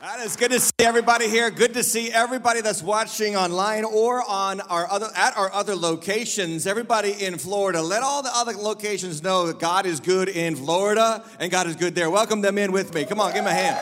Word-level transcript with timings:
That 0.00 0.20
is 0.20 0.36
good 0.36 0.52
to 0.52 0.60
see 0.60 0.70
everybody 0.78 1.28
here. 1.28 1.50
Good 1.50 1.74
to 1.74 1.82
see 1.82 2.08
everybody 2.12 2.60
that's 2.60 2.84
watching 2.84 3.34
online 3.34 3.82
or 3.82 4.22
on 4.22 4.60
our 4.60 4.88
other 4.88 5.08
at 5.16 5.36
our 5.36 5.52
other 5.52 5.74
locations. 5.74 6.68
Everybody 6.68 7.10
in 7.24 7.36
Florida, 7.36 7.82
let 7.82 8.04
all 8.04 8.22
the 8.22 8.30
other 8.32 8.52
locations 8.52 9.24
know 9.24 9.48
that 9.48 9.58
God 9.58 9.86
is 9.86 9.98
good 9.98 10.28
in 10.28 10.54
Florida 10.54 11.24
and 11.40 11.50
God 11.50 11.66
is 11.66 11.74
good 11.74 11.96
there. 11.96 12.10
Welcome 12.10 12.42
them 12.42 12.58
in 12.58 12.70
with 12.70 12.94
me. 12.94 13.06
Come 13.06 13.18
on, 13.18 13.32
give 13.32 13.42
them 13.42 13.48
a 13.48 13.52
hand. 13.52 13.76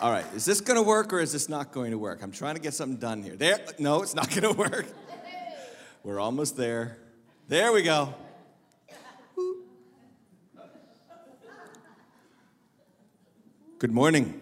All 0.00 0.12
right, 0.12 0.26
is 0.32 0.44
this 0.44 0.60
going 0.60 0.76
to 0.76 0.84
work 0.84 1.12
or 1.12 1.18
is 1.18 1.32
this 1.32 1.48
not 1.48 1.72
going 1.72 1.90
to 1.90 1.98
work? 1.98 2.22
I'm 2.22 2.30
trying 2.30 2.54
to 2.54 2.60
get 2.60 2.72
something 2.72 2.98
done 2.98 3.24
here. 3.24 3.34
There, 3.34 3.58
no, 3.80 4.02
it's 4.02 4.14
not 4.14 4.30
going 4.30 4.42
to 4.54 4.56
work. 4.56 4.86
We're 6.04 6.20
almost 6.20 6.56
there. 6.56 6.98
There 7.48 7.72
we 7.72 7.82
go. 7.82 8.14
Good 13.78 13.92
morning. 13.92 14.40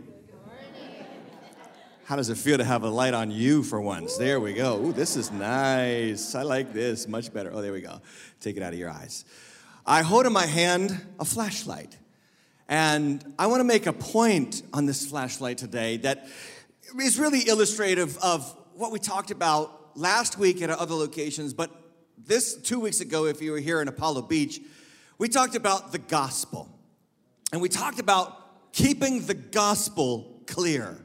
How 2.07 2.17
does 2.17 2.31
it 2.31 2.39
feel 2.39 2.57
to 2.57 2.65
have 2.65 2.85
a 2.85 2.89
light 2.89 3.13
on 3.13 3.31
you 3.31 3.63
for 3.63 3.79
once? 3.83 4.17
There 4.17 4.41
we 4.41 4.55
go. 4.55 4.83
Ooh, 4.83 4.93
this 4.95 5.15
is 5.15 5.31
nice. 5.31 6.35
I 6.35 6.41
like 6.41 6.73
this 6.73 7.07
much 7.07 7.31
better. 7.35 7.51
Oh, 7.53 7.61
there 7.61 7.75
we 7.75 7.83
go. 7.83 8.01
Take 8.41 8.57
it 8.57 8.63
out 8.63 8.73
of 8.73 8.79
your 8.79 8.89
eyes. 8.89 9.27
I 9.85 10.01
hold 10.01 10.25
in 10.25 10.33
my 10.33 10.47
hand 10.47 11.05
a 11.21 11.27
flashlight. 11.27 11.99
And 12.67 13.35
I 13.39 13.49
want 13.49 13.61
to 13.61 13.65
make 13.65 13.87
a 13.87 13.93
point 13.93 14.63
on 14.73 14.87
this 14.87 15.05
flashlight 15.05 15.59
today 15.59 15.99
that 15.99 16.27
is 16.99 17.19
really 17.19 17.47
illustrative 17.47 18.17
of 18.23 18.57
what 18.73 18.91
we 18.91 18.99
talked 18.99 19.31
about 19.31 19.99
last 19.99 20.39
week 20.39 20.63
at 20.63 20.71
other 20.71 20.95
locations, 20.95 21.53
but 21.53 21.71
this 22.17 22.55
two 22.55 22.81
weeks 22.81 23.03
ago, 23.03 23.27
if 23.27 23.43
you 23.43 23.53
were 23.53 23.61
here 23.61 23.83
in 23.83 23.89
Apollo 23.89 24.23
Beach, 24.23 24.63
we 25.19 25.29
talked 25.29 25.57
about 25.57 25.93
the 25.93 25.99
gospel. 25.99 26.71
And 27.53 27.61
we 27.61 27.69
talked 27.69 27.99
about 27.99 28.46
keeping 28.77 29.25
the 29.25 29.35
gospel 29.35 30.43
clear. 30.47 30.99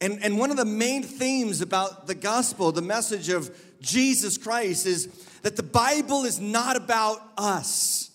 And, 0.00 0.22
and 0.22 0.38
one 0.38 0.52
of 0.52 0.56
the 0.56 0.64
main 0.64 1.02
themes 1.02 1.60
about 1.60 2.06
the 2.06 2.14
gospel, 2.14 2.70
the 2.70 2.82
message 2.82 3.28
of 3.28 3.54
Jesus 3.80 4.38
Christ, 4.38 4.86
is 4.86 5.08
that 5.42 5.56
the 5.56 5.64
Bible 5.64 6.24
is 6.24 6.38
not 6.38 6.76
about 6.76 7.20
us, 7.36 8.12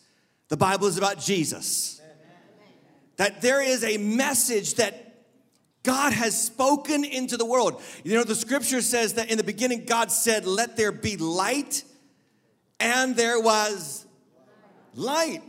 the 0.48 0.56
Bible 0.56 0.88
is 0.88 0.98
about 0.98 1.20
Jesus. 1.20 2.02
That 3.18 3.42
there 3.42 3.62
is 3.62 3.84
a 3.84 3.98
message 3.98 4.76
that 4.76 5.26
God 5.84 6.14
has 6.14 6.42
spoken 6.42 7.04
into 7.04 7.36
the 7.36 7.46
world. 7.46 7.82
You 8.06 8.14
know, 8.14 8.24
the 8.24 8.34
scripture 8.34 8.82
says 8.82 9.16
that 9.16 9.30
in 9.30 9.38
the 9.38 9.44
beginning, 9.44 9.84
God 9.84 10.10
said, 10.10 10.46
Let 10.46 10.78
there 10.78 10.94
be 10.94 11.18
light, 11.18 11.84
and 12.80 13.14
there 13.18 13.42
was 13.42 14.06
light. 14.96 15.42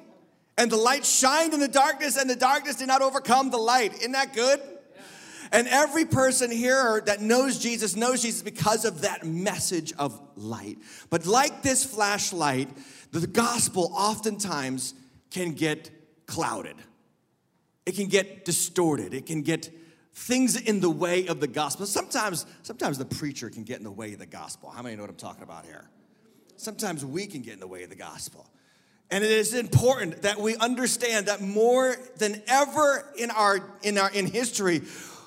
And 0.61 0.71
the 0.71 0.77
light 0.77 1.07
shined 1.07 1.55
in 1.55 1.61
the 1.61 1.69
darkness, 1.69 2.19
and 2.19 2.29
the 2.29 2.37
darkness 2.37 2.77
did 2.77 2.89
not 2.89 3.01
overcome 3.01 3.49
the 3.49 3.57
light. 3.57 3.95
Isn't 3.95 4.13
that 4.13 4.35
good? 4.35 4.61
And 5.53 5.67
every 5.67 6.05
person 6.05 6.51
here 6.51 7.03
that 7.07 7.23
knows 7.23 7.59
Jesus 7.59 7.97
knows 7.97 8.21
Jesus 8.21 8.43
because 8.43 8.85
of 8.85 9.01
that 9.01 9.25
message 9.25 9.95
of 9.99 10.21
light. 10.37 10.77
But 11.09 11.25
like 11.25 11.63
this 11.63 11.83
flashlight, 11.83 12.69
the 13.11 13.27
gospel 13.27 13.91
oftentimes 13.95 14.93
can 15.31 15.53
get 15.53 15.91
clouded. 16.27 16.77
It 17.87 17.95
can 17.95 18.09
get 18.09 18.45
distorted. 18.45 19.15
It 19.15 19.25
can 19.25 19.41
get 19.41 19.71
things 20.13 20.61
in 20.61 20.81
the 20.81 20.91
way 20.91 21.27
of 21.27 21.41
the 21.41 21.49
gospel. 21.49 21.87
Sometimes, 21.87 22.45
sometimes 22.65 22.99
the 22.99 23.07
preacher 23.07 23.49
can 23.49 23.65
get 23.65 23.79
in 23.79 23.85
the 23.85 23.91
way 23.91 24.13
of 24.13 24.19
the 24.19 24.27
gospel. 24.27 24.69
How 24.69 24.83
many 24.83 24.95
know 24.95 25.05
what 25.05 25.11
I'm 25.11 25.17
talking 25.17 25.43
about 25.43 25.65
here? 25.65 25.89
Sometimes 26.59 27.03
we 27.03 27.27
can 27.27 27.41
get 27.41 27.55
in 27.55 27.61
the 27.61 27.67
way 27.67 27.83
of 27.83 27.89
the 27.89 27.97
gospel. 27.97 28.47
And 29.11 29.25
it 29.25 29.31
is 29.31 29.55
important 29.55 30.23
that 30.23 30.39
we 30.39 30.57
understand 30.57 31.27
that 31.27 31.41
more 31.41 31.97
than 32.19 32.43
ever 32.47 33.05
in 33.17 33.31
our 33.31 33.61
in 33.83 33.99
our 33.99 34.11
in 34.11 34.27
history, 34.27 34.83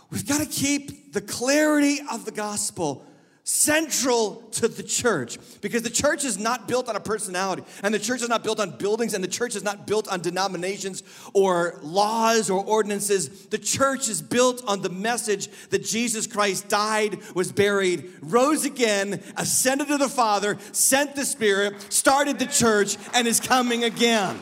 we've 0.10 0.28
got 0.28 0.40
to 0.40 0.46
keep 0.46 1.12
the 1.12 1.22
clarity 1.22 2.00
of 2.12 2.24
the 2.26 2.32
gospel 2.32 3.06
central 3.46 4.36
to 4.52 4.70
the 4.70 4.84
church. 4.84 5.38
Because 5.62 5.82
the 5.82 5.90
church 5.90 6.24
is 6.24 6.38
not 6.38 6.68
built 6.68 6.88
on 6.88 6.96
a 6.96 7.00
personality 7.00 7.64
and 7.84 7.94
the 7.94 8.00
church 8.00 8.22
is 8.22 8.30
not 8.30 8.44
built 8.44 8.60
on 8.60 8.72
buildings 8.78 9.14
and 9.14 9.24
the 9.24 9.28
church 9.28 9.56
is 9.56 9.64
not 9.64 9.86
built 9.86 10.08
on 10.08 10.22
denominations 10.22 11.04
or 11.34 11.80
laws 11.82 12.50
or 12.50 12.64
ordinances. 12.64 13.48
The 13.48 13.58
church 13.58 14.08
is 14.08 14.22
built 14.22 14.64
on 14.66 14.82
the 14.82 14.90
message 14.90 15.50
that 15.72 15.84
Jesus 15.84 16.26
Christ 16.26 16.70
died 16.70 17.20
was 17.36 17.52
buried 17.52 18.10
rose 18.22 18.64
again 18.64 19.22
ascended 19.36 19.90
to 19.90 19.98
the 19.98 20.10
father 20.10 20.58
sent 20.72 21.16
the 21.16 21.26
spirit 21.26 21.82
started 21.92 22.40
the 22.40 22.46
church 22.46 22.98
and 23.14 23.28
is 23.28 23.40
coming 23.40 23.84
again. 23.84 24.40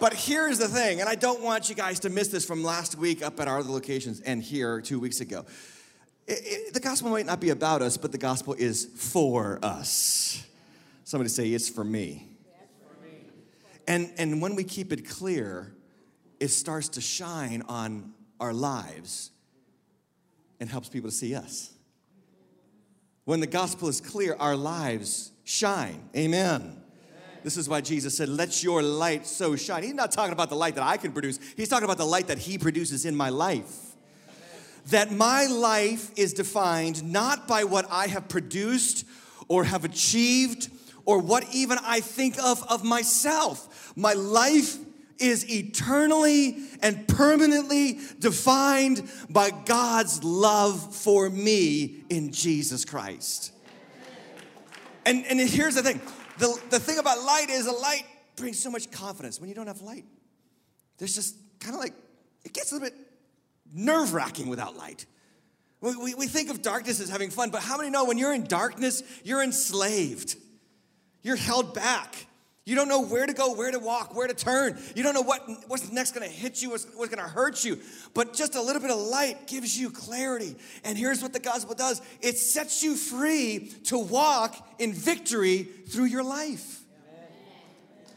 But 0.00 0.12
here's 0.12 0.58
the 0.58 0.68
thing, 0.68 1.00
and 1.00 1.08
I 1.08 1.14
don't 1.14 1.40
want 1.40 1.70
you 1.70 1.74
guys 1.74 2.00
to 2.00 2.10
miss 2.10 2.28
this 2.28 2.44
from 2.44 2.62
last 2.62 2.96
week 2.98 3.22
up 3.22 3.40
at 3.40 3.48
our 3.48 3.60
other 3.60 3.70
locations 3.70 4.20
and 4.20 4.42
here 4.42 4.80
two 4.80 5.00
weeks 5.00 5.20
ago. 5.20 5.46
It, 6.26 6.40
it, 6.44 6.74
the 6.74 6.80
gospel 6.80 7.10
might 7.10 7.26
not 7.26 7.40
be 7.40 7.50
about 7.50 7.82
us, 7.82 7.96
but 7.96 8.12
the 8.12 8.18
gospel 8.18 8.54
is 8.54 8.86
for 8.96 9.58
us. 9.62 10.46
Somebody 11.04 11.28
say, 11.28 11.48
It's 11.48 11.68
for 11.68 11.84
me. 11.84 12.28
And, 13.86 14.10
and 14.16 14.40
when 14.40 14.54
we 14.54 14.64
keep 14.64 14.92
it 14.92 15.06
clear, 15.06 15.74
it 16.40 16.48
starts 16.48 16.88
to 16.90 17.02
shine 17.02 17.62
on 17.68 18.14
our 18.40 18.54
lives 18.54 19.30
and 20.58 20.70
helps 20.70 20.88
people 20.88 21.10
to 21.10 21.14
see 21.14 21.34
us. 21.34 21.72
When 23.24 23.40
the 23.40 23.46
gospel 23.46 23.88
is 23.88 24.00
clear, 24.00 24.36
our 24.38 24.56
lives 24.56 25.32
shine. 25.44 26.08
Amen. 26.16 26.80
This 27.42 27.58
is 27.58 27.68
why 27.68 27.82
Jesus 27.82 28.16
said, 28.16 28.30
Let 28.30 28.62
your 28.62 28.82
light 28.82 29.26
so 29.26 29.56
shine. 29.56 29.82
He's 29.82 29.92
not 29.92 30.10
talking 30.10 30.32
about 30.32 30.48
the 30.48 30.56
light 30.56 30.74
that 30.76 30.84
I 30.84 30.96
can 30.96 31.12
produce, 31.12 31.38
he's 31.56 31.68
talking 31.68 31.84
about 31.84 31.98
the 31.98 32.06
light 32.06 32.28
that 32.28 32.38
He 32.38 32.56
produces 32.56 33.04
in 33.04 33.14
my 33.14 33.28
life 33.28 33.93
that 34.90 35.12
my 35.12 35.46
life 35.46 36.10
is 36.16 36.32
defined 36.32 37.02
not 37.04 37.48
by 37.48 37.64
what 37.64 37.86
I 37.90 38.06
have 38.08 38.28
produced 38.28 39.04
or 39.48 39.64
have 39.64 39.84
achieved 39.84 40.70
or 41.04 41.18
what 41.18 41.46
even 41.52 41.78
I 41.82 42.00
think 42.00 42.38
of 42.38 42.62
of 42.70 42.84
myself. 42.84 43.92
My 43.96 44.12
life 44.14 44.76
is 45.18 45.48
eternally 45.50 46.58
and 46.82 47.06
permanently 47.06 48.00
defined 48.18 49.08
by 49.30 49.50
God's 49.50 50.24
love 50.24 50.94
for 50.94 51.30
me 51.30 52.04
in 52.10 52.32
Jesus 52.32 52.84
Christ. 52.84 53.52
And, 55.06 55.24
and 55.26 55.38
here's 55.38 55.74
the 55.74 55.82
thing 55.82 56.00
the, 56.38 56.58
the 56.70 56.80
thing 56.80 56.98
about 56.98 57.22
light 57.22 57.50
is 57.50 57.66
a 57.66 57.72
light 57.72 58.04
brings 58.36 58.58
so 58.58 58.70
much 58.70 58.90
confidence 58.90 59.40
when 59.40 59.48
you 59.48 59.54
don't 59.54 59.66
have 59.66 59.82
light. 59.82 60.04
There's 60.98 61.14
just 61.14 61.36
kind 61.60 61.74
of 61.74 61.80
like, 61.80 61.94
it 62.44 62.52
gets 62.52 62.72
a 62.72 62.76
little 62.76 62.90
bit 62.90 62.98
nerve 63.74 64.14
wracking 64.14 64.48
without 64.48 64.76
light. 64.76 65.06
We, 65.80 65.96
we, 65.96 66.14
we 66.14 66.26
think 66.26 66.50
of 66.50 66.62
darkness 66.62 67.00
as 67.00 67.10
having 67.10 67.30
fun, 67.30 67.50
but 67.50 67.60
how 67.60 67.76
many 67.76 67.90
know 67.90 68.04
when 68.04 68.16
you're 68.16 68.32
in 68.32 68.44
darkness, 68.44 69.02
you're 69.22 69.42
enslaved? 69.42 70.36
You're 71.22 71.36
held 71.36 71.74
back. 71.74 72.26
You 72.66 72.74
don't 72.74 72.88
know 72.88 73.02
where 73.02 73.26
to 73.26 73.34
go, 73.34 73.52
where 73.54 73.70
to 73.70 73.78
walk, 73.78 74.14
where 74.16 74.26
to 74.26 74.32
turn. 74.32 74.78
You 74.96 75.02
don't 75.02 75.12
know 75.12 75.20
what, 75.20 75.42
what's 75.66 75.92
next 75.92 76.12
gonna 76.12 76.26
hit 76.26 76.62
you, 76.62 76.70
what's, 76.70 76.86
what's 76.94 77.14
gonna 77.14 77.28
hurt 77.28 77.62
you. 77.62 77.78
But 78.14 78.32
just 78.32 78.54
a 78.54 78.62
little 78.62 78.80
bit 78.80 78.90
of 78.90 78.98
light 78.98 79.46
gives 79.46 79.78
you 79.78 79.90
clarity. 79.90 80.56
And 80.82 80.96
here's 80.96 81.20
what 81.20 81.34
the 81.34 81.40
gospel 81.40 81.74
does 81.74 82.00
it 82.22 82.38
sets 82.38 82.82
you 82.82 82.96
free 82.96 83.70
to 83.84 83.98
walk 83.98 84.56
in 84.78 84.94
victory 84.94 85.64
through 85.64 86.06
your 86.06 86.24
life. 86.24 86.83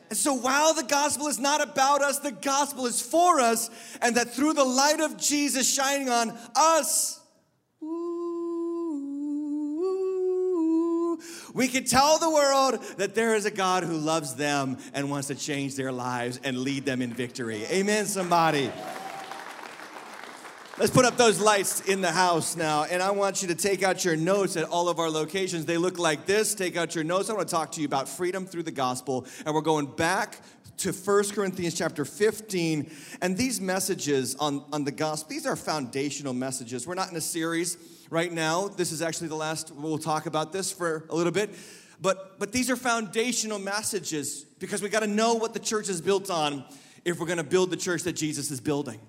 And 0.10 0.18
so 0.18 0.34
while 0.34 0.74
the 0.74 0.84
gospel 0.84 1.28
is 1.28 1.40
not 1.40 1.62
about 1.62 2.02
us, 2.02 2.20
the 2.20 2.32
gospel 2.32 2.86
is 2.86 3.02
for 3.02 3.40
us, 3.40 3.70
and 4.02 4.16
that 4.16 4.34
through 4.34 4.54
the 4.54 4.64
light 4.64 5.00
of 5.02 5.18
Jesus 5.18 5.74
shining 5.74 6.10
on 6.10 6.38
us, 6.56 7.20
we 11.54 11.68
can 11.68 11.86
tell 11.86 12.20
the 12.20 12.30
world 12.30 12.82
that 12.98 13.16
there 13.16 13.36
is 13.36 13.46
a 13.46 13.52
God 13.52 13.84
who 13.84 13.98
loves 13.98 14.36
them 14.36 14.78
and 14.94 15.10
wants 15.10 15.28
to 15.28 15.36
change 15.36 15.76
their 15.76 15.92
lives 15.92 16.40
and 16.44 16.60
lead 16.60 16.86
them 16.86 17.02
in 17.02 17.12
victory. 17.12 17.66
Amen, 17.66 18.06
somebody. 18.06 18.72
Let's 20.80 20.92
put 20.92 21.06
up 21.06 21.18
those 21.18 21.40
lights 21.40 21.82
in 21.82 22.02
the 22.02 22.12
house 22.12 22.56
now. 22.56 22.84
And 22.84 23.02
I 23.02 23.10
want 23.10 23.42
you 23.42 23.48
to 23.48 23.56
take 23.56 23.82
out 23.82 24.06
your 24.06 24.16
notes 24.16 24.56
at 24.58 24.64
all 24.64 24.90
of 24.90 25.00
our 25.00 25.10
locations. 25.10 25.66
They 25.66 25.78
look 25.78 25.98
like 25.98 26.28
this. 26.28 26.54
Take 26.54 26.78
out 26.78 26.94
your 26.94 27.04
notes. 27.04 27.32
I 27.32 27.34
want 27.34 27.48
to 27.48 27.52
talk 27.52 27.72
to 27.72 27.82
you 27.82 27.88
about 27.88 28.08
freedom 28.08 28.46
through 28.46 28.62
the 28.62 28.72
gospel. 28.72 29.26
And 29.44 29.56
we're 29.56 29.62
going 29.62 29.88
back 29.88 30.40
to 30.78 30.92
1 30.92 31.30
Corinthians 31.30 31.74
chapter 31.74 32.06
15. 32.06 32.92
And 33.24 33.36
these 33.36 33.60
messages 33.60 34.36
on, 34.36 34.64
on 34.72 34.84
the 34.84 34.92
gospel, 34.92 35.32
these 35.32 35.48
are 35.48 35.56
foundational 35.56 36.36
messages. 36.36 36.86
We're 36.86 36.94
not 36.94 37.10
in 37.10 37.18
a 37.18 37.22
series 37.22 37.78
right 38.12 38.32
now. 38.32 38.68
This 38.68 38.92
is 38.92 39.02
actually 39.02 39.30
the 39.30 39.36
last, 39.36 39.74
we'll 39.74 39.98
talk 39.98 40.28
about 40.28 40.54
this 40.54 40.72
for 40.72 41.08
a 41.10 41.16
little 41.16 41.34
bit. 41.34 41.56
But, 42.00 42.38
but 42.38 42.52
these 42.52 42.70
are 42.70 42.76
foundational 42.76 43.58
messages 43.58 44.44
because 44.60 44.84
we 44.84 44.90
got 44.90 45.00
to 45.00 45.08
know 45.08 45.34
what 45.34 45.56
the 45.56 45.60
church 45.60 45.90
is 45.90 46.02
built 46.02 46.30
on 46.30 46.66
if 47.04 47.20
we're 47.20 47.26
going 47.26 47.38
to 47.38 47.44
build 47.44 47.72
the 47.72 47.78
church 47.78 48.04
that 48.04 48.14
Jesus 48.14 48.52
is 48.52 48.62
building. 48.62 49.00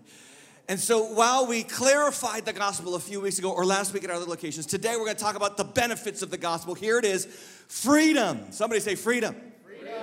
And 0.68 0.78
so 0.78 1.02
while 1.14 1.46
we 1.46 1.62
clarified 1.62 2.44
the 2.44 2.52
gospel 2.52 2.94
a 2.94 3.00
few 3.00 3.22
weeks 3.22 3.38
ago 3.38 3.50
or 3.50 3.64
last 3.64 3.94
week 3.94 4.04
at 4.04 4.10
our 4.10 4.16
other 4.16 4.26
locations, 4.26 4.66
today 4.66 4.96
we're 4.96 5.06
going 5.06 5.16
to 5.16 5.22
talk 5.22 5.34
about 5.34 5.56
the 5.56 5.64
benefits 5.64 6.20
of 6.20 6.30
the 6.30 6.36
gospel. 6.36 6.74
Here 6.74 6.98
it 6.98 7.06
is 7.06 7.24
freedom. 7.68 8.52
Somebody 8.52 8.80
say 8.80 8.94
freedom. 8.94 9.34
freedom. 9.64 9.94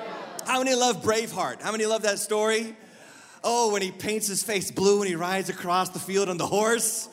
How 0.47 0.57
many 0.63 0.73
love 0.73 1.03
Braveheart? 1.03 1.61
How 1.61 1.71
many 1.71 1.85
love 1.85 2.01
that 2.01 2.17
story? 2.17 2.75
Oh, 3.43 3.71
when 3.73 3.83
he 3.83 3.91
paints 3.91 4.25
his 4.25 4.41
face 4.41 4.71
blue 4.71 5.01
and 5.01 5.07
he 5.07 5.15
rides 5.15 5.49
across 5.49 5.89
the 5.89 5.99
field 5.99 6.29
on 6.29 6.37
the 6.37 6.47
horse. 6.47 7.09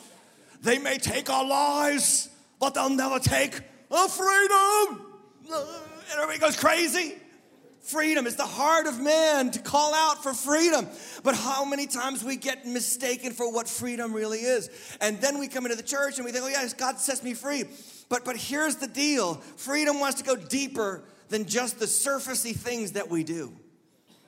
They 0.63 0.79
may 0.79 0.97
take 0.97 1.29
our 1.29 1.47
lives, 1.47 2.31
but 2.59 2.73
they'll 2.73 2.89
never 2.89 3.19
take 3.19 3.61
our 3.91 4.09
freedom. 4.09 5.05
And 5.51 6.15
everybody 6.15 6.39
goes 6.39 6.57
crazy. 6.57 7.17
Freedom 7.83 8.29
is 8.29 8.37
the 8.37 8.47
heart 8.47 8.87
of 8.87 9.01
man 9.01 9.51
to 9.51 9.59
call 9.59 9.93
out 9.93 10.23
for 10.23 10.33
freedom. 10.33 10.87
But 11.25 11.35
how 11.35 11.65
many 11.65 11.87
times 11.87 12.23
we 12.23 12.37
get 12.37 12.65
mistaken 12.65 13.33
for 13.33 13.53
what 13.53 13.69
freedom 13.69 14.13
really 14.13 14.39
is. 14.39 14.71
And 15.01 15.21
then 15.21 15.39
we 15.39 15.49
come 15.49 15.67
into 15.67 15.77
the 15.77 15.83
church 15.83 16.17
and 16.17 16.25
we 16.25 16.31
think, 16.31 16.45
oh, 16.45 16.49
yes, 16.49 16.75
God 16.75 17.01
sets 17.01 17.25
me 17.25 17.35
free. 17.35 17.65
But, 18.09 18.25
but 18.25 18.37
here's 18.37 18.77
the 18.77 18.87
deal 18.87 19.35
freedom 19.57 19.99
wants 19.99 20.19
to 20.19 20.25
go 20.25 20.37
deeper 20.37 21.03
than 21.29 21.47
just 21.47 21.81
the 21.81 21.87
surfacey 21.87 22.55
things 22.55 22.93
that 22.93 23.11
we 23.11 23.25
do. 23.25 23.53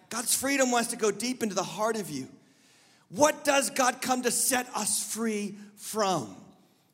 God's 0.08 0.34
freedom 0.34 0.72
wants 0.72 0.90
to 0.90 0.96
go 0.96 1.12
deep 1.12 1.42
into 1.42 1.54
the 1.54 1.62
heart 1.62 1.96
of 1.96 2.10
you. 2.10 2.28
What 3.08 3.44
does 3.44 3.70
God 3.70 4.02
come 4.02 4.22
to 4.22 4.30
set 4.32 4.66
us 4.74 5.12
free 5.12 5.54
from? 5.76 6.34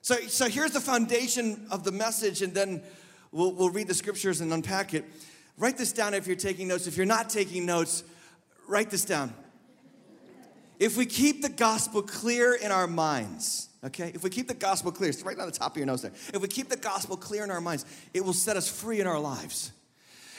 So, 0.02 0.16
so 0.26 0.48
here's 0.48 0.72
the 0.72 0.80
foundation 0.80 1.66
of 1.70 1.84
the 1.84 1.92
message, 1.92 2.42
and 2.42 2.52
then 2.52 2.82
we'll, 3.32 3.52
we'll 3.52 3.70
read 3.70 3.88
the 3.88 3.94
scriptures 3.94 4.40
and 4.40 4.52
unpack 4.52 4.92
it. 4.92 5.04
Write 5.60 5.76
this 5.76 5.92
down 5.92 6.14
if 6.14 6.26
you're 6.26 6.36
taking 6.36 6.68
notes. 6.68 6.86
If 6.86 6.96
you're 6.96 7.04
not 7.04 7.28
taking 7.28 7.66
notes, 7.66 8.02
write 8.66 8.88
this 8.88 9.04
down. 9.04 9.34
If 10.78 10.96
we 10.96 11.04
keep 11.04 11.42
the 11.42 11.50
gospel 11.50 12.00
clear 12.00 12.54
in 12.54 12.72
our 12.72 12.86
minds, 12.86 13.68
okay? 13.84 14.10
If 14.14 14.24
we 14.24 14.30
keep 14.30 14.48
the 14.48 14.54
gospel 14.54 14.90
clear, 14.90 15.12
right 15.22 15.38
on 15.38 15.44
the 15.44 15.52
top 15.52 15.72
of 15.72 15.76
your 15.76 15.84
nose 15.84 16.00
there. 16.00 16.12
If 16.32 16.40
we 16.40 16.48
keep 16.48 16.70
the 16.70 16.78
gospel 16.78 17.18
clear 17.18 17.44
in 17.44 17.50
our 17.50 17.60
minds, 17.60 17.84
it 18.14 18.24
will 18.24 18.32
set 18.32 18.56
us 18.56 18.70
free 18.70 19.02
in 19.02 19.06
our 19.06 19.20
lives. 19.20 19.70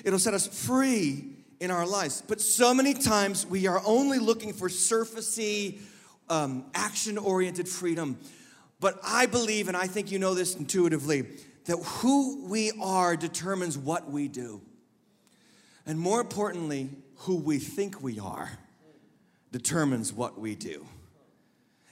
It'll 0.03 0.17
set 0.17 0.33
us 0.33 0.47
free 0.47 1.35
in 1.59 1.69
our 1.69 1.85
lives. 1.85 2.23
But 2.27 2.41
so 2.41 2.73
many 2.73 2.95
times 2.95 3.45
we 3.45 3.67
are 3.67 3.79
only 3.85 4.17
looking 4.17 4.53
for 4.53 4.69
surfacey, 4.69 5.81
um, 6.29 6.65
action 6.73 7.19
oriented 7.19 7.69
freedom. 7.69 8.17
But 8.79 8.99
I 9.03 9.27
believe, 9.27 9.67
and 9.67 9.77
I 9.77 9.85
think 9.85 10.11
you 10.11 10.17
know 10.17 10.33
this 10.33 10.55
intuitively, 10.55 11.27
that 11.65 11.77
who 11.77 12.47
we 12.47 12.71
are 12.81 13.15
determines 13.15 13.77
what 13.77 14.09
we 14.09 14.27
do. 14.27 14.63
And 15.85 15.99
more 15.99 16.21
importantly, 16.21 16.89
who 17.15 17.35
we 17.35 17.59
think 17.59 18.01
we 18.01 18.19
are 18.19 18.51
determines 19.51 20.13
what 20.13 20.39
we 20.39 20.55
do. 20.55 20.85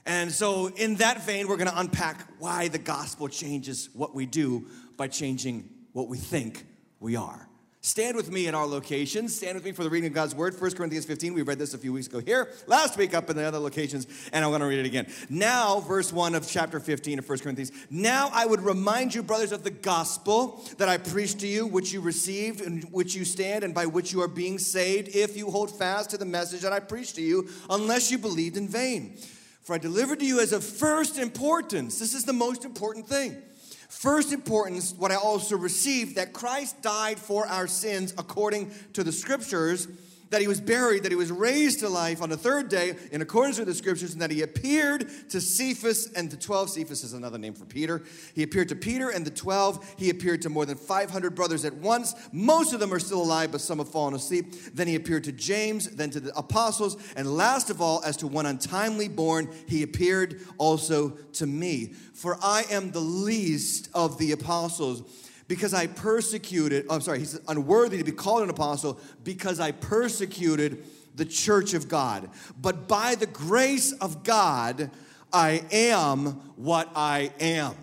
And 0.06 0.32
so, 0.32 0.68
in 0.68 0.96
that 0.96 1.24
vein, 1.24 1.46
we're 1.46 1.56
gonna 1.56 1.72
unpack 1.76 2.26
why 2.38 2.68
the 2.68 2.78
gospel 2.78 3.28
changes 3.28 3.90
what 3.92 4.14
we 4.14 4.26
do 4.26 4.66
by 4.96 5.08
changing 5.08 5.68
what 5.92 6.08
we 6.08 6.16
think 6.16 6.66
we 7.00 7.16
are. 7.16 7.49
Stand 7.82 8.14
with 8.14 8.30
me 8.30 8.46
in 8.46 8.54
our 8.54 8.66
locations. 8.66 9.34
Stand 9.34 9.54
with 9.54 9.64
me 9.64 9.72
for 9.72 9.84
the 9.84 9.88
reading 9.88 10.08
of 10.08 10.12
God's 10.14 10.34
word. 10.34 10.54
1 10.60 10.72
Corinthians 10.72 11.06
15. 11.06 11.32
We 11.32 11.40
read 11.40 11.58
this 11.58 11.72
a 11.72 11.78
few 11.78 11.94
weeks 11.94 12.08
ago 12.08 12.18
here, 12.18 12.50
last 12.66 12.98
week 12.98 13.14
up 13.14 13.30
in 13.30 13.36
the 13.36 13.42
other 13.42 13.58
locations, 13.58 14.06
and 14.34 14.44
I'm 14.44 14.50
going 14.50 14.60
to 14.60 14.66
read 14.66 14.80
it 14.80 14.84
again. 14.84 15.06
Now, 15.30 15.80
verse 15.80 16.12
1 16.12 16.34
of 16.34 16.46
chapter 16.46 16.78
15 16.78 17.20
of 17.20 17.28
1 17.28 17.38
Corinthians. 17.38 17.72
Now 17.88 18.28
I 18.34 18.44
would 18.44 18.60
remind 18.60 19.14
you, 19.14 19.22
brothers, 19.22 19.50
of 19.50 19.64
the 19.64 19.70
gospel 19.70 20.62
that 20.76 20.90
I 20.90 20.98
preached 20.98 21.40
to 21.40 21.46
you, 21.46 21.66
which 21.66 21.90
you 21.90 22.02
received, 22.02 22.60
in 22.60 22.82
which 22.82 23.14
you 23.14 23.24
stand, 23.24 23.64
and 23.64 23.74
by 23.74 23.86
which 23.86 24.12
you 24.12 24.20
are 24.20 24.28
being 24.28 24.58
saved, 24.58 25.16
if 25.16 25.34
you 25.34 25.50
hold 25.50 25.70
fast 25.70 26.10
to 26.10 26.18
the 26.18 26.26
message 26.26 26.60
that 26.60 26.74
I 26.74 26.80
preached 26.80 27.14
to 27.14 27.22
you, 27.22 27.48
unless 27.70 28.10
you 28.10 28.18
believed 28.18 28.58
in 28.58 28.68
vain. 28.68 29.16
For 29.62 29.74
I 29.74 29.78
delivered 29.78 30.20
to 30.20 30.26
you 30.26 30.40
as 30.40 30.52
of 30.52 30.62
first 30.62 31.18
importance. 31.18 31.98
This 31.98 32.12
is 32.12 32.24
the 32.24 32.34
most 32.34 32.66
important 32.66 33.06
thing 33.06 33.42
First 33.90 34.32
importance, 34.32 34.94
what 34.96 35.10
I 35.10 35.16
also 35.16 35.56
received, 35.56 36.14
that 36.14 36.32
Christ 36.32 36.80
died 36.80 37.18
for 37.18 37.44
our 37.48 37.66
sins 37.66 38.14
according 38.16 38.70
to 38.92 39.02
the 39.02 39.10
scriptures, 39.10 39.88
that 40.30 40.40
he 40.40 40.48
was 40.48 40.60
buried, 40.60 41.02
that 41.02 41.12
he 41.12 41.16
was 41.16 41.30
raised 41.30 41.80
to 41.80 41.88
life 41.88 42.22
on 42.22 42.30
the 42.30 42.36
third 42.36 42.68
day 42.68 42.94
in 43.12 43.20
accordance 43.20 43.58
with 43.58 43.66
the 43.68 43.74
scriptures, 43.74 44.12
and 44.12 44.22
that 44.22 44.30
he 44.30 44.42
appeared 44.42 45.10
to 45.28 45.40
Cephas 45.40 46.12
and 46.12 46.30
the 46.30 46.36
12. 46.36 46.70
Cephas 46.70 47.04
is 47.04 47.12
another 47.12 47.38
name 47.38 47.52
for 47.52 47.64
Peter. 47.64 48.02
He 48.34 48.42
appeared 48.42 48.68
to 48.68 48.76
Peter 48.76 49.10
and 49.10 49.24
the 49.24 49.30
12. 49.30 49.94
He 49.98 50.10
appeared 50.10 50.42
to 50.42 50.48
more 50.48 50.64
than 50.64 50.76
500 50.76 51.34
brothers 51.34 51.64
at 51.64 51.74
once. 51.74 52.14
Most 52.32 52.72
of 52.72 52.80
them 52.80 52.94
are 52.94 53.00
still 53.00 53.22
alive, 53.22 53.52
but 53.52 53.60
some 53.60 53.78
have 53.78 53.88
fallen 53.88 54.14
asleep. 54.14 54.54
Then 54.74 54.86
he 54.86 54.94
appeared 54.94 55.24
to 55.24 55.32
James, 55.32 55.88
then 55.88 56.10
to 56.10 56.20
the 56.20 56.36
apostles, 56.36 56.96
and 57.16 57.36
last 57.36 57.70
of 57.70 57.80
all, 57.80 58.02
as 58.04 58.16
to 58.18 58.26
one 58.26 58.46
untimely 58.46 59.08
born, 59.08 59.52
he 59.66 59.82
appeared 59.82 60.40
also 60.58 61.10
to 61.34 61.46
me. 61.46 61.92
For 62.14 62.38
I 62.42 62.64
am 62.70 62.92
the 62.92 63.00
least 63.00 63.88
of 63.94 64.18
the 64.18 64.32
apostles 64.32 65.02
because 65.50 65.74
I 65.74 65.88
persecuted, 65.88 66.86
oh, 66.88 66.94
I'm 66.94 67.00
sorry, 67.00 67.18
he's 67.18 67.36
unworthy 67.48 67.98
to 67.98 68.04
be 68.04 68.12
called 68.12 68.44
an 68.44 68.50
apostle 68.50 69.00
because 69.24 69.58
I 69.58 69.72
persecuted 69.72 70.84
the 71.16 71.24
church 71.24 71.74
of 71.74 71.88
God. 71.88 72.30
But 72.56 72.86
by 72.86 73.16
the 73.16 73.26
grace 73.26 73.90
of 73.90 74.22
God, 74.22 74.92
I 75.32 75.64
am 75.72 76.26
what 76.54 76.88
I 76.94 77.32
am. 77.40 77.74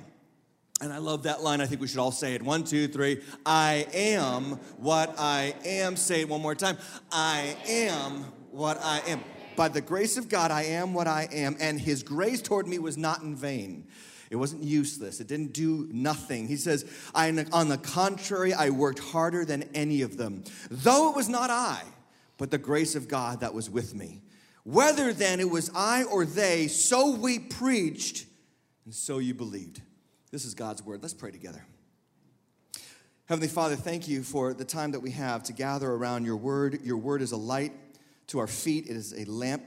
And 0.79 0.93
I 0.93 0.99
love 0.99 1.23
that 1.23 1.43
line. 1.43 1.59
I 1.59 1.65
think 1.65 1.81
we 1.81 1.89
should 1.89 1.99
all 1.99 2.13
say 2.13 2.35
it. 2.35 2.41
One, 2.41 2.63
two, 2.63 2.87
three. 2.87 3.21
I 3.45 3.85
am 3.93 4.43
what 4.77 5.15
I 5.17 5.53
am. 5.65 5.97
Say 5.97 6.21
it 6.21 6.29
one 6.29 6.41
more 6.41 6.55
time. 6.55 6.77
I 7.11 7.53
am 7.67 8.23
what 8.49 8.79
I 8.81 9.01
am. 9.07 9.21
By 9.57 9.67
the 9.67 9.81
grace 9.81 10.15
of 10.15 10.29
God, 10.29 10.51
I 10.51 10.63
am 10.63 10.93
what 10.93 11.07
I 11.07 11.27
am, 11.33 11.57
and 11.59 11.81
his 11.81 12.01
grace 12.01 12.41
toward 12.41 12.65
me 12.65 12.79
was 12.79 12.95
not 12.95 13.23
in 13.23 13.35
vain. 13.35 13.87
It 14.29 14.35
wasn't 14.35 14.63
useless. 14.63 15.19
It 15.19 15.27
didn't 15.27 15.53
do 15.53 15.87
nothing. 15.91 16.47
He 16.47 16.57
says, 16.57 16.85
I, 17.15 17.29
on 17.51 17.69
the 17.69 17.77
contrary, 17.77 18.53
I 18.53 18.69
worked 18.69 18.99
harder 18.99 19.45
than 19.45 19.63
any 19.73 20.01
of 20.01 20.17
them, 20.17 20.43
though 20.69 21.09
it 21.09 21.15
was 21.15 21.29
not 21.29 21.49
I, 21.49 21.81
but 22.37 22.51
the 22.51 22.57
grace 22.57 22.95
of 22.95 23.07
God 23.07 23.39
that 23.39 23.53
was 23.53 23.69
with 23.69 23.95
me. 23.95 24.21
Whether 24.63 25.13
then 25.13 25.39
it 25.39 25.49
was 25.49 25.71
I 25.73 26.03
or 26.03 26.25
they, 26.25 26.67
so 26.67 27.15
we 27.15 27.39
preached, 27.39 28.25
and 28.83 28.93
so 28.93 29.19
you 29.19 29.33
believed. 29.33 29.81
This 30.29 30.43
is 30.43 30.53
God's 30.53 30.83
word. 30.83 31.01
Let's 31.01 31.13
pray 31.13 31.31
together. 31.31 31.65
Heavenly 33.27 33.47
Father, 33.47 33.75
thank 33.75 34.07
you 34.07 34.23
for 34.23 34.53
the 34.53 34.65
time 34.65 34.91
that 34.91 34.99
we 34.99 35.11
have 35.11 35.43
to 35.43 35.53
gather 35.53 35.89
around 35.89 36.25
your 36.25 36.37
word. 36.37 36.81
Your 36.83 36.97
word 36.97 37.21
is 37.21 37.31
a 37.31 37.37
light 37.37 37.73
to 38.27 38.39
our 38.39 38.47
feet, 38.47 38.87
it 38.87 38.95
is 38.97 39.13
a 39.13 39.23
lamp 39.25 39.63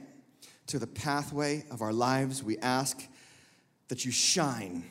to 0.67 0.77
the 0.77 0.87
pathway 0.87 1.65
of 1.71 1.81
our 1.81 1.93
lives. 1.93 2.43
We 2.43 2.57
ask 2.59 3.03
that 3.91 4.05
you 4.05 4.11
shine 4.11 4.85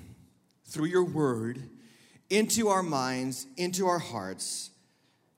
through 0.66 0.84
your 0.84 1.04
word 1.04 1.58
into 2.28 2.68
our 2.68 2.82
minds, 2.82 3.46
into 3.56 3.86
our 3.86 3.98
hearts. 3.98 4.68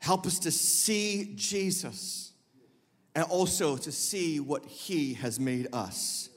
Help 0.00 0.26
us 0.26 0.41
to 0.41 0.50
see 0.50 1.32
Jesus 1.37 2.32
and 3.14 3.25
also 3.26 3.76
to 3.76 3.93
see 3.93 4.41
what 4.41 4.67
he 4.67 5.15
has 5.15 5.39
made 5.39 5.69
us. 5.72 6.29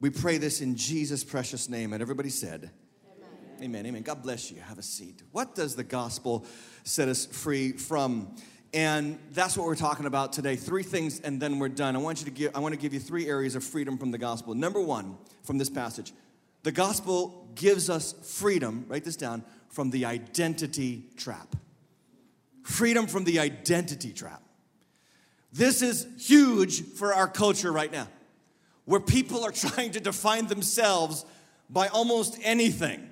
We 0.00 0.10
pray 0.10 0.38
this 0.38 0.60
in 0.60 0.74
Jesus' 0.74 1.22
precious 1.22 1.68
name. 1.68 1.92
And 1.92 2.02
everybody 2.02 2.28
said, 2.28 2.72
Amen. 3.06 3.62
Amen. 3.62 3.86
Amen. 3.86 4.02
God 4.02 4.20
bless 4.20 4.50
you. 4.50 4.60
Have 4.62 4.80
a 4.80 4.82
seat. 4.82 5.22
What 5.30 5.54
does 5.54 5.76
the 5.76 5.84
gospel 5.84 6.44
set 6.82 7.06
us 7.08 7.24
free 7.24 7.70
from? 7.70 8.34
And 8.72 9.18
that's 9.32 9.56
what 9.56 9.66
we're 9.66 9.74
talking 9.74 10.06
about 10.06 10.32
today. 10.32 10.54
Three 10.54 10.84
things, 10.84 11.20
and 11.20 11.40
then 11.40 11.58
we're 11.58 11.68
done. 11.68 11.96
I 11.96 11.98
want 11.98 12.20
you 12.20 12.26
to 12.26 12.30
give, 12.30 12.54
I 12.54 12.60
want 12.60 12.72
to 12.72 12.80
give 12.80 12.94
you 12.94 13.00
three 13.00 13.28
areas 13.28 13.56
of 13.56 13.64
freedom 13.64 13.98
from 13.98 14.12
the 14.12 14.18
gospel. 14.18 14.54
Number 14.54 14.80
one, 14.80 15.16
from 15.42 15.58
this 15.58 15.68
passage, 15.68 16.12
the 16.62 16.70
gospel 16.70 17.48
gives 17.54 17.90
us 17.90 18.14
freedom, 18.22 18.84
write 18.88 19.04
this 19.04 19.16
down, 19.16 19.44
from 19.68 19.90
the 19.90 20.04
identity 20.04 21.04
trap. 21.16 21.56
Freedom 22.62 23.06
from 23.06 23.24
the 23.24 23.40
identity 23.40 24.12
trap. 24.12 24.42
This 25.52 25.82
is 25.82 26.06
huge 26.18 26.82
for 26.94 27.12
our 27.12 27.26
culture 27.26 27.72
right 27.72 27.90
now, 27.90 28.06
where 28.84 29.00
people 29.00 29.42
are 29.42 29.50
trying 29.52 29.92
to 29.92 30.00
define 30.00 30.46
themselves 30.46 31.24
by 31.68 31.88
almost 31.88 32.38
anything. 32.42 33.08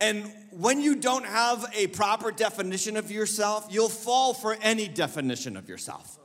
And 0.00 0.32
when 0.50 0.80
you 0.80 0.96
don't 0.96 1.26
have 1.26 1.64
a 1.74 1.86
proper 1.88 2.30
definition 2.30 2.96
of 2.96 3.10
yourself, 3.10 3.66
you'll 3.70 3.88
fall 3.88 4.32
for 4.32 4.56
any 4.62 4.88
definition 4.88 5.56
of 5.56 5.68
yourself. 5.68 6.18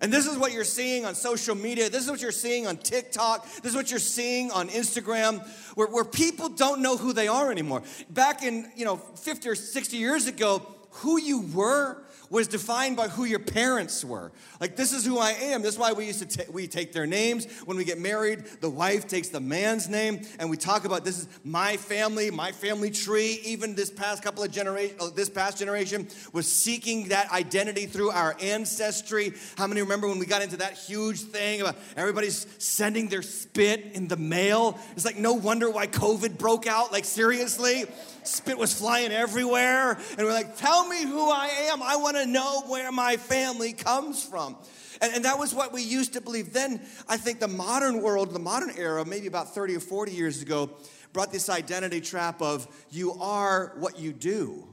And 0.00 0.12
this 0.12 0.26
is 0.26 0.36
what 0.38 0.52
you're 0.52 0.64
seeing 0.64 1.04
on 1.04 1.14
social 1.14 1.54
media. 1.54 1.90
This 1.90 2.04
is 2.04 2.10
what 2.10 2.22
you're 2.22 2.30
seeing 2.30 2.66
on 2.66 2.76
TikTok. 2.76 3.44
This 3.62 3.72
is 3.72 3.74
what 3.74 3.90
you're 3.90 3.98
seeing 3.98 4.50
on 4.52 4.68
Instagram, 4.68 5.44
where, 5.74 5.88
where 5.88 6.04
people 6.04 6.48
don't 6.48 6.82
know 6.82 6.96
who 6.96 7.12
they 7.12 7.26
are 7.26 7.50
anymore. 7.50 7.82
Back 8.10 8.42
in, 8.42 8.70
you 8.76 8.84
know, 8.84 8.96
50 8.96 9.48
or 9.48 9.54
60 9.56 9.96
years 9.96 10.26
ago, 10.26 10.62
who 10.90 11.20
you 11.20 11.40
were 11.40 12.02
was 12.30 12.48
defined 12.48 12.96
by 12.96 13.08
who 13.08 13.24
your 13.24 13.38
parents 13.38 14.04
were. 14.04 14.30
Like, 14.60 14.76
this 14.76 14.92
is 14.92 15.04
who 15.04 15.18
I 15.18 15.30
am. 15.30 15.62
This 15.62 15.74
is 15.74 15.78
why 15.78 15.92
we 15.92 16.06
used 16.06 16.28
to 16.28 16.38
ta- 16.38 16.50
we 16.52 16.66
take 16.66 16.92
their 16.92 17.06
names. 17.06 17.46
When 17.64 17.76
we 17.76 17.84
get 17.84 17.98
married, 17.98 18.44
the 18.60 18.68
wife 18.68 19.06
takes 19.06 19.28
the 19.28 19.40
man's 19.40 19.88
name, 19.88 20.22
and 20.38 20.50
we 20.50 20.56
talk 20.56 20.84
about 20.84 21.04
this 21.04 21.18
is 21.18 21.28
my 21.44 21.76
family, 21.76 22.30
my 22.30 22.52
family 22.52 22.90
tree. 22.90 23.40
Even 23.44 23.74
this 23.74 23.90
past 23.90 24.22
couple 24.22 24.42
of 24.42 24.50
generations, 24.50 25.00
uh, 25.00 25.10
this 25.14 25.28
past 25.28 25.58
generation 25.58 26.08
was 26.32 26.50
seeking 26.50 27.08
that 27.08 27.30
identity 27.32 27.86
through 27.86 28.10
our 28.10 28.36
ancestry. 28.40 29.32
How 29.56 29.66
many 29.66 29.80
remember 29.80 30.08
when 30.08 30.18
we 30.18 30.26
got 30.26 30.42
into 30.42 30.58
that 30.58 30.74
huge 30.74 31.20
thing 31.20 31.60
about 31.60 31.76
everybody's 31.96 32.46
sending 32.58 33.08
their 33.08 33.22
spit 33.22 33.92
in 33.94 34.08
the 34.08 34.16
mail? 34.16 34.78
It's 34.92 35.04
like 35.04 35.16
no 35.16 35.34
wonder 35.34 35.70
why 35.70 35.86
COVID 35.86 36.38
broke 36.38 36.66
out. 36.66 36.92
Like, 36.92 37.04
seriously? 37.04 37.86
Spit 38.28 38.58
was 38.58 38.72
flying 38.72 39.12
everywhere. 39.12 39.92
And 39.92 40.26
we're 40.26 40.32
like, 40.32 40.56
tell 40.56 40.86
me 40.86 41.02
who 41.02 41.30
I 41.30 41.46
am. 41.70 41.82
I 41.82 41.96
want 41.96 42.16
to 42.16 42.26
know 42.26 42.62
where 42.66 42.92
my 42.92 43.16
family 43.16 43.72
comes 43.72 44.22
from. 44.22 44.56
And, 45.00 45.14
and 45.14 45.24
that 45.24 45.38
was 45.38 45.54
what 45.54 45.72
we 45.72 45.82
used 45.82 46.12
to 46.14 46.20
believe. 46.20 46.52
Then 46.52 46.80
I 47.08 47.16
think 47.16 47.40
the 47.40 47.48
modern 47.48 48.02
world, 48.02 48.32
the 48.32 48.38
modern 48.38 48.72
era, 48.76 49.04
maybe 49.04 49.26
about 49.26 49.54
30 49.54 49.76
or 49.76 49.80
40 49.80 50.12
years 50.12 50.42
ago, 50.42 50.70
brought 51.12 51.32
this 51.32 51.48
identity 51.48 52.00
trap 52.00 52.42
of 52.42 52.66
you 52.90 53.14
are 53.14 53.74
what 53.78 53.98
you 53.98 54.12
do. 54.12 54.68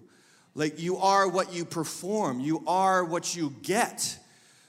Like 0.53 0.79
you 0.79 0.97
are 0.97 1.27
what 1.27 1.53
you 1.53 1.65
perform, 1.65 2.39
you 2.39 2.63
are 2.65 3.03
what 3.03 3.35
you 3.35 3.53
get. 3.62 4.17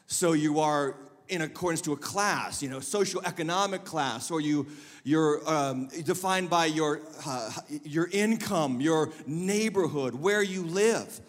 So 0.09 0.33
you 0.33 0.61
are 0.61 0.97
in 1.29 1.43
accordance 1.43 1.81
to 1.83 1.93
a 1.93 1.97
class, 1.97 2.63
you 2.63 2.69
know, 2.69 2.79
socioeconomic 2.79 3.85
class, 3.85 4.31
or 4.31 4.41
you 4.41 4.67
you're 5.05 5.49
um, 5.49 5.89
defined 6.05 6.51
by 6.51 6.67
your 6.67 7.01
uh, 7.25 7.51
your 7.85 8.09
income, 8.13 8.81
your 8.81 9.13
neighborhood, 9.27 10.15
where 10.15 10.43
you 10.43 10.65
live. 10.65 11.21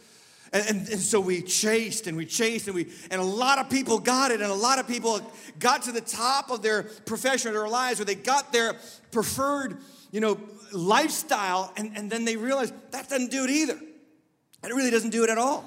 And, 0.53 0.65
and, 0.69 0.89
and, 0.89 0.99
so 0.99 1.19
we 1.19 1.41
chased 1.41 2.07
and 2.07 2.15
we 2.15 2.25
chased 2.25 2.67
and 2.67 2.75
we 2.75 2.87
and 3.11 3.19
a 3.19 3.23
lot 3.23 3.57
of 3.57 3.69
people 3.69 3.99
got 3.99 4.31
it 4.31 4.41
and 4.41 4.49
a 4.49 4.55
lot 4.55 4.79
of 4.79 4.87
people 4.87 5.19
got 5.59 5.83
to 5.83 5.91
the 5.91 6.01
top 6.01 6.49
of 6.49 6.61
their 6.61 6.83
profession 6.83 7.51
or 7.51 7.53
their 7.53 7.67
lives 7.67 7.99
where 7.99 8.05
they 8.05 8.15
got 8.15 8.53
their 8.53 8.75
preferred 9.11 9.77
you 10.11 10.21
know 10.21 10.39
lifestyle 10.71 11.73
and, 11.75 11.91
and 11.97 12.09
then 12.09 12.23
they 12.23 12.37
realized 12.37 12.73
that 12.91 13.09
doesn't 13.09 13.29
do 13.29 13.43
it 13.43 13.49
either 13.49 13.73
And 13.73 14.71
it 14.71 14.73
really 14.73 14.91
doesn't 14.91 15.09
do 15.09 15.25
it 15.25 15.29
at 15.29 15.37
all 15.37 15.65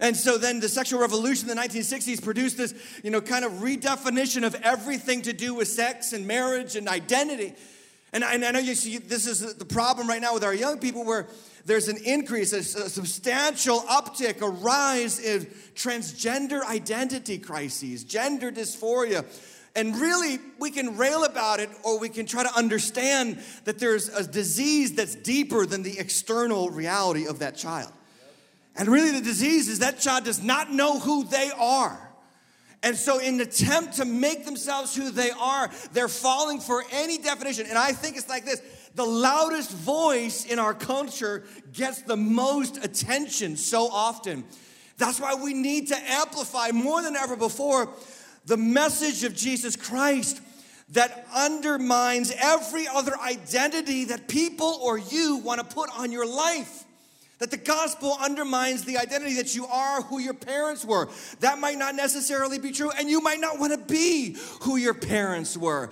and 0.00 0.16
so 0.16 0.38
then 0.38 0.60
the 0.60 0.68
sexual 0.68 1.00
revolution 1.00 1.50
in 1.50 1.56
the 1.56 1.62
1960s 1.62 2.22
produced 2.22 2.56
this 2.56 2.74
you 3.02 3.10
know 3.10 3.20
kind 3.20 3.44
of 3.44 3.52
redefinition 3.52 4.46
of 4.46 4.54
everything 4.56 5.22
to 5.22 5.32
do 5.32 5.54
with 5.54 5.68
sex 5.68 6.12
and 6.12 6.26
marriage 6.26 6.76
and 6.76 6.88
identity 6.88 7.54
and 8.12 8.24
I, 8.24 8.34
and 8.34 8.44
I 8.44 8.50
know 8.52 8.58
you 8.58 8.74
see 8.74 8.98
this 8.98 9.26
is 9.26 9.54
the 9.54 9.64
problem 9.64 10.08
right 10.08 10.20
now 10.20 10.34
with 10.34 10.44
our 10.44 10.54
young 10.54 10.78
people 10.78 11.04
where 11.04 11.26
there's 11.66 11.88
an 11.88 11.98
increase, 12.04 12.52
a, 12.52 12.60
a 12.60 12.88
substantial 12.88 13.80
uptick, 13.80 14.40
a 14.40 14.48
rise 14.48 15.20
in 15.20 15.44
transgender 15.74 16.64
identity 16.64 17.38
crises, 17.38 18.04
gender 18.04 18.50
dysphoria. 18.50 19.24
And 19.76 19.94
really, 19.96 20.38
we 20.58 20.70
can 20.70 20.96
rail 20.96 21.24
about 21.24 21.60
it 21.60 21.68
or 21.84 21.98
we 22.00 22.08
can 22.08 22.24
try 22.24 22.42
to 22.42 22.54
understand 22.56 23.38
that 23.64 23.78
there's 23.78 24.08
a 24.08 24.26
disease 24.26 24.94
that's 24.94 25.14
deeper 25.14 25.66
than 25.66 25.82
the 25.82 25.98
external 25.98 26.70
reality 26.70 27.26
of 27.26 27.40
that 27.40 27.56
child. 27.56 27.92
And 28.78 28.88
really, 28.88 29.10
the 29.10 29.20
disease 29.20 29.68
is 29.68 29.80
that 29.80 29.98
child 29.98 30.24
does 30.24 30.42
not 30.42 30.72
know 30.72 31.00
who 31.00 31.24
they 31.24 31.50
are. 31.58 31.98
And 32.82 32.96
so, 32.96 33.18
in 33.18 33.34
an 33.34 33.40
attempt 33.40 33.94
to 33.94 34.04
make 34.04 34.44
themselves 34.44 34.94
who 34.94 35.10
they 35.10 35.30
are, 35.32 35.68
they're 35.92 36.06
falling 36.06 36.60
for 36.60 36.84
any 36.92 37.18
definition. 37.18 37.66
And 37.68 37.76
I 37.76 37.90
think 37.90 38.16
it's 38.16 38.28
like 38.28 38.44
this 38.44 38.62
the 38.94 39.04
loudest 39.04 39.72
voice 39.72 40.44
in 40.44 40.58
our 40.58 40.74
culture 40.74 41.44
gets 41.72 42.02
the 42.02 42.16
most 42.16 42.84
attention 42.84 43.56
so 43.56 43.88
often. 43.88 44.44
That's 44.96 45.20
why 45.20 45.34
we 45.34 45.54
need 45.54 45.88
to 45.88 45.96
amplify 45.96 46.70
more 46.72 47.02
than 47.02 47.16
ever 47.16 47.36
before 47.36 47.90
the 48.46 48.56
message 48.56 49.24
of 49.24 49.34
Jesus 49.34 49.76
Christ 49.76 50.40
that 50.90 51.26
undermines 51.34 52.32
every 52.36 52.88
other 52.88 53.12
identity 53.20 54.04
that 54.06 54.26
people 54.26 54.78
or 54.82 54.98
you 54.98 55.36
want 55.36 55.60
to 55.60 55.74
put 55.74 55.90
on 55.96 56.10
your 56.10 56.26
life. 56.26 56.77
That 57.38 57.50
the 57.50 57.56
gospel 57.56 58.16
undermines 58.20 58.84
the 58.84 58.98
identity 58.98 59.34
that 59.34 59.54
you 59.54 59.66
are 59.66 60.02
who 60.02 60.18
your 60.18 60.34
parents 60.34 60.84
were. 60.84 61.08
That 61.40 61.58
might 61.58 61.78
not 61.78 61.94
necessarily 61.94 62.58
be 62.58 62.72
true, 62.72 62.90
and 62.90 63.08
you 63.08 63.20
might 63.20 63.40
not 63.40 63.60
want 63.60 63.72
to 63.72 63.78
be 63.78 64.36
who 64.62 64.76
your 64.76 64.94
parents 64.94 65.56
were 65.56 65.90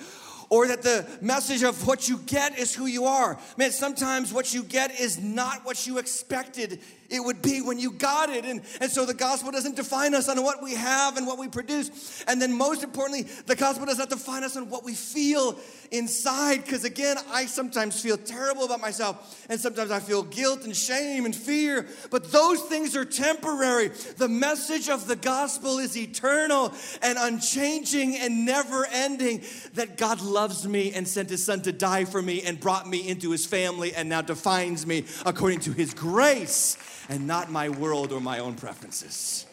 or 0.49 0.69
that 0.69 0.83
the 0.83 1.07
message 1.21 1.62
of 1.62 1.87
what 1.87 2.09
you 2.09 2.19
get 2.19 2.59
is 2.59 2.75
who 2.75 2.87
you 2.87 3.05
are. 3.05 3.38
Man, 3.57 3.73
sometimes 3.73 4.33
what 4.33 4.55
you 4.55 4.62
get 4.62 4.99
is 5.00 5.21
not 5.21 5.65
what 5.65 5.87
you 5.87 5.99
expected 5.99 6.81
it 7.11 7.21
would 7.21 7.43
be 7.43 7.61
when 7.61 7.79
you 7.79 7.93
got 7.93 8.31
it. 8.31 8.45
And, 8.45 8.63
and 8.81 8.91
so 8.91 9.07
the 9.07 9.15
gospel 9.15 9.53
doesn't 9.53 9.77
define 9.77 10.15
us 10.15 10.29
on 10.29 10.43
what 10.43 10.63
we 10.63 10.75
have 10.75 11.17
and 11.17 11.27
what 11.27 11.39
we 11.39 11.49
produce. 11.49 12.25
And 12.27 12.41
then, 12.41 12.53
most 12.53 12.83
importantly, 12.83 13.23
the 13.47 13.57
gospel 13.57 13.87
does 13.87 13.99
not 13.99 14.11
define 14.11 14.45
us 14.45 14.57
on 14.57 14.69
what 14.71 14.85
we 14.85 14.95
feel 14.95 15.59
inside. 15.91 16.65
Because 16.65 16.85
again, 16.85 17.17
I 17.33 17.47
sometimes 17.47 18.01
feel 18.01 18.17
terrible 18.17 18.65
about 18.65 18.81
myself, 18.81 19.47
and 19.49 19.61
sometimes 19.61 19.91
I 19.91 20.01
feel 20.01 20.23
guilt 20.23 20.65
and 20.65 20.77
shame 20.77 21.25
and 21.25 21.35
fear. 21.35 21.87
But 22.11 22.33
those 22.33 22.63
things 22.63 22.97
are 22.97 23.05
temporary. 23.05 23.89
The 23.89 24.29
message 24.29 24.89
of 24.89 25.07
the 25.07 25.17
gospel 25.17 25.79
is 25.79 25.97
eternal 25.97 26.73
and 27.03 27.19
unchanging 27.19 28.17
and 28.17 28.45
never 28.45 28.87
ending 28.87 29.43
that 29.75 29.97
God 29.97 30.21
loves 30.21 30.67
me 30.67 30.93
and 30.93 31.07
sent 31.07 31.31
his 31.31 31.45
son 31.45 31.63
to 31.63 31.73
die 31.73 32.05
for 32.05 32.23
me 32.23 32.43
and 32.43 32.59
brought 32.59 32.89
me 32.89 33.09
into 33.09 33.31
his 33.31 33.47
family 33.47 33.95
and 33.95 34.09
now 34.09 34.23
defines 34.23 34.87
me 34.87 35.05
according 35.25 35.61
to 35.61 35.73
his 35.73 35.95
grace 35.95 36.77
and 37.09 37.27
not 37.27 37.51
my 37.51 37.69
world 37.69 38.13
or 38.13 38.21
my 38.21 38.39
own 38.39 38.55
preferences. 38.55 39.47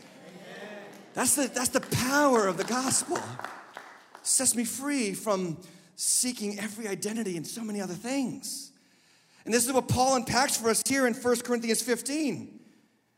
That's 1.14 1.36
the, 1.36 1.48
that's 1.48 1.70
the 1.70 1.82
power 1.82 2.48
of 2.48 2.58
the 2.58 2.64
gospel. 2.64 3.18
It 3.18 3.22
sets 4.24 4.56
me 4.56 4.66
free 4.66 5.14
from 5.14 5.58
seeking 5.96 6.60
every 6.60 6.88
identity 6.88 7.38
in 7.38 7.44
so 7.44 7.64
many 7.64 7.80
other 7.80 7.94
things. 7.94 8.72
And 9.46 9.54
this 9.54 9.66
is 9.66 9.74
what 9.74 9.88
Paul 9.88 10.16
unpacks 10.16 10.58
for 10.58 10.70
us 10.70 10.82
here 10.88 11.06
in 11.06 11.14
1 11.14 11.36
Corinthians 11.42 11.82
15. 11.82 12.60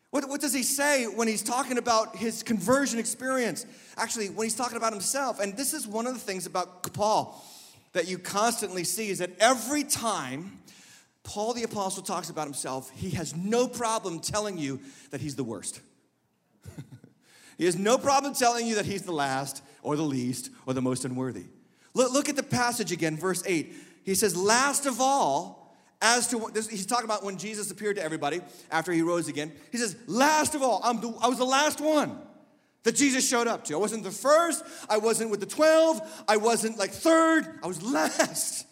What, 0.09 0.27
what 0.29 0.41
does 0.41 0.53
he 0.53 0.63
say 0.63 1.05
when 1.05 1.27
he's 1.27 1.43
talking 1.43 1.77
about 1.77 2.15
his 2.15 2.41
conversion 2.41 2.99
experience? 2.99 3.65
Actually, 3.97 4.29
when 4.29 4.45
he's 4.45 4.55
talking 4.55 4.77
about 4.77 4.91
himself. 4.91 5.39
And 5.39 5.55
this 5.55 5.73
is 5.73 5.87
one 5.87 6.07
of 6.07 6.13
the 6.13 6.19
things 6.19 6.45
about 6.45 6.93
Paul 6.93 7.43
that 7.93 8.07
you 8.07 8.17
constantly 8.17 8.83
see 8.83 9.09
is 9.09 9.19
that 9.19 9.31
every 9.39 9.83
time 9.83 10.59
Paul 11.25 11.53
the 11.53 11.63
Apostle 11.63 12.03
talks 12.03 12.29
about 12.29 12.45
himself, 12.45 12.89
he 12.91 13.09
has 13.11 13.35
no 13.35 13.67
problem 13.67 14.19
telling 14.19 14.57
you 14.57 14.79
that 15.09 15.19
he's 15.19 15.35
the 15.35 15.43
worst. 15.43 15.81
he 17.57 17.65
has 17.65 17.75
no 17.77 17.97
problem 17.97 18.33
telling 18.33 18.67
you 18.67 18.75
that 18.75 18.85
he's 18.85 19.01
the 19.01 19.11
last 19.11 19.61
or 19.81 19.95
the 19.95 20.03
least 20.03 20.51
or 20.65 20.73
the 20.73 20.81
most 20.81 21.03
unworthy. 21.03 21.45
Look, 21.93 22.13
look 22.13 22.29
at 22.29 22.35
the 22.35 22.43
passage 22.43 22.91
again, 22.91 23.17
verse 23.17 23.43
8. 23.45 23.73
He 24.03 24.15
says, 24.15 24.37
Last 24.37 24.85
of 24.85 25.01
all, 25.01 25.75
as 26.01 26.27
to 26.27 26.49
this, 26.53 26.69
he's 26.69 26.85
talking 26.85 27.05
about 27.05 27.23
when 27.23 27.37
Jesus 27.37 27.71
appeared 27.71 27.95
to 27.95 28.03
everybody 28.03 28.41
after 28.69 28.91
he 28.91 29.01
rose 29.01 29.27
again. 29.27 29.51
He 29.71 29.79
says, 29.79 29.95
Last 30.05 30.53
of 30.53 30.61
all, 30.61 30.79
I'm 30.83 31.01
the, 31.01 31.11
I 31.21 31.27
was 31.27 31.39
the 31.39 31.45
last 31.45 31.81
one 31.81 32.19
that 32.83 32.95
Jesus 32.95 33.27
showed 33.27 33.47
up 33.47 33.65
to. 33.65 33.73
I 33.73 33.77
wasn't 33.77 34.03
the 34.03 34.11
first, 34.11 34.63
I 34.87 34.99
wasn't 34.99 35.31
with 35.31 35.39
the 35.39 35.47
12, 35.47 36.23
I 36.27 36.37
wasn't 36.37 36.77
like 36.77 36.91
third, 36.91 37.47
I 37.63 37.67
was 37.67 37.81
last. 37.81 38.67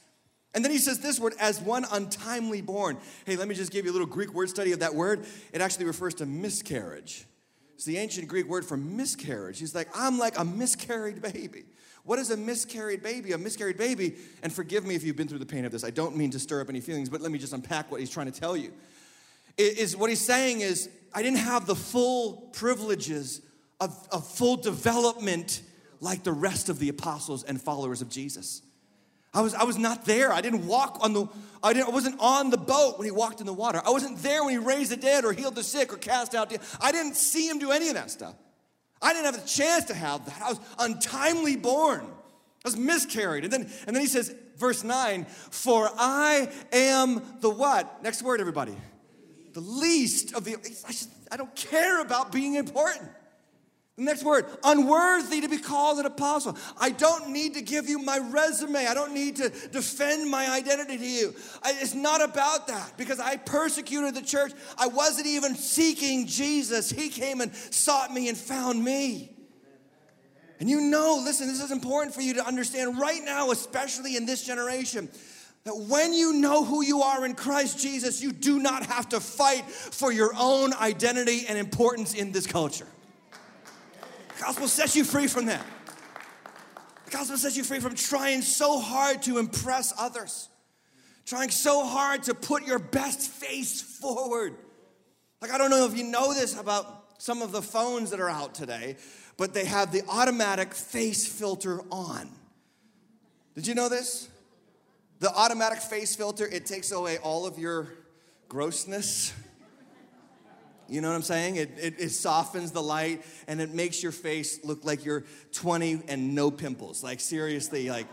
And 0.55 0.63
then 0.63 0.71
he 0.71 0.77
says 0.77 0.99
this 0.99 1.19
word, 1.19 1.33
as 1.39 1.59
one 1.59 1.85
untimely 1.91 2.61
born. 2.61 2.97
Hey, 3.25 3.35
let 3.35 3.47
me 3.47 3.55
just 3.55 3.71
give 3.71 3.85
you 3.85 3.91
a 3.91 3.93
little 3.93 4.07
Greek 4.07 4.33
word 4.33 4.49
study 4.49 4.71
of 4.71 4.79
that 4.79 4.93
word. 4.93 5.25
It 5.51 5.61
actually 5.61 5.85
refers 5.85 6.13
to 6.15 6.25
miscarriage. 6.25 7.25
It's 7.73 7.85
the 7.85 7.97
ancient 7.97 8.27
Greek 8.27 8.47
word 8.47 8.63
for 8.63 8.77
miscarriage. 8.77 9.59
He's 9.59 9.73
like, 9.73 9.87
I'm 9.95 10.19
like 10.19 10.37
a 10.37 10.45
miscarried 10.45 11.21
baby. 11.21 11.63
What 12.03 12.19
is 12.19 12.31
a 12.31 12.37
miscarried 12.37 13.01
baby? 13.01 13.31
A 13.31 13.37
miscarried 13.37 13.77
baby, 13.77 14.15
and 14.41 14.51
forgive 14.51 14.85
me 14.85 14.93
if 14.93 15.03
you've 15.03 15.15
been 15.15 15.27
through 15.27 15.39
the 15.39 15.45
pain 15.45 15.65
of 15.65 15.71
this, 15.71 15.83
I 15.83 15.89
don't 15.89 16.17
mean 16.17 16.31
to 16.31 16.39
stir 16.39 16.61
up 16.61 16.69
any 16.69 16.81
feelings, 16.81 17.09
but 17.09 17.21
let 17.21 17.31
me 17.31 17.39
just 17.39 17.53
unpack 17.53 17.89
what 17.89 17.99
he's 17.99 18.09
trying 18.09 18.31
to 18.31 18.39
tell 18.39 18.57
you. 18.57 18.73
Is 19.57 19.95
what 19.95 20.09
he's 20.09 20.23
saying 20.23 20.61
is, 20.61 20.89
I 21.13 21.21
didn't 21.21 21.39
have 21.39 21.65
the 21.65 21.75
full 21.75 22.49
privileges 22.53 23.41
of, 23.79 24.07
of 24.11 24.27
full 24.27 24.57
development 24.57 25.61
like 25.99 26.23
the 26.23 26.31
rest 26.31 26.69
of 26.69 26.79
the 26.79 26.89
apostles 26.89 27.43
and 27.43 27.61
followers 27.61 28.01
of 28.01 28.09
Jesus. 28.09 28.61
I 29.33 29.41
was, 29.41 29.53
I 29.53 29.63
was 29.63 29.77
not 29.77 30.05
there. 30.05 30.31
I 30.31 30.41
didn't 30.41 30.67
walk 30.67 30.99
on 31.01 31.13
the, 31.13 31.25
I, 31.63 31.73
didn't, 31.73 31.87
I 31.87 31.91
wasn't 31.91 32.19
on 32.19 32.51
the 32.51 32.57
boat 32.57 32.99
when 32.99 33.05
he 33.05 33.11
walked 33.11 33.39
in 33.39 33.47
the 33.47 33.53
water. 33.53 33.81
I 33.83 33.89
wasn't 33.89 34.19
there 34.19 34.43
when 34.43 34.51
he 34.51 34.59
raised 34.59 34.91
the 34.91 34.97
dead 34.97 35.25
or 35.25 35.33
healed 35.33 35.55
the 35.55 35.63
sick 35.63 35.91
or 35.91 35.97
cast 35.97 36.35
out. 36.35 36.53
I 36.79 36.91
didn't 36.91 37.15
see 37.15 37.47
him 37.47 37.57
do 37.57 37.71
any 37.71 37.87
of 37.87 37.95
that 37.95 38.11
stuff. 38.11 38.35
I 39.01 39.11
didn't 39.13 39.25
have 39.25 39.41
the 39.41 39.47
chance 39.47 39.85
to 39.85 39.95
have 39.95 40.25
that. 40.25 40.41
I 40.41 40.49
was 40.49 40.59
untimely 40.79 41.55
born. 41.55 42.05
I 42.05 42.67
was 42.67 42.77
miscarried. 42.77 43.43
And 43.43 43.51
then, 43.51 43.61
and 43.87 43.95
then 43.95 44.01
he 44.01 44.07
says, 44.07 44.33
verse 44.57 44.83
9, 44.83 45.25
for 45.25 45.89
I 45.97 46.49
am 46.71 47.21
the 47.41 47.49
what? 47.49 48.03
Next 48.03 48.21
word, 48.21 48.39
everybody. 48.39 48.75
The 49.53 49.61
least 49.61 50.33
of 50.35 50.45
the, 50.45 50.55
I, 50.87 50.91
just, 50.91 51.09
I 51.31 51.37
don't 51.37 51.53
care 51.55 52.01
about 52.01 52.31
being 52.31 52.55
important. 52.55 53.09
The 53.97 54.03
next 54.05 54.23
word, 54.23 54.47
unworthy 54.63 55.41
to 55.41 55.47
be 55.47 55.59
called 55.59 55.99
an 55.99 56.07
apostle. 56.07 56.57
I 56.79 56.89
don't 56.89 57.29
need 57.29 57.53
to 57.53 57.61
give 57.61 57.87
you 57.87 57.99
my 57.99 58.17
resume. 58.17 58.87
I 58.87 58.95
don't 58.95 59.13
need 59.13 59.35
to 59.35 59.49
defend 59.71 60.31
my 60.31 60.49
identity 60.49 60.97
to 60.97 61.05
you. 61.05 61.35
I, 61.61 61.75
it's 61.79 61.93
not 61.93 62.23
about 62.23 62.67
that 62.69 62.93
because 62.97 63.19
I 63.19 63.37
persecuted 63.37 64.15
the 64.15 64.23
church. 64.23 64.51
I 64.79 64.87
wasn't 64.87 65.27
even 65.27 65.53
seeking 65.53 66.25
Jesus. 66.25 66.89
He 66.89 67.09
came 67.09 67.39
and 67.39 67.53
sought 67.55 68.11
me 68.11 68.29
and 68.29 68.37
found 68.37 68.83
me. 68.83 69.29
And 70.59 70.67
you 70.67 70.81
know, 70.81 71.21
listen, 71.23 71.47
this 71.47 71.61
is 71.61 71.71
important 71.71 72.15
for 72.15 72.21
you 72.21 72.33
to 72.35 72.47
understand 72.47 72.97
right 72.97 73.21
now, 73.23 73.51
especially 73.51 74.15
in 74.15 74.25
this 74.25 74.43
generation. 74.43 75.07
That 75.65 75.77
when 75.77 76.13
you 76.13 76.33
know 76.33 76.65
who 76.65 76.83
you 76.83 77.03
are 77.03 77.25
in 77.25 77.35
Christ 77.35 77.79
Jesus, 77.79 78.23
you 78.23 78.31
do 78.31 78.59
not 78.59 78.87
have 78.87 79.09
to 79.09 79.19
fight 79.19 79.69
for 79.69 80.11
your 80.11 80.33
own 80.35 80.73
identity 80.73 81.45
and 81.47 81.59
importance 81.59 82.15
in 82.15 82.31
this 82.31 82.47
culture. 82.47 82.87
Gospel 84.43 84.67
sets 84.67 84.93
you 84.93 85.05
free 85.05 85.27
from 85.27 85.45
that. 85.45 85.65
The 87.05 87.11
gospel 87.11 87.37
sets 87.37 87.55
you 87.55 87.63
free 87.63 87.79
from 87.79 87.95
trying 87.95 88.41
so 88.41 88.77
hard 88.77 89.21
to 89.21 89.37
impress 89.37 89.93
others, 89.97 90.49
trying 91.25 91.49
so 91.49 91.85
hard 91.85 92.23
to 92.23 92.33
put 92.33 92.67
your 92.67 92.77
best 92.77 93.31
face 93.31 93.81
forward. 93.81 94.55
Like, 95.41 95.51
I 95.51 95.57
don't 95.57 95.69
know 95.69 95.85
if 95.85 95.97
you 95.97 96.03
know 96.03 96.33
this 96.33 96.59
about 96.59 97.05
some 97.19 97.41
of 97.41 97.53
the 97.53 97.61
phones 97.61 98.09
that 98.09 98.19
are 98.19 98.29
out 98.29 98.53
today, 98.53 98.97
but 99.37 99.53
they 99.53 99.63
have 99.63 99.93
the 99.93 100.03
automatic 100.09 100.73
face 100.73 101.25
filter 101.25 101.79
on. 101.89 102.29
Did 103.55 103.65
you 103.65 103.75
know 103.75 103.87
this? 103.87 104.27
The 105.19 105.33
automatic 105.33 105.79
face 105.79 106.17
filter, 106.17 106.45
it 106.45 106.65
takes 106.65 106.91
away 106.91 107.17
all 107.17 107.45
of 107.45 107.57
your 107.57 107.87
grossness. 108.49 109.31
You 110.93 111.01
know 111.01 111.09
what 111.09 111.15
I'm 111.15 111.23
saying? 111.23 111.55
It, 111.55 111.71
it, 111.81 111.95
it, 111.97 112.09
softens 112.09 112.71
the 112.71 112.81
light 112.83 113.25
and 113.47 113.59
it 113.59 113.73
makes 113.73 114.03
your 114.03 114.11
face 114.11 114.63
look 114.63 114.85
like 114.85 115.03
you're 115.03 115.23
20 115.53 116.03
and 116.07 116.35
no 116.35 116.51
pimples. 116.51 117.03
Like, 117.03 117.19
seriously, 117.19 117.89
like 117.89 118.05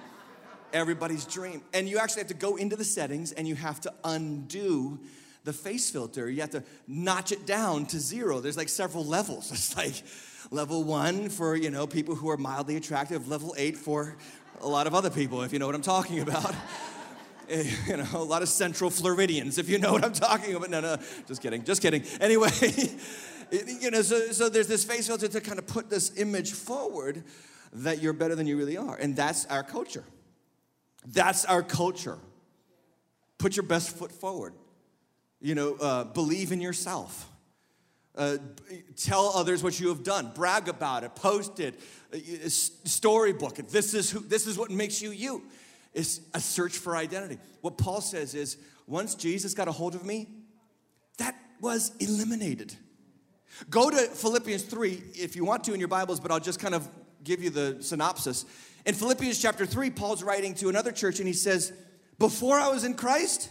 everybody's 0.73 1.27
dream. 1.27 1.63
And 1.75 1.87
you 1.87 1.99
actually 1.99 2.21
have 2.21 2.29
to 2.29 2.35
go 2.35 2.57
into 2.57 2.77
the 2.77 2.85
settings 2.85 3.33
and 3.33 3.47
you 3.47 3.55
have 3.55 3.83
to 3.83 3.93
undo 4.03 4.99
the 5.45 5.53
face 5.53 5.91
filter. 5.91 6.31
You 6.31 6.41
have 6.41 6.51
to 6.51 6.65
notch 6.89 7.33
it 7.33 7.45
down 7.47 7.85
to 7.87 8.01
zero. 8.01 8.41
There's 8.41 8.57
like 8.57 8.71
several 8.71 9.05
levels. 9.05 9.51
It's 9.53 9.77
like 9.77 10.03
level 10.51 10.83
one 10.83 11.29
for, 11.29 11.55
you 11.55 11.71
know, 11.71 11.87
people 11.87 12.15
who 12.15 12.31
are 12.31 12.39
mildly 12.39 12.77
attractive, 12.77 13.29
level 13.29 13.55
eight 13.59 13.77
for 13.77 14.17
a 14.63 14.69
lot 14.69 14.87
of 14.87 14.95
other 14.95 15.11
people, 15.11 15.43
if 15.43 15.53
you 15.53 15.59
know 15.59 15.67
what 15.67 15.75
I'm 15.75 15.83
talking 15.83 16.21
about. 16.21 16.55
You 17.87 17.97
know, 17.97 18.07
a 18.15 18.19
lot 18.19 18.43
of 18.43 18.49
central 18.49 18.91
Floridians, 18.91 19.59
if 19.59 19.69
you 19.69 19.79
know 19.79 19.93
what 19.93 20.05
I'm 20.05 20.13
talking 20.13 20.55
about. 20.55 20.71
No, 20.71 20.81
no, 20.81 20.97
just 21.27 21.43
kidding, 21.43 21.65
just 21.65 21.83
kidding. 21.83 22.05
Anyway, 22.21 22.51
you 23.81 23.91
know, 23.91 24.03
so, 24.03 24.31
so 24.31 24.49
there's 24.49 24.69
this 24.69 24.85
face 24.85 25.09
filter 25.09 25.27
to 25.27 25.41
kind 25.41 25.59
of 25.59 25.67
put 25.67 25.91
this 25.91 26.17
image 26.17 26.53
forward 26.53 27.25
that 27.73 28.01
you're 28.01 28.13
better 28.13 28.35
than 28.37 28.47
you 28.47 28.57
really 28.57 28.77
are. 28.77 28.97
And 28.97 29.17
that's 29.17 29.47
our 29.47 29.63
culture. 29.63 30.05
That's 31.05 31.45
our 31.45 31.63
culture. 31.63 32.19
Put 33.39 33.57
your 33.57 33.67
best 33.67 33.97
foot 33.97 34.13
forward. 34.13 34.55
You 35.41 35.55
know, 35.55 35.77
uh, 35.81 36.05
believe 36.05 36.53
in 36.53 36.61
yourself. 36.61 37.29
Uh, 38.17 38.37
tell 38.97 39.33
others 39.35 39.63
what 39.63 39.81
you 39.81 39.89
have 39.89 40.03
done. 40.03 40.31
Brag 40.35 40.69
about 40.69 41.05
it. 41.05 41.15
Post 41.15 41.59
it. 41.59 41.81
Uh, 42.13 42.19
storybook 42.49 43.59
it. 43.59 43.69
This 43.69 43.95
is 43.95 44.11
who. 44.11 44.21
This 44.21 44.47
is 44.47 44.59
what 44.59 44.71
makes 44.71 45.01
you 45.01 45.11
you. 45.11 45.43
It's 45.93 46.21
a 46.35 46.41
search 46.41 46.77
for 46.79 46.97
identity. 46.97 47.39
What 47.61 47.77
Paul 47.79 48.01
says 48.01 48.35
is, 48.35 48.57
once 48.87 49.15
Jesus 49.15 49.55
got 49.55 49.69
a 49.69 49.73
hold 49.73 49.95
of 49.95 50.05
me, 50.05 50.29
that 51.19 51.35
was 51.61 51.93
eliminated. 52.01 52.75
Go 53.69 53.91
to 53.91 53.97
Philippians 53.97 54.63
3 54.63 55.03
if 55.15 55.37
you 55.37 55.45
want 55.45 55.65
to 55.65 55.75
in 55.75 55.81
your 55.81 55.89
Bibles, 55.89 56.21
but 56.21 56.31
I'll 56.31 56.41
just 56.41 56.61
kind 56.61 56.75
of 56.75 56.89
give 57.23 57.43
you 57.43 57.51
the 57.51 57.79
synopsis. 57.81 58.47
In 58.87 58.95
Philippians 58.95 59.41
chapter 59.41 59.67
3, 59.67 59.91
Paul's 59.91 60.23
writing 60.23 60.55
to 60.57 60.69
another 60.69 60.93
church 60.93 61.19
and 61.19 61.27
he 61.27 61.35
says, 61.35 61.73
Before 62.19 62.59
I 62.59 62.69
was 62.69 62.85
in 62.85 62.95
Christ, 62.95 63.51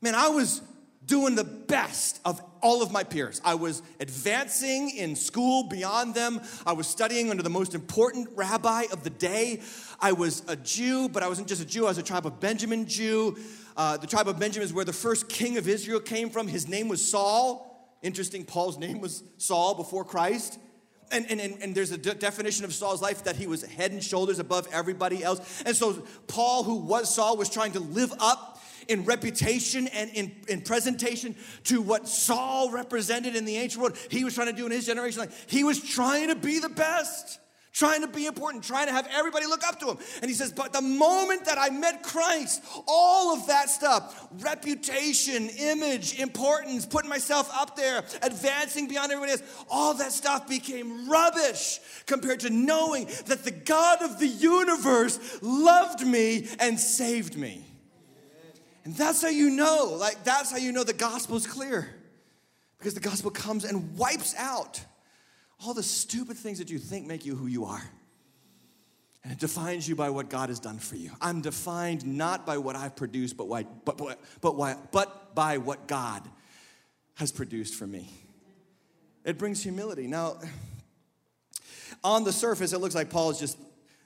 man, 0.00 0.14
I 0.14 0.28
was 0.28 0.62
doing 1.04 1.34
the 1.34 1.44
best 1.44 2.20
of 2.24 2.40
all 2.66 2.82
of 2.82 2.90
my 2.90 3.04
peers. 3.04 3.40
I 3.44 3.54
was 3.54 3.80
advancing 4.00 4.90
in 4.90 5.14
school 5.14 5.68
beyond 5.68 6.16
them. 6.16 6.40
I 6.66 6.72
was 6.72 6.88
studying 6.88 7.30
under 7.30 7.44
the 7.44 7.48
most 7.48 7.76
important 7.76 8.28
rabbi 8.34 8.86
of 8.90 9.04
the 9.04 9.10
day. 9.10 9.60
I 10.00 10.10
was 10.10 10.42
a 10.48 10.56
Jew, 10.56 11.08
but 11.08 11.22
I 11.22 11.28
wasn't 11.28 11.46
just 11.46 11.62
a 11.62 11.64
Jew, 11.64 11.84
I 11.84 11.90
was 11.90 11.98
a 11.98 12.02
tribe 12.02 12.26
of 12.26 12.40
Benjamin 12.40 12.88
Jew. 12.88 13.36
Uh, 13.76 13.98
the 13.98 14.08
tribe 14.08 14.26
of 14.26 14.40
Benjamin 14.40 14.64
is 14.64 14.72
where 14.72 14.84
the 14.84 14.92
first 14.92 15.28
king 15.28 15.58
of 15.58 15.68
Israel 15.68 16.00
came 16.00 16.28
from. 16.28 16.48
His 16.48 16.66
name 16.66 16.88
was 16.88 17.08
Saul. 17.08 17.96
Interesting, 18.02 18.44
Paul's 18.44 18.78
name 18.78 19.00
was 19.00 19.22
Saul 19.38 19.76
before 19.76 20.04
Christ. 20.04 20.58
And, 21.12 21.30
and, 21.30 21.40
and, 21.40 21.62
and 21.62 21.72
there's 21.72 21.92
a 21.92 21.98
de- 21.98 22.14
definition 22.14 22.64
of 22.64 22.74
Saul's 22.74 23.00
life 23.00 23.22
that 23.24 23.36
he 23.36 23.46
was 23.46 23.62
head 23.62 23.92
and 23.92 24.02
shoulders 24.02 24.40
above 24.40 24.66
everybody 24.72 25.22
else. 25.22 25.62
And 25.64 25.76
so, 25.76 26.04
Paul, 26.26 26.64
who 26.64 26.74
was 26.78 27.14
Saul, 27.14 27.36
was 27.36 27.48
trying 27.48 27.72
to 27.72 27.80
live 27.80 28.12
up 28.18 28.55
in 28.88 29.04
reputation 29.04 29.88
and 29.88 30.10
in, 30.10 30.34
in 30.48 30.60
presentation 30.60 31.34
to 31.64 31.80
what 31.80 32.08
Saul 32.08 32.70
represented 32.70 33.36
in 33.36 33.44
the 33.44 33.56
ancient 33.56 33.82
world. 33.82 33.98
He 34.10 34.24
was 34.24 34.34
trying 34.34 34.48
to 34.48 34.52
do 34.52 34.66
in 34.66 34.72
his 34.72 34.86
generation. 34.86 35.20
Like 35.20 35.32
he 35.48 35.64
was 35.64 35.82
trying 35.82 36.28
to 36.28 36.34
be 36.34 36.58
the 36.58 36.68
best 36.68 37.38
trying 37.76 38.00
to 38.00 38.08
be 38.08 38.24
important, 38.24 38.64
trying 38.64 38.86
to 38.86 38.92
have 38.92 39.06
everybody 39.12 39.44
look 39.44 39.66
up 39.66 39.78
to 39.78 39.90
him. 39.90 39.98
And 40.22 40.30
he 40.30 40.34
says, 40.34 40.50
But 40.50 40.72
the 40.72 40.80
moment 40.80 41.44
that 41.44 41.58
I 41.58 41.68
met 41.68 42.02
Christ, 42.02 42.64
all 42.88 43.34
of 43.34 43.46
that 43.48 43.68
stuff 43.68 44.28
reputation, 44.40 45.48
image, 45.50 46.18
importance, 46.18 46.86
putting 46.86 47.10
myself 47.10 47.50
up 47.52 47.76
there, 47.76 48.02
advancing 48.22 48.88
beyond 48.88 49.12
everybody 49.12 49.32
else 49.32 49.64
all 49.70 49.94
that 49.94 50.12
stuff 50.12 50.48
became 50.48 51.08
rubbish 51.08 51.78
compared 52.06 52.40
to 52.40 52.50
knowing 52.50 53.06
that 53.26 53.44
the 53.44 53.50
God 53.50 54.02
of 54.02 54.18
the 54.18 54.26
universe 54.26 55.38
loved 55.42 56.06
me 56.06 56.48
and 56.58 56.80
saved 56.80 57.36
me. 57.36 57.62
And 58.86 58.94
that's 58.94 59.20
how 59.20 59.28
you 59.28 59.50
know, 59.50 59.96
like, 59.98 60.22
that's 60.22 60.52
how 60.52 60.58
you 60.58 60.70
know 60.70 60.84
the 60.84 60.92
gospel 60.92 61.36
is 61.36 61.44
clear. 61.44 61.92
Because 62.78 62.94
the 62.94 63.00
gospel 63.00 63.32
comes 63.32 63.64
and 63.64 63.98
wipes 63.98 64.32
out 64.38 64.80
all 65.60 65.74
the 65.74 65.82
stupid 65.82 66.36
things 66.36 66.58
that 66.58 66.70
you 66.70 66.78
think 66.78 67.04
make 67.04 67.26
you 67.26 67.34
who 67.34 67.48
you 67.48 67.64
are. 67.64 67.82
And 69.24 69.32
it 69.32 69.40
defines 69.40 69.88
you 69.88 69.96
by 69.96 70.10
what 70.10 70.30
God 70.30 70.50
has 70.50 70.60
done 70.60 70.78
for 70.78 70.94
you. 70.94 71.10
I'm 71.20 71.40
defined 71.40 72.06
not 72.06 72.46
by 72.46 72.58
what 72.58 72.76
I've 72.76 72.94
produced, 72.94 73.36
but, 73.36 73.48
why, 73.48 73.64
but, 73.84 73.98
but, 73.98 74.20
but, 74.40 74.54
why, 74.54 74.76
but 74.92 75.34
by 75.34 75.58
what 75.58 75.88
God 75.88 76.22
has 77.14 77.32
produced 77.32 77.74
for 77.74 77.88
me. 77.88 78.08
It 79.24 79.36
brings 79.36 79.64
humility. 79.64 80.06
Now, 80.06 80.36
on 82.04 82.22
the 82.22 82.32
surface, 82.32 82.72
it 82.72 82.78
looks 82.78 82.94
like 82.94 83.10
Paul 83.10 83.30
is 83.30 83.40
just 83.40 83.58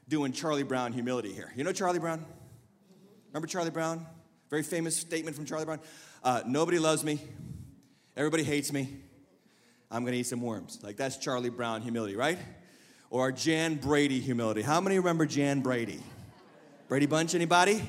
doing 0.08 0.32
Charlie 0.32 0.62
Brown 0.62 0.94
humility 0.94 1.34
here. 1.34 1.52
You 1.54 1.64
know 1.64 1.72
Charlie 1.72 1.98
Brown? 1.98 2.24
Remember 3.28 3.46
Charlie 3.46 3.68
Brown? 3.68 4.06
Very 4.50 4.64
famous 4.64 4.96
statement 4.96 5.36
from 5.36 5.46
Charlie 5.46 5.64
Brown. 5.64 5.78
Uh, 6.24 6.42
Nobody 6.44 6.80
loves 6.80 7.04
me. 7.04 7.20
Everybody 8.16 8.42
hates 8.42 8.72
me. 8.72 8.88
I'm 9.92 10.04
to 10.04 10.12
eat 10.12 10.26
some 10.26 10.40
worms. 10.40 10.80
Like 10.82 10.96
that's 10.96 11.16
Charlie 11.16 11.50
Brown 11.50 11.82
humility, 11.82 12.16
right? 12.16 12.38
Or 13.10 13.30
Jan 13.30 13.76
Brady 13.76 14.18
humility. 14.18 14.62
How 14.62 14.80
many 14.80 14.98
remember 14.98 15.24
Jan 15.24 15.60
Brady? 15.60 16.00
Brady 16.88 17.06
Bunch, 17.06 17.36
anybody? 17.36 17.80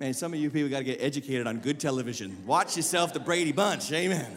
Man, 0.00 0.12
some 0.12 0.34
of 0.34 0.40
you 0.40 0.50
people 0.50 0.68
got 0.68 0.78
to 0.78 0.84
get 0.84 1.00
educated 1.00 1.46
on 1.46 1.58
good 1.58 1.78
television. 1.78 2.36
Watch 2.46 2.76
yourself, 2.76 3.12
the 3.12 3.20
Brady 3.20 3.52
Bunch. 3.52 3.90
Amen. 3.92 4.36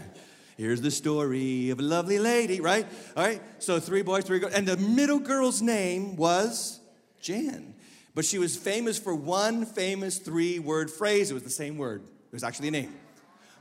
Here's 0.56 0.82
the 0.82 0.92
story 0.92 1.72
of 1.72 1.80
a 1.80 1.84
lovely 1.84 2.20
lady, 2.20 2.62
right? 2.62 2.86
All 3.18 3.24
right. 3.24 3.42
So 3.58 3.80
three 3.80 4.04
boys, 4.04 4.24
three 4.24 4.40
girls, 4.40 4.54
and 4.54 4.68
the 4.68 4.78
middle 4.78 5.20
girl's 5.20 5.62
name 5.64 6.16
was 6.16 6.80
Jan. 7.20 7.74
But 8.20 8.26
she 8.26 8.38
was 8.38 8.58
famous 8.58 9.00
for 9.00 9.16
one 9.16 9.66
famous 9.66 10.18
three 10.18 10.60
word 10.60 10.92
phrase. 10.92 11.32
It 11.32 11.36
was 11.36 11.44
the 11.44 11.50
same 11.50 11.78
word, 11.78 12.04
it 12.04 12.34
was 12.34 12.44
actually 12.44 12.68
a 12.68 12.72
name. 12.72 12.94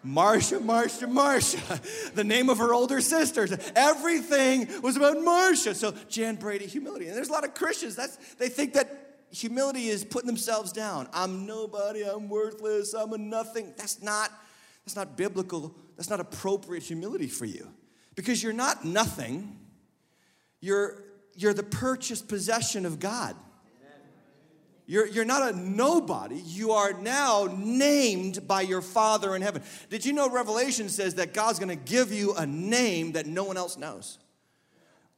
Marcia, 0.03 0.59
Marcia, 0.59 1.07
Marcia, 1.07 1.81
the 2.17 2.25
name 2.25 2.51
of 2.51 2.59
her 2.59 2.75
older 2.75 3.01
sisters. 3.01 3.53
Everything 3.77 4.67
was 4.83 4.97
about 4.97 5.23
Marcia. 5.23 5.77
So 5.77 5.93
Jan 6.09 6.35
Brady, 6.35 6.67
humility. 6.67 7.07
And 7.07 7.17
there's 7.17 7.29
a 7.29 7.33
lot 7.33 7.45
of 7.45 7.55
Christians, 7.55 7.95
that's, 7.95 8.17
they 8.35 8.49
think 8.49 8.73
that 8.73 9.21
humility 9.31 9.91
is 9.91 10.05
putting 10.05 10.27
themselves 10.27 10.73
down. 10.73 11.09
I'm 11.13 11.47
nobody, 11.47 12.03
I'm 12.03 12.29
worthless, 12.29 12.95
I'm 12.95 13.13
a 13.13 13.19
nothing. 13.19 13.75
That's 13.77 14.03
not, 14.03 14.33
that's 14.85 14.97
not 14.97 15.17
biblical, 15.17 15.73
that's 15.97 16.11
not 16.11 16.19
appropriate 16.19 16.83
humility 16.83 17.29
for 17.29 17.45
you. 17.45 17.69
Because 18.17 18.43
you're 18.43 18.53
not 18.53 18.85
nothing, 18.85 19.57
you're, 20.61 21.05
you're 21.37 21.55
the 21.55 21.63
purchased 21.63 22.27
possession 22.27 22.87
of 22.87 22.99
God. 22.99 23.37
You're, 24.89 25.07
you're 25.07 25.27
not 25.27 25.53
a 25.53 25.57
nobody. 25.57 26.37
You 26.37 26.73
are 26.73 26.95
now 26.95 27.47
named 27.55 28.49
by 28.49 28.63
your 28.63 28.81
Father 28.81 29.37
in 29.37 29.43
heaven. 29.43 29.63
Did 29.91 30.07
you 30.07 30.15
know 30.15 30.31
Revelation 30.31 30.89
says 30.89 31.17
that 31.17 31.35
God's 31.35 31.59
to 31.59 31.77
give 31.77 32.11
you 32.11 32.35
a 32.35 32.47
name 32.47 33.13
that 33.13 33.27
no 33.27 33.45
one 33.45 33.59
else 33.59 33.77
knows? 33.77 34.19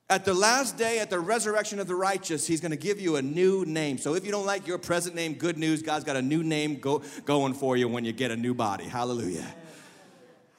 At 0.09 0.25
the 0.25 0.35
last 0.35 0.77
day, 0.77 0.99
at 0.99 1.09
the 1.09 1.21
resurrection 1.21 1.79
of 1.79 1.87
the 1.87 1.95
righteous, 1.95 2.49
He's 2.49 2.61
going 2.61 2.73
to 2.73 2.77
give 2.77 3.01
you 3.01 3.15
a 3.15 3.23
new 3.23 3.65
name. 3.65 3.97
So 3.99 4.17
if 4.17 4.27
you 4.27 4.33
don't 4.33 4.45
like 4.45 4.67
your 4.67 4.77
present 4.77 5.15
name, 5.15 5.35
good 5.35 5.57
news, 5.57 5.83
God's 5.83 6.05
got 6.05 6.17
a 6.17 6.23
new 6.23 6.43
name 6.43 6.81
go, 6.81 7.03
going 7.25 7.55
for 7.55 7.77
you 7.77 7.87
when 7.87 8.05
you 8.05 8.13
get 8.13 8.33
a 8.33 8.37
new 8.37 8.55
body. 8.55 8.87
Hallelujah. 8.87 9.47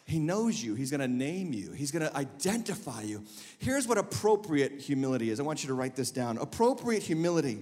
He 0.05 0.19
knows 0.19 0.63
you. 0.63 0.73
He's 0.73 0.89
going 0.89 1.01
to 1.01 1.07
name 1.09 1.51
you. 1.51 1.73
He's 1.73 1.91
going 1.91 2.09
to 2.09 2.15
identify 2.15 3.01
you. 3.01 3.25
Here's 3.59 3.89
what 3.89 3.97
appropriate 3.97 4.79
humility 4.79 5.31
is. 5.31 5.41
I 5.41 5.43
want 5.43 5.63
you 5.63 5.67
to 5.67 5.73
write 5.73 5.97
this 5.97 6.11
down. 6.11 6.37
Appropriate 6.37 7.03
humility 7.03 7.61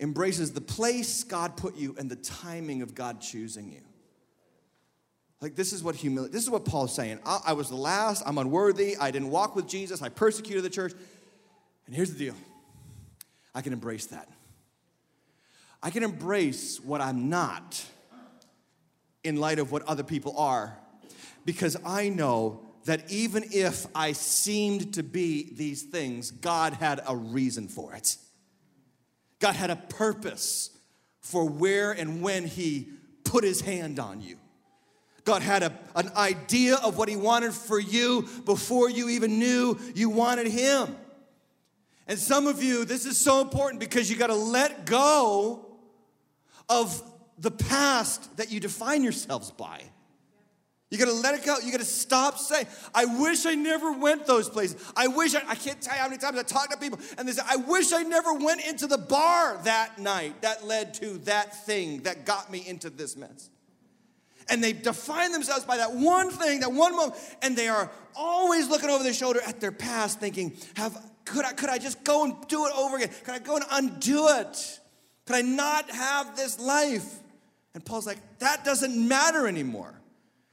embraces 0.00 0.52
the 0.52 0.60
place 0.60 1.24
God 1.24 1.56
put 1.56 1.76
you 1.76 1.94
and 1.98 2.10
the 2.10 2.16
timing 2.16 2.82
of 2.82 2.94
God 2.94 3.20
choosing 3.20 3.70
you. 3.70 3.80
Like, 5.40 5.56
this 5.56 5.72
is 5.72 5.82
what 5.84 5.94
humility, 5.94 6.32
this 6.32 6.42
is 6.42 6.50
what 6.50 6.64
Paul's 6.64 6.94
saying. 6.94 7.18
I, 7.24 7.40
I, 7.48 7.52
was 7.52 7.68
the 7.68 7.76
last, 7.76 8.22
I'm 8.24 8.38
unworthy, 8.38 8.96
I 8.96 9.10
didn't 9.10 9.30
walk 9.30 9.54
with 9.54 9.68
Jesus, 9.68 10.00
I 10.00 10.08
persecuted 10.08 10.64
the 10.64 10.70
church. 10.70 10.92
And 11.86 11.94
here's 11.94 12.12
the 12.12 12.18
deal 12.18 12.34
I 13.54 13.60
can 13.60 13.72
embrace 13.72 14.06
that. 14.06 14.28
I 15.82 15.90
can 15.90 16.02
embrace 16.02 16.80
what 16.80 17.02
I'm 17.02 17.28
not 17.28 17.84
in 19.22 19.36
light 19.36 19.58
of 19.58 19.70
what 19.70 19.82
other 19.82 20.02
people 20.02 20.38
are 20.38 20.78
because 21.44 21.76
I 21.84 22.08
know 22.08 22.60
that 22.84 23.10
even 23.10 23.44
if 23.50 23.86
I 23.94 24.12
seemed 24.12 24.94
to 24.94 25.02
be 25.02 25.52
these 25.54 25.82
things, 25.82 26.30
God 26.30 26.74
had 26.74 27.02
a 27.06 27.16
reason 27.16 27.68
for 27.68 27.94
it. 27.94 28.16
God 29.44 29.56
had 29.56 29.68
a 29.68 29.76
purpose 29.76 30.70
for 31.20 31.46
where 31.46 31.92
and 31.92 32.22
when 32.22 32.46
He 32.46 32.88
put 33.24 33.44
His 33.44 33.60
hand 33.60 33.98
on 33.98 34.22
you. 34.22 34.38
God 35.24 35.42
had 35.42 35.62
a, 35.62 35.78
an 35.94 36.08
idea 36.16 36.76
of 36.76 36.96
what 36.96 37.10
He 37.10 37.16
wanted 37.16 37.52
for 37.52 37.78
you 37.78 38.26
before 38.46 38.88
you 38.88 39.10
even 39.10 39.38
knew 39.38 39.78
you 39.94 40.08
wanted 40.08 40.46
Him. 40.46 40.96
And 42.08 42.18
some 42.18 42.46
of 42.46 42.62
you, 42.62 42.86
this 42.86 43.04
is 43.04 43.20
so 43.20 43.42
important 43.42 43.80
because 43.80 44.08
you 44.08 44.16
got 44.16 44.28
to 44.28 44.34
let 44.34 44.86
go 44.86 45.66
of 46.70 47.02
the 47.36 47.50
past 47.50 48.38
that 48.38 48.50
you 48.50 48.60
define 48.60 49.02
yourselves 49.02 49.50
by. 49.50 49.82
You 50.94 51.04
gotta 51.04 51.12
let 51.12 51.34
it 51.34 51.44
go. 51.44 51.56
You 51.58 51.72
gotta 51.72 51.84
stop 51.84 52.38
saying, 52.38 52.68
I 52.94 53.04
wish 53.04 53.46
I 53.46 53.56
never 53.56 53.90
went 53.90 54.26
those 54.26 54.48
places. 54.48 54.80
I 54.96 55.08
wish 55.08 55.34
I, 55.34 55.42
I 55.48 55.56
can't 55.56 55.80
tell 55.82 55.92
you 55.92 56.00
how 56.00 56.08
many 56.08 56.18
times 56.18 56.38
I 56.38 56.44
talk 56.44 56.70
to 56.70 56.76
people 56.76 57.00
and 57.18 57.26
they 57.26 57.32
say, 57.32 57.42
I 57.44 57.56
wish 57.56 57.92
I 57.92 58.04
never 58.04 58.32
went 58.34 58.64
into 58.64 58.86
the 58.86 58.96
bar 58.96 59.60
that 59.64 59.98
night 59.98 60.42
that 60.42 60.64
led 60.64 60.94
to 60.94 61.18
that 61.24 61.66
thing 61.66 62.02
that 62.02 62.24
got 62.24 62.48
me 62.48 62.62
into 62.64 62.90
this 62.90 63.16
mess. 63.16 63.50
And 64.48 64.62
they 64.62 64.72
define 64.72 65.32
themselves 65.32 65.64
by 65.64 65.78
that 65.78 65.92
one 65.92 66.30
thing, 66.30 66.60
that 66.60 66.70
one 66.70 66.94
moment, 66.94 67.16
and 67.42 67.56
they 67.56 67.66
are 67.66 67.90
always 68.14 68.68
looking 68.68 68.88
over 68.88 69.02
their 69.02 69.12
shoulder 69.12 69.40
at 69.44 69.60
their 69.60 69.72
past, 69.72 70.20
thinking, 70.20 70.56
have, 70.76 70.96
could, 71.24 71.44
I, 71.44 71.54
could 71.54 71.70
I 71.70 71.78
just 71.78 72.04
go 72.04 72.22
and 72.22 72.36
do 72.46 72.66
it 72.66 72.72
over 72.76 72.98
again? 72.98 73.10
Could 73.24 73.34
I 73.34 73.40
go 73.40 73.56
and 73.56 73.64
undo 73.72 74.28
it? 74.28 74.80
Could 75.26 75.34
I 75.34 75.42
not 75.42 75.90
have 75.90 76.36
this 76.36 76.60
life? 76.60 77.18
And 77.74 77.84
Paul's 77.84 78.06
like, 78.06 78.18
that 78.38 78.64
doesn't 78.64 78.96
matter 79.08 79.48
anymore. 79.48 79.92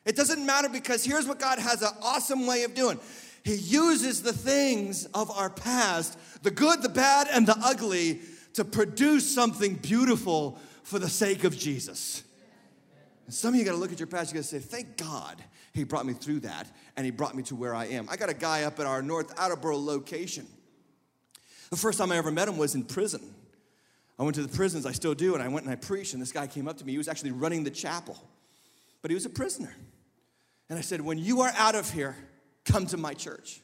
It 0.05 0.15
doesn't 0.15 0.45
matter 0.45 0.69
because 0.69 1.03
here's 1.03 1.27
what 1.27 1.39
God 1.39 1.59
has 1.59 1.81
an 1.81 1.93
awesome 2.01 2.47
way 2.47 2.63
of 2.63 2.73
doing. 2.73 2.99
He 3.43 3.55
uses 3.55 4.21
the 4.21 4.33
things 4.33 5.05
of 5.13 5.31
our 5.31 5.49
past, 5.49 6.17
the 6.43 6.51
good, 6.51 6.81
the 6.81 6.89
bad, 6.89 7.27
and 7.31 7.47
the 7.47 7.57
ugly, 7.63 8.21
to 8.53 8.65
produce 8.65 9.33
something 9.33 9.75
beautiful 9.75 10.59
for 10.83 10.99
the 10.99 11.09
sake 11.09 11.43
of 11.43 11.57
Jesus. 11.57 12.23
And 13.25 13.33
some 13.33 13.53
of 13.53 13.59
you 13.59 13.65
got 13.65 13.71
to 13.71 13.77
look 13.77 13.91
at 13.91 13.99
your 13.99 14.07
past, 14.07 14.31
you 14.31 14.35
got 14.35 14.43
to 14.43 14.49
say, 14.49 14.59
Thank 14.59 14.97
God 14.97 15.43
he 15.73 15.83
brought 15.83 16.05
me 16.05 16.13
through 16.13 16.41
that 16.41 16.67
and 16.97 17.05
he 17.05 17.11
brought 17.11 17.35
me 17.35 17.43
to 17.43 17.55
where 17.55 17.73
I 17.73 17.85
am. 17.85 18.07
I 18.09 18.17
got 18.17 18.29
a 18.29 18.33
guy 18.33 18.63
up 18.63 18.79
at 18.79 18.85
our 18.85 19.01
North 19.01 19.39
Attleboro 19.39 19.77
location. 19.77 20.45
The 21.69 21.77
first 21.77 21.97
time 21.97 22.11
I 22.11 22.17
ever 22.17 22.31
met 22.31 22.47
him 22.47 22.57
was 22.57 22.75
in 22.75 22.83
prison. 22.83 23.33
I 24.19 24.23
went 24.23 24.35
to 24.35 24.43
the 24.43 24.55
prisons, 24.55 24.85
I 24.85 24.91
still 24.91 25.15
do, 25.15 25.33
and 25.33 25.41
I 25.41 25.47
went 25.47 25.65
and 25.65 25.71
I 25.71 25.77
preached, 25.77 26.13
and 26.13 26.21
this 26.21 26.31
guy 26.31 26.45
came 26.45 26.67
up 26.67 26.77
to 26.77 26.85
me. 26.85 26.91
He 26.91 26.97
was 26.97 27.07
actually 27.07 27.31
running 27.31 27.63
the 27.63 27.71
chapel, 27.71 28.17
but 29.01 29.09
he 29.09 29.15
was 29.15 29.25
a 29.25 29.29
prisoner. 29.29 29.73
And 30.71 30.79
I 30.79 30.83
said, 30.83 31.01
When 31.01 31.17
you 31.17 31.41
are 31.41 31.51
out 31.57 31.75
of 31.75 31.91
here, 31.91 32.15
come 32.63 32.85
to 32.87 32.97
my 32.97 33.13
church. 33.13 33.59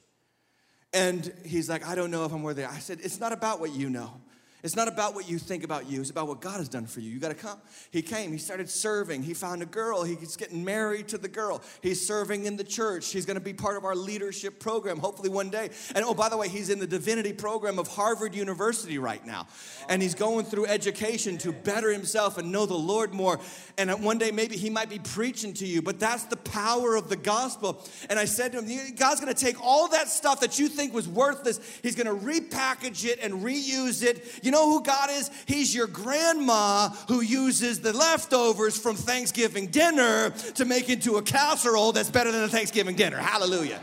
And 0.92 1.34
he's 1.46 1.70
like, 1.70 1.88
I 1.88 1.96
don't 1.96 2.12
know 2.12 2.26
if 2.26 2.34
I'm 2.34 2.44
worthy. 2.44 2.66
I 2.66 2.80
said, 2.80 3.00
It's 3.02 3.18
not 3.18 3.32
about 3.32 3.62
what 3.62 3.72
you 3.72 3.90
know. 3.90 4.20
It's 4.64 4.76
not 4.76 4.88
about 4.88 5.14
what 5.14 5.30
you 5.30 5.38
think 5.38 5.64
about 5.64 5.88
you, 5.88 6.02
it's 6.02 6.10
about 6.10 6.28
what 6.28 6.42
God 6.42 6.58
has 6.58 6.68
done 6.68 6.88
for 6.88 7.00
you. 7.00 7.12
You 7.12 7.20
got 7.20 7.30
to 7.30 7.36
come. 7.36 7.60
He 7.92 8.02
came, 8.02 8.32
he 8.32 8.40
started 8.40 8.70
serving. 8.70 9.22
He 9.22 9.36
found 9.36 9.62
a 9.62 9.68
girl, 9.68 10.04
he's 10.04 10.36
getting 10.36 10.66
married 10.66 11.08
to 11.10 11.20
the 11.20 11.28
girl. 11.28 11.62
He's 11.84 12.06
serving 12.06 12.46
in 12.46 12.58
the 12.58 12.64
church. 12.64 13.12
He's 13.12 13.26
going 13.26 13.36
to 13.36 13.42
be 13.42 13.54
part 13.54 13.78
of 13.78 13.86
our 13.86 13.96
leadership 13.96 14.60
program, 14.60 14.98
hopefully 14.98 15.30
one 15.30 15.52
day. 15.52 15.70
And 15.94 16.04
oh, 16.04 16.16
by 16.16 16.30
the 16.30 16.38
way, 16.38 16.50
he's 16.50 16.72
in 16.72 16.80
the 16.80 16.88
divinity 16.88 17.34
program 17.34 17.78
of 17.78 17.88
Harvard 17.88 18.34
University 18.34 18.98
right 18.98 19.24
now. 19.26 19.48
And 19.90 20.02
he's 20.02 20.16
going 20.16 20.46
through 20.46 20.66
education 20.66 21.38
to 21.40 21.52
better 21.52 21.92
himself 21.92 22.40
and 22.40 22.52
know 22.52 22.66
the 22.66 22.74
Lord 22.74 23.14
more. 23.14 23.40
And 23.78 23.92
uh, 23.92 23.96
one 23.98 24.18
day, 24.18 24.32
maybe 24.32 24.58
he 24.58 24.72
might 24.72 24.90
be 24.90 25.00
preaching 25.00 25.54
to 25.56 25.68
you, 25.68 25.84
but 25.84 26.00
that's 26.00 26.24
the 26.24 26.38
power 26.38 26.96
of 26.96 27.10
the 27.10 27.16
gospel. 27.16 27.86
And 28.10 28.18
I 28.18 28.26
said 28.26 28.54
to 28.54 28.62
him, 28.62 28.96
God's 28.96 29.22
going 29.22 29.34
to 29.34 29.40
take 29.40 29.64
all 29.64 29.88
that 29.90 30.08
stuff 30.08 30.40
that 30.40 30.58
you 30.58 30.68
think 30.68 30.96
was 30.96 31.08
worthless, 31.08 31.60
he's 31.84 31.96
going 31.96 32.08
to 32.08 32.26
repackage 32.26 33.06
it 33.06 33.20
and 33.22 33.44
reuse 33.44 34.02
it. 34.04 34.26
You 34.48 34.52
know, 34.52 34.70
who 34.70 34.82
God 34.82 35.10
is? 35.12 35.30
He's 35.46 35.76
your 35.76 35.88
grandma 35.88 36.88
who 37.10 37.20
uses 37.20 37.82
the 37.82 37.92
leftovers 37.92 38.80
from 38.80 38.96
Thanksgiving 38.96 39.68
dinner 39.68 40.30
to 40.30 40.64
make 40.64 40.88
into 40.88 41.18
a 41.18 41.22
casserole 41.22 41.92
that's 41.92 42.10
better 42.10 42.32
than 42.32 42.44
a 42.44 42.48
Thanksgiving 42.48 42.96
dinner. 42.96 43.18
Hallelujah. 43.18 43.82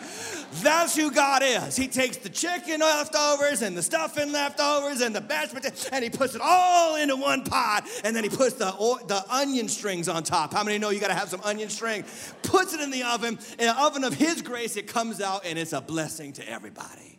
That's 0.62 0.96
who 0.96 1.10
God 1.10 1.42
is. 1.44 1.76
He 1.76 1.86
takes 1.86 2.16
the 2.16 2.30
chicken 2.30 2.80
leftovers 2.80 3.60
and 3.60 3.76
the 3.76 3.82
stuffing 3.82 4.32
leftovers 4.32 5.02
and 5.02 5.14
the 5.14 5.20
mashed 5.20 5.52
potatoes 5.52 5.86
and 5.92 6.02
he 6.02 6.08
puts 6.08 6.34
it 6.34 6.40
all 6.42 6.96
into 6.96 7.16
one 7.16 7.44
pot 7.44 7.86
and 8.02 8.16
then 8.16 8.24
he 8.24 8.30
puts 8.30 8.54
the, 8.54 8.70
the 9.06 9.22
onion 9.28 9.68
strings 9.68 10.08
on 10.08 10.22
top. 10.22 10.54
How 10.54 10.64
many 10.64 10.78
know 10.78 10.88
you 10.88 10.98
got 10.98 11.08
to 11.08 11.14
have 11.14 11.28
some 11.28 11.42
onion 11.44 11.68
string? 11.68 12.04
Puts 12.42 12.72
it 12.72 12.80
in 12.80 12.90
the 12.90 13.02
oven. 13.02 13.38
In 13.58 13.66
the 13.66 13.78
oven 13.78 14.02
of 14.02 14.14
his 14.14 14.40
grace, 14.40 14.78
it 14.78 14.86
comes 14.86 15.20
out 15.20 15.44
and 15.44 15.58
it's 15.58 15.74
a 15.74 15.82
blessing 15.82 16.32
to 16.32 16.48
everybody. 16.48 17.18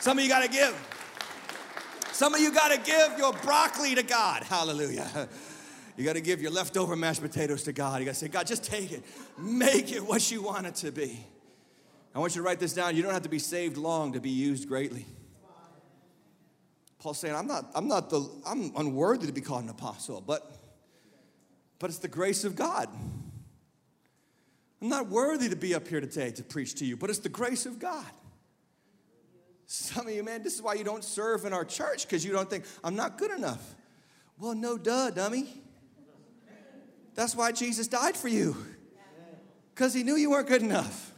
Some 0.00 0.18
of 0.18 0.24
you 0.24 0.28
got 0.28 0.42
to 0.42 0.48
give. 0.48 0.74
Some 2.22 2.34
of 2.34 2.40
you 2.40 2.52
got 2.52 2.70
to 2.70 2.78
give 2.78 3.18
your 3.18 3.32
broccoli 3.32 3.96
to 3.96 4.04
God. 4.04 4.44
Hallelujah. 4.44 5.28
You 5.94 6.06
got 6.06 6.14
to 6.14 6.22
give 6.22 6.40
your 6.40 6.50
leftover 6.50 6.96
mashed 6.96 7.20
potatoes 7.20 7.64
to 7.64 7.72
God. 7.74 8.00
You 8.00 8.06
got 8.06 8.12
to 8.12 8.18
say, 8.18 8.28
God, 8.28 8.46
just 8.46 8.64
take 8.64 8.92
it. 8.92 9.04
Make 9.38 9.92
it 9.92 10.00
what 10.00 10.30
you 10.30 10.40
want 10.40 10.66
it 10.66 10.74
to 10.76 10.90
be. 10.90 11.22
I 12.14 12.18
want 12.18 12.34
you 12.34 12.40
to 12.40 12.46
write 12.46 12.60
this 12.60 12.72
down. 12.72 12.96
You 12.96 13.02
don't 13.02 13.12
have 13.12 13.24
to 13.24 13.28
be 13.28 13.38
saved 13.38 13.76
long 13.76 14.14
to 14.14 14.20
be 14.20 14.30
used 14.30 14.68
greatly. 14.68 15.04
Paul's 16.98 17.18
saying, 17.18 17.34
I'm 17.34 17.46
not, 17.46 17.70
I'm 17.74 17.88
not 17.88 18.08
the, 18.08 18.26
I'm 18.46 18.72
unworthy 18.74 19.26
to 19.26 19.34
be 19.34 19.42
called 19.42 19.64
an 19.64 19.68
apostle, 19.68 20.22
but, 20.26 20.50
but 21.78 21.90
it's 21.90 21.98
the 21.98 22.08
grace 22.08 22.42
of 22.42 22.56
God. 22.56 22.88
I'm 24.80 24.88
not 24.88 25.08
worthy 25.08 25.50
to 25.50 25.56
be 25.56 25.74
up 25.74 25.86
here 25.86 26.00
today 26.00 26.30
to 26.30 26.42
preach 26.42 26.76
to 26.76 26.86
you, 26.86 26.96
but 26.96 27.10
it's 27.10 27.18
the 27.18 27.28
grace 27.28 27.66
of 27.66 27.78
God. 27.78 28.10
Some 29.72 30.06
of 30.06 30.12
you, 30.12 30.22
man, 30.22 30.42
this 30.42 30.54
is 30.54 30.60
why 30.60 30.74
you 30.74 30.84
don't 30.84 31.02
serve 31.02 31.46
in 31.46 31.54
our 31.54 31.64
church 31.64 32.06
because 32.06 32.26
you 32.26 32.30
don't 32.30 32.50
think, 32.50 32.66
I'm 32.84 32.94
not 32.94 33.16
good 33.16 33.30
enough. 33.30 33.74
Well, 34.38 34.54
no, 34.54 34.76
duh, 34.76 35.08
dummy. 35.08 35.48
That's 37.14 37.34
why 37.34 37.52
Jesus 37.52 37.88
died 37.88 38.14
for 38.14 38.28
you 38.28 38.54
because 39.74 39.94
he 39.94 40.02
knew 40.02 40.14
you 40.16 40.30
weren't 40.30 40.46
good 40.46 40.60
enough. 40.60 41.14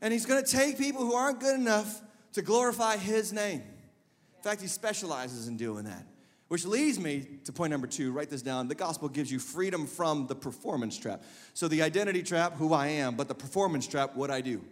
And 0.00 0.10
he's 0.10 0.24
going 0.24 0.42
to 0.42 0.50
take 0.50 0.78
people 0.78 1.04
who 1.04 1.12
aren't 1.12 1.40
good 1.40 1.54
enough 1.54 2.00
to 2.32 2.40
glorify 2.40 2.96
his 2.96 3.30
name. 3.30 3.60
In 3.60 4.42
fact, 4.42 4.62
he 4.62 4.66
specializes 4.66 5.46
in 5.46 5.58
doing 5.58 5.84
that. 5.84 6.06
Which 6.48 6.64
leads 6.64 6.98
me 6.98 7.26
to 7.44 7.52
point 7.52 7.72
number 7.72 7.86
two. 7.86 8.10
Write 8.10 8.30
this 8.30 8.40
down. 8.40 8.68
The 8.68 8.74
gospel 8.74 9.10
gives 9.10 9.30
you 9.30 9.38
freedom 9.38 9.86
from 9.86 10.26
the 10.28 10.34
performance 10.34 10.96
trap. 10.96 11.22
So, 11.52 11.68
the 11.68 11.82
identity 11.82 12.22
trap, 12.22 12.56
who 12.56 12.72
I 12.72 12.86
am, 12.86 13.16
but 13.16 13.28
the 13.28 13.34
performance 13.34 13.86
trap, 13.86 14.16
what 14.16 14.30
I 14.30 14.40
do 14.40 14.62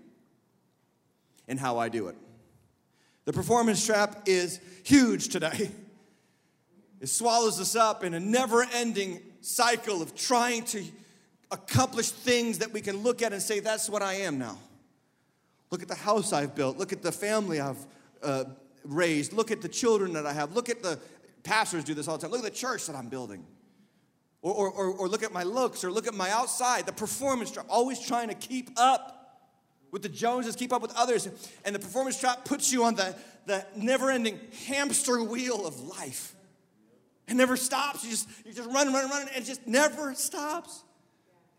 and 1.47 1.61
how 1.61 1.77
I 1.77 1.91
do 1.91 2.09
it. 2.09 2.17
The 3.29 3.35
performance 3.35 3.85
trap 3.85 4.23
is 4.25 4.59
huge 4.85 5.29
today. 5.29 5.71
It 7.01 7.09
swallows 7.09 7.61
us 7.61 7.77
up 7.77 8.03
in 8.03 8.15
a 8.15 8.19
never 8.19 8.67
ending 8.75 9.21
cycle 9.41 10.03
of 10.03 10.17
trying 10.17 10.65
to 10.65 10.83
accomplish 11.53 12.09
things 12.09 12.59
that 12.59 12.73
we 12.73 12.81
can 12.81 13.05
look 13.05 13.23
at 13.23 13.33
and 13.33 13.41
say, 13.41 13.61
that's 13.61 13.89
what 13.89 14.03
I 14.03 14.15
am 14.15 14.37
now. 14.37 14.59
Look 15.71 15.81
at 15.81 15.87
the 15.87 15.95
house 15.95 16.33
I've 16.33 16.57
built. 16.57 16.77
Look 16.77 16.93
at 16.93 17.03
the 17.03 17.13
family 17.13 17.61
I've 17.61 17.87
uh, 18.21 18.45
raised. 18.83 19.33
Look 19.33 19.53
at 19.53 19.63
the 19.63 19.69
children 19.69 20.15
that 20.15 20.27
I 20.27 20.33
have. 20.33 20.55
Look 20.55 20.69
at 20.69 20.83
the 20.83 20.99
pastors 21.45 21.85
do 21.85 21.95
this 21.95 22.09
all 22.09 22.17
the 22.17 22.23
time. 22.23 22.33
Look 22.33 22.45
at 22.45 22.53
the 22.53 22.59
church 22.59 22.89
that 22.89 22.97
I'm 22.97 23.09
building. 23.09 23.47
Or, 24.43 24.53
or, 24.53 24.71
or, 24.73 24.91
or 24.93 25.09
look 25.09 25.23
at 25.23 25.33
my 25.33 25.45
looks 25.45 25.85
or 25.85 25.93
look 25.93 26.09
at 26.09 26.15
my 26.15 26.31
outside. 26.31 26.85
The 26.85 26.93
performance 26.93 27.53
trap, 27.53 27.67
always 27.69 28.01
trying 28.01 28.29
to 28.29 28.35
keep 28.35 28.71
up 28.77 29.18
with 29.91 30.03
the 30.03 30.09
Joneses, 30.09 30.57
keep 30.57 30.73
up 30.73 30.83
with 30.83 30.95
others. 30.97 31.29
And 31.65 31.75
the 31.75 31.79
performance 31.79 32.19
trap 32.21 32.45
puts 32.45 32.73
you 32.73 32.85
on 32.85 32.95
the, 32.95 33.15
the 33.47 33.65
never 33.77 34.11
ending 34.11 34.39
hamster 34.67 35.23
wheel 35.23 35.67
of 35.67 35.81
life. 35.81 36.35
It 37.27 37.35
never 37.35 37.57
stops. 37.57 38.05
You 38.05 38.11
just, 38.11 38.29
you 38.45 38.53
just 38.53 38.71
run, 38.71 38.93
run, 38.93 39.09
run, 39.09 39.29
and 39.35 39.43
it 39.43 39.47
just 39.47 39.67
never 39.67 40.15
stops. 40.15 40.83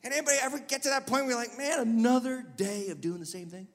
Can 0.02 0.14
anybody 0.14 0.38
ever 0.42 0.60
get 0.60 0.84
to 0.84 0.90
that 0.90 1.08
point 1.08 1.26
where 1.26 1.32
you're 1.32 1.40
like, 1.40 1.58
man, 1.58 1.80
another 1.80 2.46
day 2.56 2.90
of 2.90 3.02
doing 3.02 3.20
the 3.20 3.26
same 3.26 3.48
thing? 3.48 3.68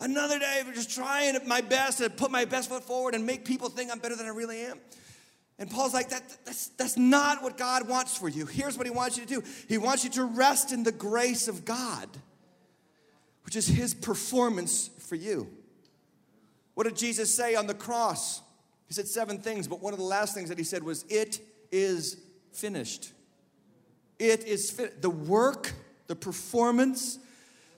Another 0.00 0.38
day 0.38 0.60
of 0.60 0.72
just 0.74 0.90
trying 0.90 1.36
my 1.46 1.60
best 1.60 1.98
to 1.98 2.10
put 2.10 2.30
my 2.30 2.44
best 2.44 2.68
foot 2.68 2.82
forward 2.82 3.14
and 3.14 3.24
make 3.24 3.44
people 3.44 3.68
think 3.68 3.90
I'm 3.90 3.98
better 3.98 4.16
than 4.16 4.26
I 4.26 4.30
really 4.30 4.60
am. 4.62 4.78
And 5.58 5.70
Paul's 5.70 5.94
like, 5.94 6.08
that, 6.08 6.22
that's, 6.44 6.68
that's 6.70 6.96
not 6.96 7.42
what 7.42 7.56
God 7.56 7.88
wants 7.88 8.16
for 8.16 8.28
you. 8.28 8.46
Here's 8.46 8.76
what 8.76 8.86
he 8.86 8.92
wants 8.92 9.16
you 9.16 9.24
to 9.24 9.40
do 9.40 9.42
He 9.68 9.78
wants 9.78 10.02
you 10.02 10.10
to 10.10 10.24
rest 10.24 10.72
in 10.72 10.82
the 10.82 10.92
grace 10.92 11.46
of 11.46 11.64
God 11.64 12.08
which 13.44 13.56
is 13.56 13.66
his 13.66 13.94
performance 13.94 14.90
for 14.98 15.16
you. 15.16 15.48
What 16.74 16.84
did 16.84 16.96
Jesus 16.96 17.34
say 17.34 17.54
on 17.54 17.66
the 17.66 17.74
cross? 17.74 18.40
He 18.86 18.94
said 18.94 19.08
seven 19.08 19.38
things, 19.38 19.68
but 19.68 19.80
one 19.80 19.92
of 19.92 19.98
the 19.98 20.04
last 20.04 20.34
things 20.34 20.48
that 20.48 20.58
he 20.58 20.64
said 20.64 20.82
was, 20.82 21.04
It 21.08 21.40
is 21.70 22.16
finished. 22.52 23.12
It 24.18 24.44
is 24.44 24.70
fi- 24.70 24.90
the 25.00 25.10
work, 25.10 25.72
the 26.06 26.16
performance 26.16 27.18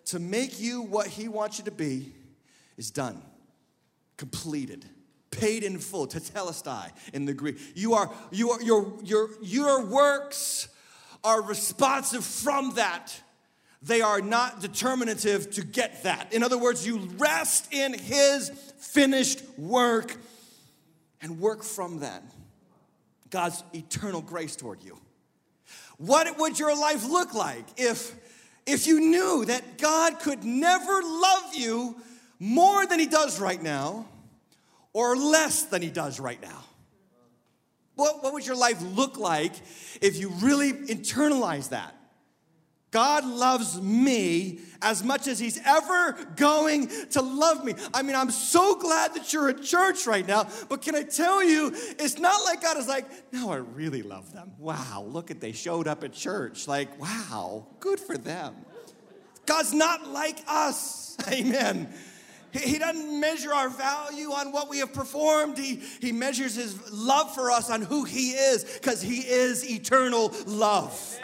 to 0.06 0.18
make 0.18 0.60
you 0.60 0.82
what 0.82 1.06
he 1.06 1.28
wants 1.28 1.58
you 1.58 1.64
to 1.64 1.70
be 1.70 2.12
is 2.76 2.90
done, 2.90 3.22
completed, 4.16 4.84
paid 5.30 5.62
in 5.62 5.78
full, 5.78 6.06
tetelestai 6.06 6.90
in 7.12 7.24
the 7.24 7.34
Greek. 7.34 7.56
You 7.74 7.94
are, 7.94 8.10
you 8.30 8.50
are, 8.50 8.62
your, 8.62 8.94
your, 9.02 9.30
your 9.40 9.86
works 9.86 10.68
are 11.22 11.42
responsive 11.42 12.24
from 12.24 12.74
that 12.74 13.18
they 13.86 14.00
are 14.00 14.20
not 14.20 14.60
determinative 14.60 15.50
to 15.52 15.64
get 15.64 16.04
that. 16.04 16.32
In 16.32 16.42
other 16.42 16.56
words, 16.56 16.86
you 16.86 16.98
rest 17.18 17.72
in 17.72 17.92
His 17.92 18.50
finished 18.78 19.42
work 19.58 20.16
and 21.20 21.38
work 21.38 21.62
from 21.62 22.00
that. 22.00 22.22
God's 23.28 23.62
eternal 23.74 24.22
grace 24.22 24.56
toward 24.56 24.82
you. 24.82 24.98
What 25.98 26.38
would 26.38 26.58
your 26.58 26.78
life 26.78 27.04
look 27.04 27.34
like 27.34 27.64
if, 27.76 28.14
if 28.66 28.86
you 28.86 29.00
knew 29.00 29.44
that 29.44 29.78
God 29.78 30.18
could 30.20 30.44
never 30.44 31.02
love 31.02 31.54
you 31.54 31.96
more 32.38 32.86
than 32.86 32.98
He 32.98 33.06
does 33.06 33.38
right 33.38 33.62
now 33.62 34.06
or 34.92 35.16
less 35.16 35.64
than 35.64 35.82
He 35.82 35.90
does 35.90 36.18
right 36.18 36.40
now? 36.40 36.64
What, 37.96 38.22
what 38.22 38.32
would 38.32 38.46
your 38.46 38.56
life 38.56 38.80
look 38.82 39.18
like 39.18 39.52
if 40.00 40.16
you 40.16 40.30
really 40.40 40.72
internalize 40.72 41.68
that? 41.68 41.93
God 42.94 43.24
loves 43.24 43.80
me 43.82 44.60
as 44.80 45.02
much 45.02 45.26
as 45.26 45.40
He's 45.40 45.60
ever 45.64 46.12
going 46.36 46.86
to 47.10 47.22
love 47.22 47.64
me. 47.64 47.74
I 47.92 48.02
mean, 48.02 48.14
I'm 48.14 48.30
so 48.30 48.76
glad 48.78 49.14
that 49.14 49.32
you're 49.32 49.48
at 49.48 49.64
church 49.64 50.06
right 50.06 50.24
now, 50.24 50.46
but 50.68 50.80
can 50.80 50.94
I 50.94 51.02
tell 51.02 51.42
you, 51.42 51.72
it's 51.74 52.20
not 52.20 52.44
like 52.44 52.62
God 52.62 52.76
is 52.76 52.86
like, 52.86 53.06
now 53.32 53.50
I 53.50 53.56
really 53.56 54.02
love 54.02 54.32
them. 54.32 54.52
Wow, 54.60 55.04
look 55.08 55.32
at 55.32 55.40
they 55.40 55.50
showed 55.50 55.88
up 55.88 56.04
at 56.04 56.12
church. 56.12 56.68
Like, 56.68 57.00
wow, 57.00 57.66
good 57.80 57.98
for 57.98 58.16
them. 58.16 58.54
God's 59.44 59.74
not 59.74 60.06
like 60.06 60.38
us. 60.46 61.16
Amen. 61.28 61.92
He 62.52 62.78
doesn't 62.78 63.18
measure 63.18 63.52
our 63.52 63.70
value 63.70 64.30
on 64.30 64.52
what 64.52 64.70
we 64.70 64.78
have 64.78 64.92
performed. 64.92 65.58
He, 65.58 65.82
he 66.00 66.12
measures 66.12 66.54
his 66.54 66.92
love 66.92 67.34
for 67.34 67.50
us 67.50 67.70
on 67.70 67.82
who 67.82 68.04
he 68.04 68.30
is 68.30 68.62
because 68.62 69.02
he 69.02 69.22
is 69.22 69.68
eternal 69.68 70.32
love. 70.46 71.20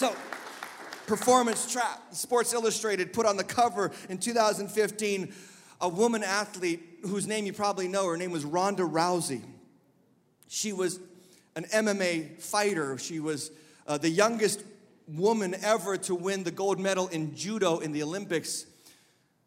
So, 0.00 0.16
performance 1.10 1.70
trap. 1.72 2.14
Sports 2.14 2.52
Illustrated 2.52 3.12
put 3.12 3.26
on 3.26 3.36
the 3.36 3.42
cover 3.42 3.90
in 4.08 4.18
2015 4.18 5.34
a 5.80 5.88
woman 5.88 6.22
athlete 6.22 6.80
whose 7.02 7.26
name 7.26 7.46
you 7.46 7.52
probably 7.52 7.88
know. 7.88 8.06
Her 8.06 8.16
name 8.16 8.30
was 8.30 8.44
Ronda 8.44 8.84
Rousey. 8.84 9.42
She 10.46 10.72
was 10.72 11.00
an 11.56 11.64
MMA 11.64 12.40
fighter. 12.40 12.96
She 12.96 13.18
was 13.18 13.50
uh, 13.88 13.98
the 13.98 14.08
youngest 14.08 14.62
woman 15.08 15.56
ever 15.64 15.96
to 15.96 16.14
win 16.14 16.44
the 16.44 16.52
gold 16.52 16.78
medal 16.78 17.08
in 17.08 17.34
judo 17.34 17.80
in 17.80 17.90
the 17.90 18.04
Olympics. 18.04 18.66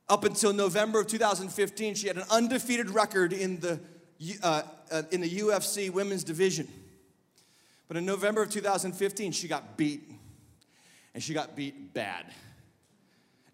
Up 0.09 0.25
until 0.25 0.51
November 0.51 0.99
of 0.99 1.07
2015, 1.07 1.95
she 1.95 2.07
had 2.07 2.17
an 2.17 2.25
undefeated 2.29 2.89
record 2.89 3.31
in 3.31 3.61
the, 3.61 3.79
uh, 4.41 4.63
uh, 4.91 5.03
in 5.11 5.21
the 5.21 5.29
UFC 5.29 5.89
women's 5.89 6.25
division. 6.25 6.67
But 7.87 7.95
in 7.95 8.05
November 8.05 8.41
of 8.43 8.49
2015, 8.49 9.31
she 9.31 9.47
got 9.47 9.77
beat 9.77 10.09
and 11.13 11.21
she 11.21 11.33
got 11.33 11.55
beat 11.55 11.93
bad. 11.93 12.25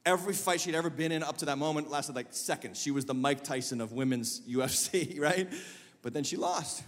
Every 0.05 0.33
fight 0.33 0.61
she'd 0.61 0.75
ever 0.75 0.89
been 0.89 1.11
in 1.11 1.23
up 1.23 1.37
to 1.37 1.45
that 1.45 1.57
moment 1.57 1.89
lasted 1.89 2.15
like 2.15 2.27
seconds. 2.31 2.81
She 2.81 2.91
was 2.91 3.05
the 3.05 3.13
Mike 3.13 3.43
Tyson 3.43 3.81
of 3.81 3.91
women's 3.91 4.41
UFC, 4.49 5.19
right? 5.19 5.51
But 6.01 6.13
then 6.13 6.23
she 6.23 6.37
lost. 6.37 6.83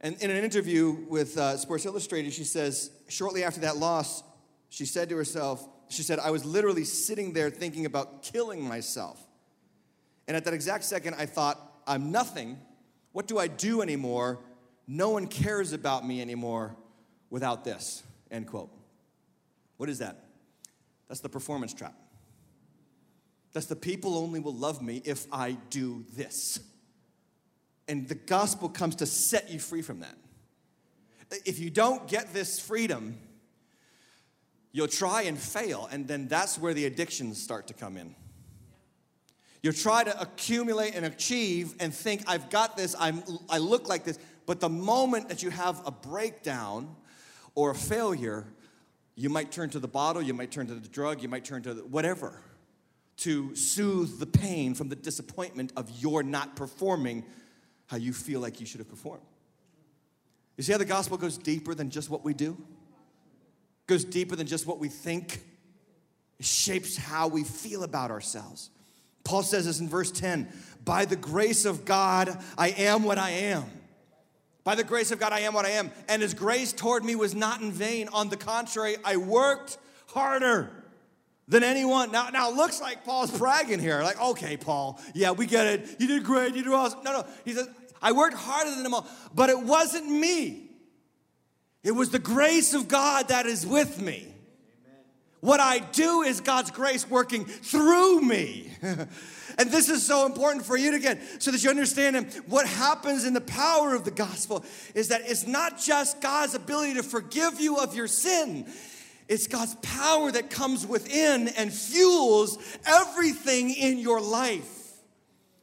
And 0.00 0.20
in 0.20 0.30
an 0.30 0.44
interview 0.44 0.90
with 1.08 1.38
uh, 1.38 1.56
Sports 1.56 1.86
Illustrated, 1.86 2.32
she 2.32 2.44
says, 2.44 2.90
shortly 3.08 3.42
after 3.42 3.60
that 3.60 3.76
loss, 3.76 4.22
she 4.68 4.84
said 4.84 5.08
to 5.08 5.16
herself, 5.16 5.66
she 5.88 6.02
said, 6.02 6.18
I 6.18 6.30
was 6.30 6.44
literally 6.44 6.84
sitting 6.84 7.32
there 7.32 7.48
thinking 7.48 7.86
about 7.86 8.22
killing 8.22 8.62
myself. 8.62 9.18
And 10.26 10.36
at 10.36 10.44
that 10.44 10.54
exact 10.54 10.84
second, 10.84 11.14
I 11.14 11.26
thought, 11.26 11.60
I'm 11.86 12.10
nothing. 12.10 12.58
What 13.12 13.26
do 13.28 13.38
I 13.38 13.46
do 13.46 13.82
anymore? 13.82 14.40
No 14.86 15.10
one 15.10 15.26
cares 15.26 15.72
about 15.72 16.06
me 16.06 16.20
anymore 16.20 16.76
without 17.30 17.64
this. 17.64 18.02
End 18.30 18.46
quote. 18.46 18.70
What 19.84 19.90
is 19.90 19.98
that? 19.98 20.16
That's 21.08 21.20
the 21.20 21.28
performance 21.28 21.74
trap. 21.74 21.92
That's 23.52 23.66
the 23.66 23.76
people 23.76 24.16
only 24.16 24.40
will 24.40 24.54
love 24.54 24.80
me 24.80 25.02
if 25.04 25.26
I 25.30 25.58
do 25.68 26.06
this. 26.16 26.58
And 27.86 28.08
the 28.08 28.14
gospel 28.14 28.70
comes 28.70 28.96
to 28.96 29.04
set 29.04 29.50
you 29.50 29.58
free 29.58 29.82
from 29.82 30.00
that. 30.00 30.14
If 31.44 31.58
you 31.58 31.68
don't 31.68 32.08
get 32.08 32.32
this 32.32 32.58
freedom, 32.58 33.18
you'll 34.72 34.88
try 34.88 35.24
and 35.24 35.38
fail, 35.38 35.86
and 35.92 36.08
then 36.08 36.28
that's 36.28 36.58
where 36.58 36.72
the 36.72 36.86
addictions 36.86 37.42
start 37.42 37.66
to 37.66 37.74
come 37.74 37.98
in. 37.98 38.14
You'll 39.62 39.74
try 39.74 40.02
to 40.02 40.18
accumulate 40.18 40.94
and 40.94 41.04
achieve 41.04 41.74
and 41.78 41.92
think, 41.92 42.22
I've 42.26 42.48
got 42.48 42.78
this, 42.78 42.96
I'm, 42.98 43.22
I 43.50 43.58
look 43.58 43.86
like 43.86 44.04
this. 44.04 44.18
But 44.46 44.60
the 44.60 44.70
moment 44.70 45.28
that 45.28 45.42
you 45.42 45.50
have 45.50 45.86
a 45.86 45.90
breakdown 45.90 46.96
or 47.54 47.72
a 47.72 47.74
failure, 47.74 48.46
you 49.16 49.28
might 49.28 49.52
turn 49.52 49.70
to 49.70 49.78
the 49.78 49.88
bottle, 49.88 50.22
you 50.22 50.34
might 50.34 50.50
turn 50.50 50.66
to 50.66 50.74
the 50.74 50.88
drug, 50.88 51.22
you 51.22 51.28
might 51.28 51.44
turn 51.44 51.62
to 51.62 51.74
whatever 51.90 52.40
to 53.16 53.54
soothe 53.54 54.18
the 54.18 54.26
pain 54.26 54.74
from 54.74 54.88
the 54.88 54.96
disappointment 54.96 55.72
of 55.76 55.88
your 55.90 56.22
not 56.22 56.56
performing 56.56 57.24
how 57.86 57.96
you 57.96 58.12
feel 58.12 58.40
like 58.40 58.60
you 58.60 58.66
should 58.66 58.80
have 58.80 58.88
performed. 58.88 59.22
You 60.56 60.64
see 60.64 60.72
how 60.72 60.78
the 60.78 60.84
gospel 60.84 61.16
goes 61.16 61.36
deeper 61.38 61.74
than 61.74 61.90
just 61.90 62.10
what 62.10 62.24
we 62.24 62.34
do? 62.34 62.56
Goes 63.86 64.04
deeper 64.04 64.36
than 64.36 64.46
just 64.46 64.66
what 64.66 64.78
we 64.78 64.88
think. 64.88 65.40
It 66.38 66.46
shapes 66.46 66.96
how 66.96 67.28
we 67.28 67.44
feel 67.44 67.84
about 67.84 68.10
ourselves. 68.10 68.70
Paul 69.24 69.42
says 69.42 69.66
this 69.66 69.80
in 69.80 69.88
verse 69.88 70.10
10 70.10 70.48
By 70.84 71.04
the 71.04 71.16
grace 71.16 71.64
of 71.64 71.84
God, 71.84 72.36
I 72.58 72.70
am 72.70 73.04
what 73.04 73.18
I 73.18 73.30
am. 73.30 73.64
By 74.64 74.74
the 74.74 74.84
grace 74.84 75.10
of 75.12 75.20
God, 75.20 75.32
I 75.32 75.40
am 75.40 75.52
what 75.52 75.66
I 75.66 75.70
am. 75.70 75.92
And 76.08 76.22
his 76.22 76.32
grace 76.32 76.72
toward 76.72 77.04
me 77.04 77.14
was 77.14 77.34
not 77.34 77.60
in 77.60 77.70
vain. 77.70 78.08
On 78.08 78.30
the 78.30 78.36
contrary, 78.36 78.96
I 79.04 79.18
worked 79.18 79.76
harder 80.08 80.70
than 81.46 81.62
anyone. 81.62 82.10
Now, 82.10 82.30
now 82.30 82.50
it 82.50 82.56
looks 82.56 82.80
like 82.80 83.04
Paul's 83.04 83.36
bragging 83.36 83.78
here. 83.78 84.02
Like, 84.02 84.20
okay, 84.20 84.56
Paul, 84.56 84.98
yeah, 85.14 85.32
we 85.32 85.46
get 85.46 85.66
it. 85.66 85.96
You 86.00 86.08
did 86.08 86.24
great. 86.24 86.54
You 86.54 86.64
did 86.64 86.72
awesome. 86.72 87.02
No, 87.04 87.12
no. 87.12 87.26
He 87.44 87.52
says, 87.52 87.68
I 88.00 88.12
worked 88.12 88.36
harder 88.36 88.70
than 88.70 88.82
them 88.82 88.94
all, 88.94 89.06
but 89.34 89.50
it 89.50 89.60
wasn't 89.60 90.10
me. 90.10 90.70
It 91.82 91.92
was 91.92 92.08
the 92.08 92.18
grace 92.18 92.72
of 92.72 92.88
God 92.88 93.28
that 93.28 93.44
is 93.44 93.66
with 93.66 94.00
me. 94.00 94.28
What 95.40 95.60
I 95.60 95.78
do 95.78 96.22
is 96.22 96.40
God's 96.40 96.70
grace 96.70 97.08
working 97.08 97.44
through 97.44 98.22
me. 98.22 98.70
and 99.58 99.70
this 99.70 99.88
is 99.88 100.04
so 100.04 100.26
important 100.26 100.64
for 100.64 100.76
you 100.76 100.90
to 100.92 100.98
get 100.98 101.42
so 101.42 101.50
that 101.50 101.62
you 101.62 101.70
understand 101.70 102.32
what 102.46 102.66
happens 102.66 103.24
in 103.24 103.34
the 103.34 103.40
power 103.40 103.94
of 103.94 104.04
the 104.04 104.10
gospel 104.10 104.64
is 104.94 105.08
that 105.08 105.22
it's 105.24 105.46
not 105.46 105.78
just 105.78 106.20
God's 106.20 106.54
ability 106.54 106.94
to 106.94 107.02
forgive 107.02 107.60
you 107.60 107.78
of 107.78 107.94
your 107.94 108.08
sin. 108.08 108.66
It's 109.28 109.46
God's 109.46 109.74
power 109.76 110.30
that 110.32 110.50
comes 110.50 110.86
within 110.86 111.48
and 111.48 111.72
fuels 111.72 112.58
everything 112.84 113.70
in 113.70 113.98
your 113.98 114.20
life 114.20 114.92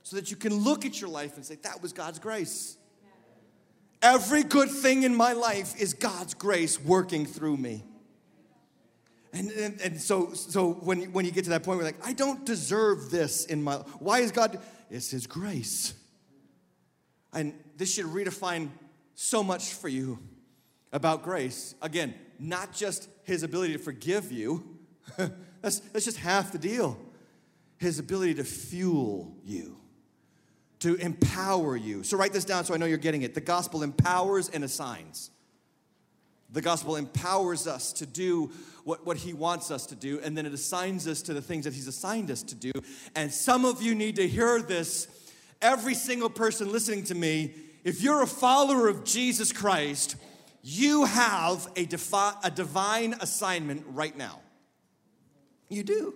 so 0.03 0.15
that 0.15 0.31
you 0.31 0.37
can 0.37 0.53
look 0.55 0.85
at 0.85 0.99
your 0.99 1.09
life 1.09 1.35
and 1.35 1.45
say, 1.45 1.55
That 1.63 1.81
was 1.81 1.93
God's 1.93 2.19
grace. 2.19 2.77
Every 4.01 4.43
good 4.43 4.69
thing 4.69 5.03
in 5.03 5.15
my 5.15 5.33
life 5.33 5.79
is 5.79 5.93
God's 5.93 6.33
grace 6.33 6.81
working 6.81 7.25
through 7.25 7.57
me. 7.57 7.83
And, 9.33 9.49
and, 9.51 9.81
and, 9.81 10.01
so, 10.01 10.33
so 10.33 10.73
when, 10.73 11.13
when 11.13 11.25
you 11.25 11.31
get 11.31 11.45
to 11.45 11.51
that 11.51 11.63
point, 11.63 11.79
we're 11.79 11.85
like, 11.85 12.05
I 12.05 12.13
don't 12.13 12.45
deserve 12.45 13.11
this 13.11 13.45
in 13.45 13.63
my 13.63 13.75
Why 13.99 14.19
is 14.19 14.31
God? 14.31 14.59
It's 14.89 15.09
His 15.11 15.25
grace. 15.25 15.93
And 17.33 17.53
this 17.77 17.93
should 17.93 18.07
redefine 18.07 18.69
so 19.15 19.41
much 19.41 19.73
for 19.73 19.87
you 19.87 20.19
about 20.91 21.23
grace. 21.23 21.75
Again, 21.81 22.13
not 22.39 22.73
just 22.73 23.07
His 23.23 23.43
ability 23.43 23.73
to 23.73 23.79
forgive 23.79 24.31
you, 24.31 24.77
that's, 25.61 25.79
that's 25.79 26.05
just 26.05 26.17
half 26.17 26.51
the 26.51 26.57
deal. 26.57 26.99
His 27.77 27.99
ability 27.99 28.35
to 28.35 28.43
fuel 28.43 29.33
you, 29.45 29.77
to 30.79 30.95
empower 30.95 31.77
you. 31.77 32.03
So 32.03 32.17
write 32.17 32.33
this 32.33 32.45
down 32.45 32.65
so 32.65 32.73
I 32.73 32.77
know 32.77 32.85
you're 32.85 32.97
getting 32.97 33.21
it. 33.21 33.33
The 33.33 33.41
gospel 33.41 33.81
empowers 33.81 34.49
and 34.49 34.63
assigns. 34.63 35.31
The 36.51 36.61
gospel 36.61 36.97
empowers 36.97 37.65
us 37.65 37.93
to 37.93 38.05
do 38.05 38.51
what, 38.83 39.05
what 39.05 39.17
he 39.17 39.33
wants 39.33 39.71
us 39.71 39.85
to 39.87 39.95
do, 39.95 40.19
and 40.21 40.37
then 40.37 40.45
it 40.45 40.53
assigns 40.53 41.07
us 41.07 41.21
to 41.23 41.33
the 41.33 41.41
things 41.41 41.65
that 41.65 41.73
he's 41.73 41.87
assigned 41.87 42.29
us 42.29 42.43
to 42.43 42.55
do. 42.55 42.71
And 43.15 43.31
some 43.31 43.63
of 43.63 43.81
you 43.81 43.95
need 43.95 44.17
to 44.17 44.27
hear 44.27 44.61
this. 44.61 45.07
Every 45.61 45.93
single 45.93 46.29
person 46.29 46.71
listening 46.71 47.03
to 47.05 47.15
me, 47.15 47.53
if 47.83 48.01
you're 48.01 48.21
a 48.21 48.27
follower 48.27 48.87
of 48.87 49.05
Jesus 49.05 49.53
Christ, 49.53 50.15
you 50.63 51.05
have 51.05 51.67
a, 51.75 51.85
defi- 51.85 52.37
a 52.43 52.51
divine 52.51 53.15
assignment 53.19 53.85
right 53.87 54.15
now. 54.15 54.39
You 55.69 55.83
do. 55.83 56.15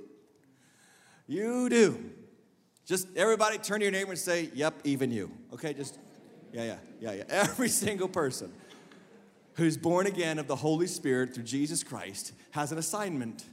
You 1.28 1.70
do. 1.70 2.12
Just 2.86 3.08
everybody 3.16 3.58
turn 3.58 3.80
to 3.80 3.86
your 3.86 3.92
neighbor 3.92 4.12
and 4.12 4.20
say, 4.20 4.50
Yep, 4.54 4.82
even 4.84 5.12
you. 5.12 5.32
Okay, 5.54 5.74
just, 5.74 5.98
yeah, 6.52 6.64
yeah, 6.64 6.76
yeah, 7.00 7.12
yeah. 7.14 7.24
Every 7.30 7.70
single 7.84 8.08
person 8.08 8.52
who's 9.56 9.78
born 9.78 10.08
again 10.08 10.40
of 10.40 10.48
the 10.48 10.56
Holy 10.56 10.88
Spirit 10.88 11.34
through 11.34 11.44
Jesus 11.44 11.84
Christ 11.84 12.34
has 12.52 12.72
an 12.72 12.78
assignment. 12.78 13.46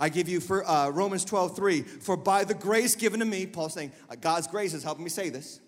I 0.00 0.08
give 0.08 0.28
you 0.28 0.40
for 0.40 0.66
uh, 0.66 0.90
Romans 0.90 1.24
12, 1.24 1.56
3, 1.56 1.82
for 1.82 2.16
by 2.16 2.44
the 2.44 2.54
grace 2.54 2.96
given 2.96 3.20
to 3.20 3.26
me, 3.26 3.46
Paul's 3.46 3.74
saying, 3.74 3.92
uh, 4.10 4.16
God's 4.20 4.46
grace 4.46 4.74
is 4.74 4.82
helping 4.82 5.04
me 5.04 5.10
say 5.10 5.28
this. 5.28 5.60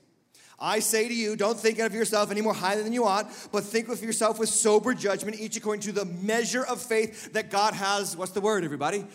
I 0.58 0.80
say 0.80 1.08
to 1.08 1.14
you, 1.14 1.36
don't 1.36 1.58
think 1.58 1.78
of 1.78 1.94
yourself 1.94 2.30
any 2.30 2.42
more 2.42 2.52
highly 2.52 2.82
than 2.82 2.92
you 2.92 3.06
ought, 3.06 3.30
but 3.50 3.64
think 3.64 3.88
of 3.88 4.02
yourself 4.02 4.38
with 4.38 4.50
sober 4.50 4.92
judgment, 4.92 5.40
each 5.40 5.56
according 5.56 5.80
to 5.82 5.92
the 5.92 6.04
measure 6.04 6.64
of 6.64 6.82
faith 6.82 7.32
that 7.32 7.50
God 7.50 7.72
has, 7.72 8.16
what's 8.16 8.32
the 8.32 8.42
word, 8.42 8.62
everybody? 8.62 9.06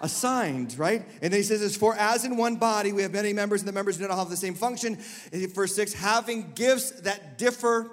Assigned, 0.00 0.78
right? 0.78 1.02
And 1.20 1.32
then 1.32 1.38
he 1.38 1.42
says 1.42 1.60
this, 1.60 1.76
for 1.76 1.94
as 1.96 2.24
in 2.24 2.36
one 2.36 2.56
body 2.56 2.92
we 2.92 3.02
have 3.02 3.12
many 3.12 3.34
members, 3.34 3.60
and 3.60 3.68
the 3.68 3.72
members 3.72 3.98
do 3.98 4.08
not 4.08 4.16
have 4.16 4.30
the 4.30 4.36
same 4.36 4.54
function. 4.54 4.98
Verse 5.32 5.74
6, 5.74 5.92
having 5.94 6.52
gifts 6.54 6.92
that 7.02 7.36
differ 7.36 7.90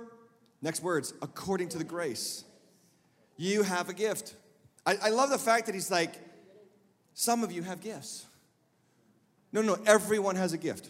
Next 0.64 0.82
words, 0.82 1.14
according 1.22 1.68
to 1.70 1.78
the 1.78 1.84
grace. 1.84 2.46
You 3.36 3.64
have 3.64 3.90
a 3.90 3.94
gift. 3.94 4.34
I, 4.86 4.96
I 5.04 5.10
love 5.10 5.30
the 5.30 5.38
fact 5.38 5.66
that 5.66 5.76
he's 5.76 5.92
like, 5.92 6.14
some 7.14 7.44
of 7.44 7.52
you 7.52 7.64
have 7.64 7.82
gifts. 7.82 8.26
No, 9.52 9.62
no, 9.62 9.78
everyone 9.86 10.38
has 10.38 10.54
a 10.54 10.58
gift. 10.58 10.90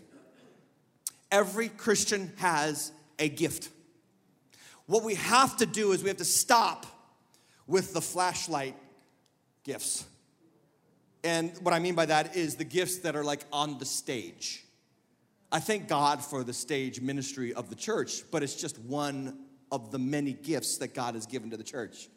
Every 1.31 1.69
Christian 1.69 2.31
has 2.37 2.91
a 3.17 3.27
gift. 3.27 3.69
What 4.85 5.03
we 5.03 5.15
have 5.15 5.57
to 5.57 5.65
do 5.65 5.91
is 5.91 6.03
we 6.03 6.09
have 6.09 6.17
to 6.17 6.25
stop 6.25 6.85
with 7.65 7.95
the 7.95 8.01
flashlight 8.01 8.75
gifts. 9.63 10.05
And 11.23 11.51
what 11.63 11.73
I 11.73 11.79
mean 11.79 11.95
by 11.95 12.05
that 12.05 12.35
is 12.35 12.57
the 12.57 12.63
gifts 12.63 12.99
that 12.99 13.15
are 13.15 13.23
like 13.23 13.43
on 13.51 13.79
the 13.79 13.85
stage. 13.85 14.63
I 15.51 15.59
thank 15.59 15.87
God 15.87 16.23
for 16.23 16.43
the 16.43 16.53
stage 16.53 17.01
ministry 17.01 17.55
of 17.55 17.69
the 17.69 17.75
church, 17.75 18.21
but 18.29 18.43
it's 18.43 18.55
just 18.55 18.77
one 18.77 19.42
of 19.73 19.89
the 19.89 19.97
many 19.97 20.33
gifts 20.33 20.77
that 20.77 20.93
God 20.93 21.15
has 21.15 21.25
given 21.25 21.49
to 21.49 21.57
the 21.57 21.63
church. 21.63 22.07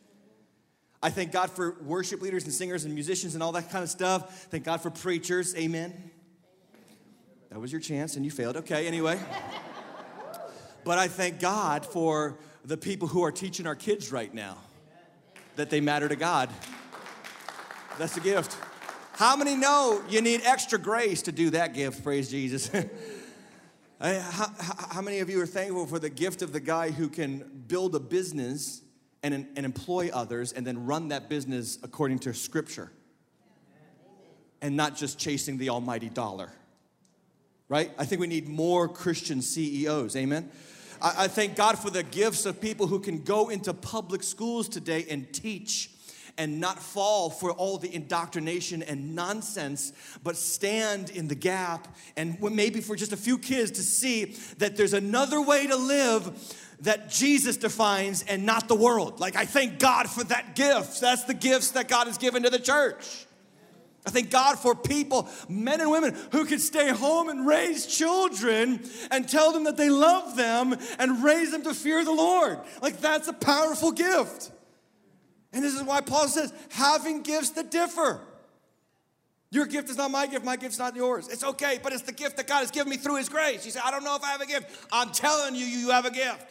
I 1.03 1.09
thank 1.09 1.33
God 1.33 1.51
for 1.51 1.75
worship 1.83 2.21
leaders 2.21 2.45
and 2.45 2.53
singers 2.53 2.85
and 2.85 2.93
musicians 2.93 3.33
and 3.33 3.43
all 3.43 3.53
that 3.53 3.71
kind 3.71 3.83
of 3.83 3.89
stuff. 3.89 4.47
Thank 4.51 4.65
God 4.65 4.83
for 4.83 4.91
preachers. 4.91 5.57
Amen. 5.57 6.11
That 7.51 7.59
was 7.59 7.73
your 7.73 7.81
chance 7.81 8.17
and 8.17 8.27
you 8.27 8.31
failed. 8.31 8.59
Okay, 8.59 8.87
anyway. 8.87 9.19
but 10.85 10.99
I 10.99 11.09
thank 11.09 11.41
God 11.41 11.87
for 11.87 12.37
the 12.63 12.77
people 12.77 13.09
who 13.09 13.25
are 13.25 13.33
teaching 13.33 13.67
our 13.67 13.75
kids 13.75 14.13
right 14.13 14.33
now 14.35 14.59
that 15.55 15.71
they 15.71 15.81
matter 15.81 16.11
to 16.11 16.17
God. 16.17 16.51
That's 17.99 18.19
a 18.19 18.21
gift. 18.21 18.55
How 19.13 19.35
many 19.35 19.57
know 19.57 20.03
you 20.11 20.21
need 20.21 20.43
extra 20.45 20.79
grace 20.79 21.23
to 21.23 21.33
do 21.33 21.49
that 21.51 21.73
gift? 21.73 22.05
Praise 22.05 22.29
Jesus. 22.31 22.71
how, 24.01 24.51
how, 24.91 25.01
many 25.01 25.21
of 25.21 25.31
you 25.31 25.41
are 25.41 25.47
thankful 25.47 25.87
for 25.87 25.99
the 25.99 26.11
gift 26.11 26.43
of 26.43 26.53
the 26.53 26.61
guy 26.61 26.91
who 26.91 27.09
can 27.09 27.65
build 27.67 27.95
a 27.95 28.01
business 28.01 28.83
and, 29.23 29.35
and 29.35 29.65
employ 29.65 30.11
others 30.13 30.53
and 30.53 30.67
then 30.67 30.85
run 30.85 31.09
that 31.09 31.29
business 31.29 31.79
according 31.83 32.19
to 32.21 32.35
scripture 32.35 32.93
and 34.61 34.77
not 34.77 34.97
just 34.97 35.19
chasing 35.19 35.57
the 35.57 35.71
almighty 35.71 36.11
dollar? 36.11 36.53
Right? 37.69 37.91
I 37.99 38.05
think 38.05 38.21
we 38.21 38.27
need 38.27 38.49
more 38.49 38.87
Christian 38.89 39.41
CEOs. 39.41 40.15
Amen. 40.15 40.51
I, 41.01 41.25
I 41.25 41.29
thank 41.29 41.57
God 41.57 41.79
for 41.79 41.91
the 41.91 42.03
gifts 42.03 42.45
of 42.47 42.61
people 42.61 42.87
who 42.87 43.01
can 43.01 43.23
go 43.23 43.49
into 43.49 43.73
public 43.73 44.23
schools 44.23 44.69
today 44.69 45.07
and 45.09 45.33
teach 45.33 45.91
and 46.39 46.61
not 46.61 46.79
fall 46.79 47.31
for 47.31 47.53
all 47.53 47.79
the 47.79 47.95
indoctrination 47.95 48.83
and 48.83 49.15
nonsense, 49.15 49.93
but 50.23 50.37
stand 50.37 51.11
in 51.11 51.29
the 51.29 51.35
gap 51.35 51.89
and 52.17 52.41
maybe 52.41 52.81
for 52.81 52.97
just 52.97 53.13
a 53.13 53.17
few 53.17 53.39
kids 53.39 53.71
to 53.73 53.83
see 53.83 54.37
that 54.59 54.77
there's 54.77 54.93
another 54.93 55.41
way 55.41 55.67
to 55.67 55.77
live 55.77 56.55
that 56.81 57.09
Jesus 57.09 57.57
defines 57.57 58.23
and 58.23 58.45
not 58.45 58.69
the 58.69 58.75
world. 58.75 59.19
Like, 59.19 59.35
I 59.35 59.47
thank 59.47 59.79
God 59.79 60.11
for 60.11 60.25
that 60.25 60.55
gift. 60.55 61.01
That's 61.01 61.25
the 61.25 61.35
gifts 61.35 61.71
that 61.71 61.89
God 61.89 62.07
has 62.07 62.19
given 62.19 62.43
to 62.43 62.51
the 62.51 62.59
church. 62.59 63.27
I 64.07 64.11
thank 64.11 64.31
God 64.31 64.57
for 64.57 64.77
people, 64.77 65.29
men 65.49 65.81
and 65.81 65.91
women, 65.91 66.17
who 66.31 66.45
can 66.45 66.61
stay 66.61 66.91
home 66.91 67.29
and 67.29 67.45
raise 67.45 67.87
children 67.87 68.89
and 69.11 69.29
tell 69.29 69.53
them 69.53 69.65
that 69.65 69.77
they 69.77 69.91
love 69.91 70.37
them 70.37 70.77
and 70.99 71.25
raise 71.25 71.51
them 71.51 71.63
to 71.63 71.75
fear 71.75 72.05
the 72.05 72.13
Lord. 72.13 72.61
Like, 72.81 73.01
that's 73.01 73.27
a 73.27 73.33
powerful 73.33 73.91
gift. 73.91 74.53
And 75.57 75.65
this 75.65 75.75
is 75.75 75.83
why 75.83 76.03
Paul 76.03 76.29
says, 76.29 76.53
having 76.69 77.23
gifts 77.23 77.53
that 77.53 77.71
differ. 77.71 78.21
Your 79.51 79.65
gift 79.65 79.89
is 79.89 79.97
not 79.97 80.11
my 80.11 80.27
gift, 80.27 80.45
my 80.45 80.57
gift's 80.57 80.79
not 80.79 80.95
yours. 80.95 81.29
It's 81.29 81.43
okay, 81.43 81.81
but 81.83 81.95
it's 81.95 82.03
the 82.03 82.13
gift 82.13 82.37
that 82.37 82.47
God 82.47 82.59
has 82.59 82.71
given 82.71 82.91
me 82.91 82.99
through 82.99 83.17
His 83.17 83.31
grace. 83.31 83.65
You 83.65 83.73
say, 83.73 83.81
I 83.83 83.91
don't 83.91 84.05
know 84.05 84.15
if 84.17 84.23
I 84.23 84.33
have 84.33 84.43
a 84.43 84.47
gift. 84.47 84.87
I'm 84.93 85.13
telling 85.13 85.55
you, 85.55 85.65
you 85.65 85.93
have 85.93 86.05
a 86.05 86.11
gift. 86.11 86.45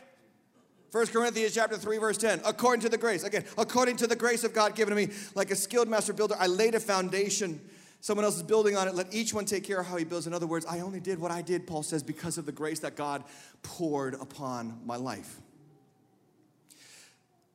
1 0.92 1.06
Corinthians 1.08 1.54
chapter 1.54 1.78
3, 1.78 2.00
verse 2.00 2.18
10. 2.18 2.42
According 2.46 2.82
to 2.82 2.90
the 2.90 2.98
grace, 2.98 3.24
again, 3.24 3.46
according 3.60 3.98
to 3.98 4.08
the 4.08 4.16
grace 4.16 4.44
of 4.44 4.56
God 4.56 4.74
given 4.74 4.96
to 4.96 5.06
me, 5.06 5.14
like 5.36 5.52
a 5.52 5.56
skilled 5.56 5.88
master 5.88 6.12
builder, 6.12 6.34
I 6.40 6.48
laid 6.48 6.74
a 6.74 6.80
foundation. 6.80 7.62
Someone 8.02 8.26
else 8.26 8.38
is 8.38 8.44
building 8.44 8.76
on 8.76 8.88
it. 8.88 8.96
Let 8.96 9.14
each 9.14 9.36
one 9.36 9.46
take 9.46 9.64
care 9.64 9.82
of 9.82 9.86
how 9.86 9.98
he 9.98 10.04
builds. 10.04 10.26
In 10.26 10.34
other 10.34 10.48
words, 10.48 10.66
I 10.66 10.80
only 10.80 11.00
did 11.00 11.20
what 11.20 11.30
I 11.30 11.44
did, 11.44 11.68
Paul 11.68 11.84
says, 11.84 12.02
because 12.02 12.40
of 12.40 12.48
the 12.48 12.52
grace 12.52 12.80
that 12.80 12.96
God 12.96 13.24
poured 13.62 14.16
upon 14.16 14.80
my 14.84 14.96
life. 14.96 15.40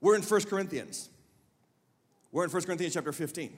We're 0.01 0.15
in 0.15 0.23
1 0.23 0.43
Corinthians. 0.43 1.09
We're 2.33 2.45
in 2.45 2.51
1 2.51 2.63
Corinthians 2.63 2.95
chapter 2.95 3.13
15. 3.13 3.57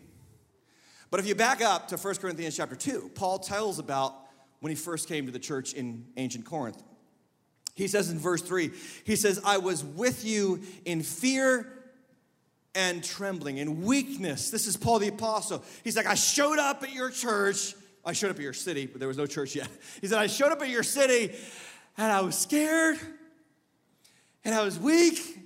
But 1.11 1.21
if 1.21 1.27
you 1.27 1.35
back 1.35 1.61
up 1.61 1.89
to 1.89 1.97
1 1.97 2.15
Corinthians 2.17 2.57
chapter 2.57 2.75
2, 2.75 3.11
Paul 3.15 3.39
tells 3.39 3.79
about 3.79 4.15
when 4.61 4.71
he 4.71 4.77
first 4.77 5.09
came 5.09 5.27
to 5.27 5.33
the 5.33 5.39
church 5.39 5.75
in 5.75 6.07
ancient 6.17 6.47
Corinth. 6.47 6.83
He 7.75 7.87
says 7.87 8.11
in 8.11 8.19
verse 8.19 8.43
3, 8.43 8.71
he 9.05 9.17
says, 9.17 9.41
I 9.45 9.59
was 9.59 9.85
with 9.85 10.25
you 10.25 10.63
in 10.85 11.03
fear 11.03 11.71
and 12.75 13.05
trembling, 13.05 13.59
in 13.59 13.83
weakness. 13.83 14.51
This 14.51 14.67
is 14.67 14.77
Paul 14.77 14.99
the 15.01 15.09
Apostle. 15.09 15.63
He's 15.85 15.97
like, 15.97 16.07
I 16.07 16.15
showed 16.15 16.59
up 16.59 16.83
at 16.83 16.93
your 16.93 17.11
church. 17.11 17.75
I 18.05 18.13
showed 18.13 18.31
up 18.31 18.37
at 18.37 18.43
your 18.43 18.53
city, 18.53 18.87
but 18.87 18.99
there 18.99 19.09
was 19.09 19.19
no 19.19 19.27
church 19.27 19.55
yet. 19.55 19.69
He 20.01 20.07
said, 20.07 20.19
I 20.19 20.27
showed 20.27 20.53
up 20.53 20.63
at 20.63 20.69
your 20.69 20.83
city 20.83 21.35
and 21.99 22.11
I 22.11 22.23
was 22.23 22.37
scared 22.39 22.99
and 24.45 24.55
I 24.55 24.63
was 24.63 24.79
weak 24.79 25.39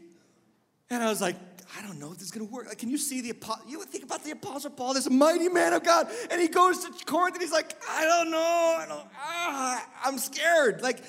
and 0.91 1.03
I 1.03 1.09
was 1.09 1.21
like, 1.21 1.37
I 1.77 1.83
don't 1.83 1.99
know 1.99 2.13
if 2.13 2.19
this 2.19 2.25
is 2.27 2.31
going 2.31 2.47
to 2.47 2.53
work. 2.53 2.67
Like, 2.67 2.79
can 2.79 2.89
you 2.89 2.99
see 2.99 3.21
the 3.21 3.31
apostle? 3.31 3.69
You 3.69 3.83
think 3.85 4.05
about 4.05 4.25
the 4.25 4.31
apostle 4.31 4.71
Paul, 4.71 4.95
this 4.95 5.11
mighty 5.11 5.49
man 5.49 5.73
of 5.73 5.85
God, 5.85 6.11
and 6.31 6.41
he 6.41 6.49
goes 6.49 6.85
to 6.85 7.05
Corinth 7.05 7.35
and 7.35 7.43
he's 7.43 7.53
like, 7.53 7.75
I 7.89 8.05
don't 8.05 8.31
know, 8.31 8.39
I 8.39 8.87
don't, 8.89 9.09
ah, 9.19 9.89
I'm 10.05 10.19
scared. 10.19 10.81
Like, 10.83 11.03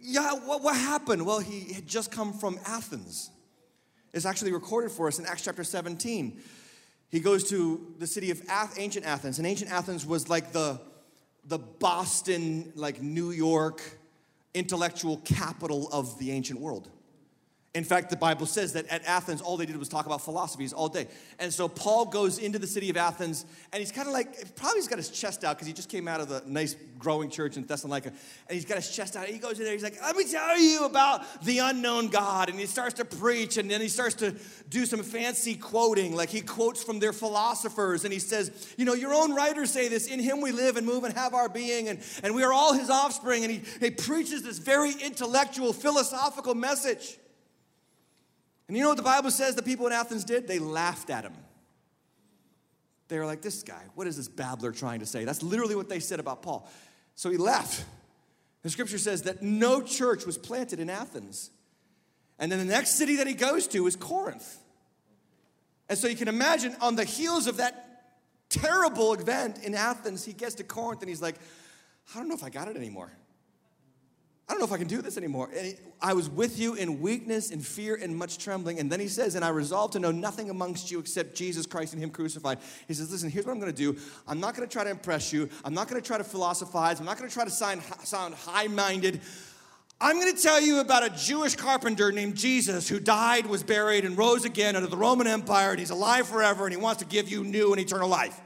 yeah, 0.00 0.32
what, 0.32 0.62
what 0.62 0.76
happened? 0.76 1.26
Well, 1.26 1.40
he 1.40 1.72
had 1.72 1.86
just 1.86 2.10
come 2.10 2.32
from 2.32 2.58
Athens. 2.66 3.30
It's 4.14 4.24
actually 4.24 4.52
recorded 4.52 4.90
for 4.90 5.08
us 5.08 5.18
in 5.18 5.26
Acts 5.26 5.42
chapter 5.42 5.64
17. 5.64 6.40
He 7.10 7.20
goes 7.20 7.48
to 7.50 7.94
the 7.98 8.06
city 8.06 8.30
of 8.30 8.42
Ath- 8.48 8.78
ancient 8.78 9.04
Athens, 9.04 9.38
and 9.38 9.46
ancient 9.46 9.70
Athens 9.70 10.06
was 10.06 10.28
like 10.28 10.52
the, 10.52 10.80
the 11.44 11.58
Boston, 11.58 12.72
like 12.74 13.02
New 13.02 13.30
York 13.30 13.82
intellectual 14.56 15.18
capital 15.18 15.88
of 15.92 16.18
the 16.18 16.32
ancient 16.32 16.58
world. 16.58 16.88
In 17.76 17.84
fact, 17.84 18.08
the 18.08 18.16
Bible 18.16 18.46
says 18.46 18.72
that 18.72 18.86
at 18.86 19.04
Athens, 19.04 19.42
all 19.42 19.58
they 19.58 19.66
did 19.66 19.76
was 19.76 19.90
talk 19.90 20.06
about 20.06 20.22
philosophies 20.22 20.72
all 20.72 20.88
day. 20.88 21.08
And 21.38 21.52
so 21.52 21.68
Paul 21.68 22.06
goes 22.06 22.38
into 22.38 22.58
the 22.58 22.66
city 22.66 22.88
of 22.88 22.96
Athens, 22.96 23.44
and 23.70 23.80
he's 23.80 23.92
kind 23.92 24.08
of 24.08 24.14
like, 24.14 24.56
probably 24.56 24.78
he's 24.78 24.88
got 24.88 24.96
his 24.96 25.10
chest 25.10 25.44
out 25.44 25.56
because 25.56 25.66
he 25.66 25.74
just 25.74 25.90
came 25.90 26.08
out 26.08 26.22
of 26.22 26.30
the 26.30 26.42
nice 26.46 26.74
growing 26.98 27.28
church 27.28 27.58
in 27.58 27.64
Thessalonica. 27.64 28.08
And 28.08 28.54
he's 28.54 28.64
got 28.64 28.76
his 28.78 28.90
chest 28.90 29.14
out. 29.14 29.26
He 29.26 29.36
goes 29.36 29.58
in 29.58 29.64
there, 29.64 29.74
he's 29.74 29.82
like, 29.82 30.00
let 30.00 30.16
me 30.16 30.24
tell 30.24 30.58
you 30.58 30.86
about 30.86 31.44
the 31.44 31.58
unknown 31.58 32.08
God. 32.08 32.48
And 32.48 32.58
he 32.58 32.64
starts 32.64 32.94
to 32.94 33.04
preach, 33.04 33.58
and 33.58 33.70
then 33.70 33.82
he 33.82 33.88
starts 33.88 34.14
to 34.16 34.34
do 34.70 34.86
some 34.86 35.02
fancy 35.02 35.54
quoting. 35.54 36.16
Like 36.16 36.30
he 36.30 36.40
quotes 36.40 36.82
from 36.82 36.98
their 36.98 37.12
philosophers, 37.12 38.04
and 38.04 38.12
he 38.12 38.20
says, 38.20 38.72
You 38.78 38.86
know, 38.86 38.94
your 38.94 39.12
own 39.12 39.34
writers 39.34 39.70
say 39.70 39.88
this 39.88 40.06
in 40.06 40.18
him 40.18 40.40
we 40.40 40.50
live 40.50 40.78
and 40.78 40.86
move 40.86 41.04
and 41.04 41.12
have 41.12 41.34
our 41.34 41.50
being, 41.50 41.88
and, 41.88 42.00
and 42.22 42.34
we 42.34 42.42
are 42.42 42.54
all 42.54 42.72
his 42.72 42.88
offspring. 42.88 43.44
And 43.44 43.52
he, 43.52 43.60
he 43.80 43.90
preaches 43.90 44.42
this 44.42 44.56
very 44.56 44.92
intellectual, 44.92 45.74
philosophical 45.74 46.54
message. 46.54 47.18
And 48.68 48.76
you 48.76 48.82
know 48.82 48.88
what 48.88 48.96
the 48.96 49.02
Bible 49.02 49.30
says 49.30 49.54
the 49.54 49.62
people 49.62 49.86
in 49.86 49.92
Athens 49.92 50.24
did? 50.24 50.48
They 50.48 50.58
laughed 50.58 51.10
at 51.10 51.24
him. 51.24 51.34
They 53.08 53.18
were 53.18 53.26
like, 53.26 53.42
This 53.42 53.62
guy, 53.62 53.82
what 53.94 54.06
is 54.06 54.16
this 54.16 54.28
babbler 54.28 54.72
trying 54.72 55.00
to 55.00 55.06
say? 55.06 55.24
That's 55.24 55.42
literally 55.42 55.76
what 55.76 55.88
they 55.88 56.00
said 56.00 56.20
about 56.20 56.42
Paul. 56.42 56.68
So 57.14 57.30
he 57.30 57.36
left. 57.36 57.84
The 58.62 58.70
scripture 58.70 58.98
says 58.98 59.22
that 59.22 59.42
no 59.42 59.80
church 59.80 60.26
was 60.26 60.36
planted 60.36 60.80
in 60.80 60.90
Athens. 60.90 61.50
And 62.38 62.50
then 62.50 62.58
the 62.58 62.64
next 62.64 62.98
city 62.98 63.16
that 63.16 63.26
he 63.26 63.34
goes 63.34 63.68
to 63.68 63.86
is 63.86 63.96
Corinth. 63.96 64.58
And 65.88 65.96
so 65.96 66.08
you 66.08 66.16
can 66.16 66.28
imagine 66.28 66.74
on 66.80 66.96
the 66.96 67.04
heels 67.04 67.46
of 67.46 67.58
that 67.58 67.86
terrible 68.48 69.14
event 69.14 69.62
in 69.62 69.74
Athens, 69.74 70.24
he 70.24 70.32
gets 70.32 70.56
to 70.56 70.64
Corinth 70.64 71.00
and 71.00 71.08
he's 71.08 71.22
like, 71.22 71.36
I 72.12 72.18
don't 72.18 72.28
know 72.28 72.34
if 72.34 72.44
I 72.44 72.50
got 72.50 72.68
it 72.68 72.76
anymore. 72.76 73.10
I 74.48 74.52
don't 74.52 74.60
know 74.60 74.66
if 74.66 74.72
I 74.72 74.78
can 74.78 74.86
do 74.86 75.02
this 75.02 75.16
anymore. 75.16 75.50
I 76.00 76.12
was 76.12 76.30
with 76.30 76.56
you 76.56 76.74
in 76.74 77.00
weakness, 77.00 77.50
and 77.50 77.66
fear, 77.66 77.96
and 77.96 78.16
much 78.16 78.38
trembling. 78.38 78.78
And 78.78 78.90
then 78.90 79.00
he 79.00 79.08
says, 79.08 79.34
And 79.34 79.44
I 79.44 79.48
resolved 79.48 79.94
to 79.94 79.98
know 79.98 80.12
nothing 80.12 80.50
amongst 80.50 80.88
you 80.88 81.00
except 81.00 81.34
Jesus 81.34 81.66
Christ 81.66 81.94
and 81.94 82.02
Him 82.02 82.10
crucified. 82.10 82.58
He 82.86 82.94
says, 82.94 83.10
Listen, 83.10 83.28
here's 83.28 83.44
what 83.44 83.52
I'm 83.52 83.58
going 83.58 83.74
to 83.74 83.76
do. 83.76 83.98
I'm 84.28 84.38
not 84.38 84.54
going 84.54 84.66
to 84.66 84.72
try 84.72 84.84
to 84.84 84.90
impress 84.90 85.32
you. 85.32 85.48
I'm 85.64 85.74
not 85.74 85.88
going 85.88 86.00
to 86.00 86.06
try 86.06 86.16
to 86.16 86.24
philosophize. 86.24 87.00
I'm 87.00 87.06
not 87.06 87.18
going 87.18 87.28
to 87.28 87.34
try 87.34 87.44
to 87.44 87.50
sound, 87.50 87.82
sound 88.04 88.34
high 88.34 88.68
minded. 88.68 89.20
I'm 90.00 90.20
going 90.20 90.32
to 90.32 90.40
tell 90.40 90.60
you 90.60 90.78
about 90.78 91.04
a 91.04 91.10
Jewish 91.10 91.56
carpenter 91.56 92.12
named 92.12 92.36
Jesus 92.36 92.88
who 92.88 93.00
died, 93.00 93.46
was 93.46 93.64
buried, 93.64 94.04
and 94.04 94.16
rose 94.16 94.44
again 94.44 94.76
under 94.76 94.88
the 94.88 94.96
Roman 94.96 95.26
Empire, 95.26 95.70
and 95.70 95.80
he's 95.80 95.90
alive 95.90 96.28
forever, 96.28 96.66
and 96.66 96.72
he 96.72 96.80
wants 96.80 97.02
to 97.02 97.08
give 97.08 97.28
you 97.28 97.42
new 97.42 97.72
and 97.72 97.80
eternal 97.80 98.08
life. 98.08 98.38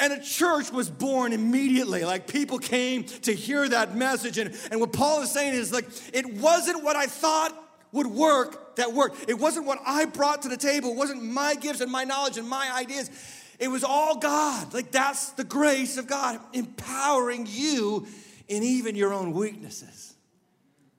And 0.00 0.14
a 0.14 0.20
church 0.20 0.72
was 0.72 0.90
born 0.90 1.34
immediately. 1.34 2.04
Like 2.04 2.26
people 2.26 2.58
came 2.58 3.04
to 3.04 3.34
hear 3.34 3.68
that 3.68 3.94
message. 3.94 4.38
And, 4.38 4.56
and 4.70 4.80
what 4.80 4.94
Paul 4.94 5.22
is 5.22 5.30
saying 5.30 5.52
is 5.52 5.72
like, 5.72 5.84
it 6.14 6.26
wasn't 6.34 6.82
what 6.82 6.96
I 6.96 7.04
thought 7.04 7.54
would 7.92 8.06
work 8.06 8.76
that 8.76 8.94
worked. 8.94 9.28
It 9.28 9.38
wasn't 9.38 9.66
what 9.66 9.78
I 9.86 10.06
brought 10.06 10.42
to 10.42 10.48
the 10.48 10.56
table. 10.56 10.92
It 10.92 10.96
wasn't 10.96 11.22
my 11.22 11.54
gifts 11.54 11.82
and 11.82 11.92
my 11.92 12.04
knowledge 12.04 12.38
and 12.38 12.48
my 12.48 12.72
ideas. 12.74 13.10
It 13.58 13.68
was 13.68 13.84
all 13.84 14.16
God. 14.16 14.72
Like 14.72 14.90
that's 14.90 15.32
the 15.32 15.44
grace 15.44 15.98
of 15.98 16.06
God 16.06 16.40
empowering 16.54 17.46
you 17.48 18.06
in 18.48 18.62
even 18.62 18.96
your 18.96 19.12
own 19.12 19.32
weaknesses. 19.32 20.14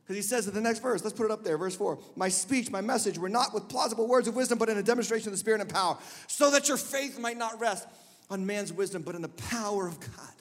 Because 0.04 0.16
he 0.16 0.22
says 0.22 0.47
in 0.47 0.54
the 0.54 0.62
next 0.62 0.80
verse, 0.80 1.04
let's 1.04 1.16
put 1.16 1.26
it 1.26 1.32
up 1.32 1.43
there, 1.43 1.58
verse 1.58 1.76
4 1.76 1.97
My 2.16 2.30
speech, 2.30 2.70
my 2.70 2.82
message 2.82 3.18
were 3.18 3.30
not 3.30 3.54
with 3.54 3.68
plausible 3.68 4.08
words 4.08 4.28
of 4.28 4.36
wisdom, 4.36 4.60
but 4.60 4.70
in 4.70 4.78
a 4.78 4.84
demonstration 4.84 5.30
of 5.30 5.32
the 5.32 5.38
Spirit 5.38 5.62
and 5.62 5.70
power, 5.70 5.97
so 6.28 6.52
that 6.52 6.68
your 6.68 6.78
faith 6.78 7.18
might 7.18 7.38
not 7.38 7.60
rest 7.60 7.88
on 8.32 8.45
man's 8.45 8.71
wisdom, 8.71 9.01
but 9.03 9.13
in 9.13 9.21
the 9.21 9.29
power 9.29 9.88
of 9.88 9.99
God. 9.99 10.36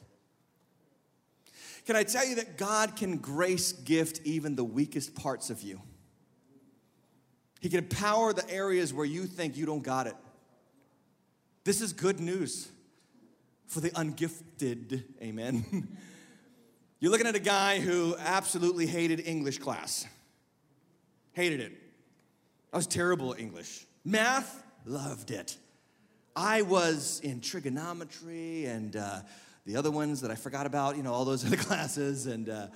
Can 1.86 1.96
I 1.96 2.04
tell 2.04 2.24
you 2.24 2.36
that 2.36 2.56
God 2.56 2.94
can 2.94 3.16
grace 3.16 3.72
gift 3.72 4.20
even 4.24 4.54
the 4.54 4.64
weakest 4.64 5.14
parts 5.14 5.50
of 5.50 5.60
you? 5.60 5.82
He 7.60 7.68
can 7.68 7.80
empower 7.80 8.32
the 8.32 8.48
areas 8.48 8.94
where 8.94 9.04
you 9.04 9.24
think 9.24 9.56
you 9.56 9.66
don't 9.66 9.82
got 9.82 10.06
it. 10.06 10.14
This 11.64 11.80
is 11.80 11.92
good 11.92 12.20
news 12.20 12.68
for 13.66 13.80
the 13.80 13.90
ungifted. 13.90 15.04
Amen. 15.20 15.88
You're 17.00 17.10
looking 17.10 17.26
at 17.26 17.34
a 17.34 17.40
guy 17.40 17.80
who 17.80 18.14
absolutely 18.18 18.86
hated 18.86 19.26
English 19.26 19.58
class. 19.58 20.06
Hated 21.32 21.60
it. 21.60 21.72
I 22.72 22.76
was 22.76 22.86
terrible 22.86 23.34
at 23.34 23.40
English. 23.40 23.86
Math, 24.04 24.62
loved 24.84 25.30
it. 25.30 25.56
I 26.36 26.62
was 26.62 27.20
in 27.22 27.40
trigonometry 27.40 28.66
and 28.66 28.94
uh, 28.96 29.20
the 29.66 29.76
other 29.76 29.90
ones 29.90 30.20
that 30.20 30.30
I 30.30 30.36
forgot 30.36 30.66
about, 30.66 30.96
you 30.96 31.02
know, 31.02 31.12
all 31.12 31.24
those 31.24 31.44
other 31.46 31.56
classes. 31.56 32.26
And 32.26 32.48
uh, 32.48 32.68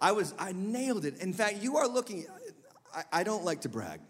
I 0.00 0.12
was, 0.12 0.34
I 0.38 0.52
nailed 0.52 1.04
it. 1.04 1.20
In 1.20 1.32
fact, 1.32 1.62
you 1.62 1.76
are 1.76 1.88
looking, 1.88 2.26
I, 2.94 3.04
I 3.12 3.22
don't 3.22 3.44
like 3.44 3.62
to 3.62 3.68
brag, 3.68 4.00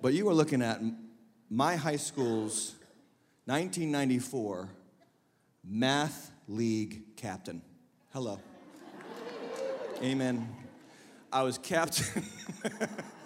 but 0.00 0.14
you 0.14 0.28
are 0.28 0.34
looking 0.34 0.62
at 0.62 0.80
my 1.50 1.76
high 1.76 1.96
school's 1.96 2.74
1994 3.46 4.70
math 5.64 6.30
league 6.48 7.16
captain. 7.16 7.62
Hello. 8.12 8.40
Amen. 10.02 10.48
I 11.32 11.42
was 11.42 11.58
captain 11.58 12.24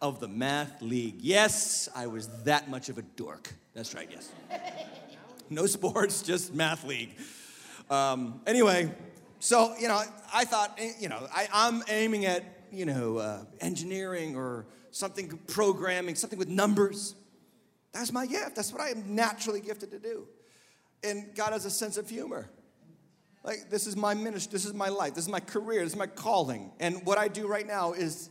of 0.00 0.20
the 0.20 0.28
math 0.28 0.80
league. 0.80 1.16
Yes, 1.20 1.88
I 1.94 2.06
was 2.06 2.28
that 2.44 2.70
much 2.70 2.88
of 2.88 2.98
a 2.98 3.02
dork. 3.02 3.52
That's 3.74 3.94
right, 3.94 4.08
yes. 4.10 4.30
No 5.50 5.64
sports, 5.64 6.20
just 6.20 6.52
math 6.52 6.84
league. 6.84 7.16
Um, 7.88 8.42
anyway, 8.46 8.92
so, 9.38 9.74
you 9.80 9.88
know, 9.88 10.02
I 10.34 10.44
thought, 10.44 10.76
eh, 10.78 10.92
you 11.00 11.08
know, 11.08 11.26
I, 11.34 11.48
am 11.68 11.82
aiming 11.88 12.26
at, 12.26 12.44
you 12.70 12.84
know, 12.84 13.16
uh, 13.16 13.44
engineering 13.60 14.36
or 14.36 14.66
something 14.90 15.38
programming, 15.46 16.16
something 16.16 16.38
with 16.38 16.48
numbers. 16.48 17.14
That's 17.92 18.12
my 18.12 18.26
gift. 18.26 18.56
That's 18.56 18.72
what 18.72 18.82
I 18.82 18.90
am 18.90 19.14
naturally 19.14 19.60
gifted 19.62 19.90
to 19.92 19.98
do. 19.98 20.26
And 21.02 21.34
God 21.34 21.52
has 21.52 21.64
a 21.64 21.70
sense 21.70 21.96
of 21.96 22.10
humor. 22.10 22.50
Like, 23.44 23.70
this 23.70 23.86
is 23.86 23.96
my 23.96 24.12
ministry, 24.14 24.52
this 24.52 24.66
is 24.66 24.74
my 24.74 24.88
life, 24.88 25.14
this 25.14 25.24
is 25.24 25.30
my 25.30 25.40
career, 25.40 25.82
this 25.82 25.92
is 25.92 25.98
my 25.98 26.08
calling. 26.08 26.72
And 26.80 27.06
what 27.06 27.16
I 27.16 27.28
do 27.28 27.46
right 27.46 27.66
now 27.66 27.92
is 27.92 28.28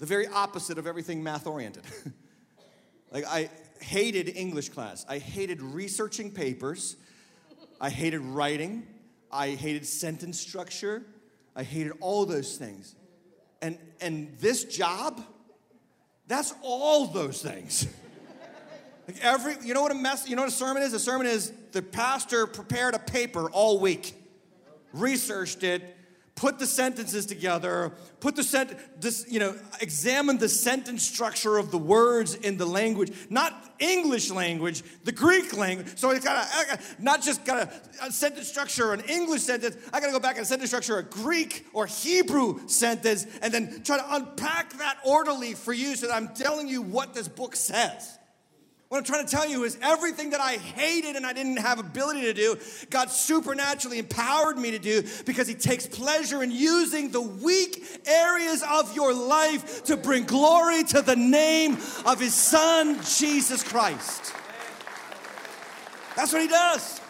the 0.00 0.06
very 0.06 0.26
opposite 0.26 0.78
of 0.78 0.86
everything 0.86 1.22
math 1.22 1.46
oriented. 1.46 1.84
like, 3.12 3.24
I 3.26 3.50
hated 3.80 4.34
English 4.34 4.70
class, 4.70 5.06
I 5.08 5.18
hated 5.18 5.62
researching 5.62 6.32
papers, 6.32 6.96
I 7.80 7.90
hated 7.90 8.20
writing, 8.20 8.86
I 9.30 9.50
hated 9.50 9.86
sentence 9.86 10.40
structure, 10.40 11.02
I 11.54 11.62
hated 11.62 11.92
all 12.00 12.26
those 12.26 12.56
things. 12.56 12.96
And, 13.62 13.78
and 14.00 14.34
this 14.38 14.64
job, 14.64 15.22
that's 16.26 16.54
all 16.62 17.06
those 17.06 17.40
things. 17.40 17.86
Like 19.08 19.24
every, 19.24 19.56
you 19.64 19.74
know 19.74 19.82
what 19.82 19.90
a 19.90 19.96
mess, 19.96 20.28
you 20.28 20.36
know 20.36 20.42
what 20.42 20.52
a 20.52 20.54
sermon 20.54 20.84
is? 20.84 20.92
A 20.92 21.00
sermon 21.00 21.26
is 21.26 21.52
the 21.72 21.82
pastor 21.82 22.46
prepared 22.46 22.94
a 22.94 23.00
paper 23.00 23.50
all 23.50 23.80
week, 23.80 24.14
researched 24.92 25.64
it, 25.64 25.96
put 26.40 26.58
the 26.58 26.66
sentences 26.66 27.26
together, 27.26 27.92
put 28.18 28.34
the 28.34 28.42
sent, 28.42 28.74
this, 28.98 29.26
you 29.28 29.38
know, 29.38 29.54
examine 29.82 30.38
the 30.38 30.48
sentence 30.48 31.02
structure 31.02 31.58
of 31.58 31.70
the 31.70 31.76
words 31.76 32.34
in 32.34 32.56
the 32.56 32.64
language, 32.64 33.12
not 33.28 33.74
English 33.78 34.30
language, 34.30 34.82
the 35.04 35.12
Greek 35.12 35.54
language. 35.54 35.98
So 35.98 36.08
it's 36.12 36.24
got 36.24 36.48
not 36.98 37.20
just 37.20 37.44
got 37.44 37.70
a 38.02 38.10
sentence 38.10 38.48
structure, 38.48 38.94
an 38.94 39.00
English 39.00 39.42
sentence. 39.42 39.76
I 39.92 40.00
got 40.00 40.06
to 40.06 40.12
go 40.12 40.18
back 40.18 40.38
and 40.38 40.46
sentence 40.46 40.70
structure 40.70 40.96
a 40.96 41.02
Greek 41.02 41.66
or 41.74 41.84
Hebrew 41.84 42.66
sentence, 42.68 43.26
and 43.42 43.52
then 43.52 43.82
try 43.82 43.98
to 43.98 44.14
unpack 44.14 44.72
that 44.78 44.96
orderly 45.04 45.52
for 45.52 45.74
you, 45.74 45.94
so 45.94 46.06
that 46.06 46.14
I'm 46.14 46.28
telling 46.28 46.68
you 46.68 46.80
what 46.80 47.12
this 47.12 47.28
book 47.28 47.54
says. 47.54 48.18
What 48.90 48.98
I'm 48.98 49.04
trying 49.04 49.24
to 49.24 49.30
tell 49.30 49.48
you 49.48 49.62
is 49.62 49.78
everything 49.80 50.30
that 50.30 50.40
I 50.40 50.56
hated 50.56 51.14
and 51.14 51.24
I 51.24 51.32
didn't 51.32 51.58
have 51.58 51.78
ability 51.78 52.22
to 52.22 52.34
do, 52.34 52.58
God 52.90 53.08
supernaturally 53.08 54.00
empowered 54.00 54.58
me 54.58 54.72
to 54.72 54.80
do 54.80 55.04
because 55.24 55.46
He 55.46 55.54
takes 55.54 55.86
pleasure 55.86 56.42
in 56.42 56.50
using 56.50 57.12
the 57.12 57.20
weak 57.20 57.84
areas 58.04 58.64
of 58.68 58.92
your 58.96 59.14
life 59.14 59.84
to 59.84 59.96
bring 59.96 60.24
glory 60.24 60.82
to 60.82 61.02
the 61.02 61.14
name 61.14 61.74
of 62.04 62.18
His 62.18 62.34
Son, 62.34 62.98
Jesus 63.16 63.62
Christ. 63.62 64.34
That's 66.16 66.32
what 66.32 66.42
He 66.42 66.48
does. 66.48 67.00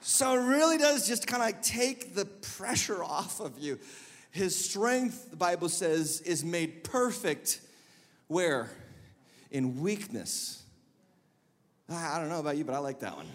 So 0.00 0.34
it 0.34 0.44
really 0.44 0.78
does 0.78 1.06
just 1.06 1.28
kind 1.28 1.40
of 1.40 1.46
like 1.46 1.62
take 1.62 2.16
the 2.16 2.24
pressure 2.24 3.04
off 3.04 3.38
of 3.38 3.60
you. 3.60 3.78
His 4.32 4.58
strength, 4.58 5.30
the 5.30 5.36
Bible 5.36 5.68
says, 5.68 6.20
is 6.22 6.44
made 6.44 6.82
perfect 6.82 7.60
where? 8.26 8.70
In 9.50 9.80
weakness. 9.80 10.62
I 11.88 12.18
don't 12.18 12.28
know 12.28 12.40
about 12.40 12.56
you, 12.56 12.64
but 12.64 12.74
I 12.74 12.78
like 12.78 13.00
that 13.00 13.16
one. 13.16 13.26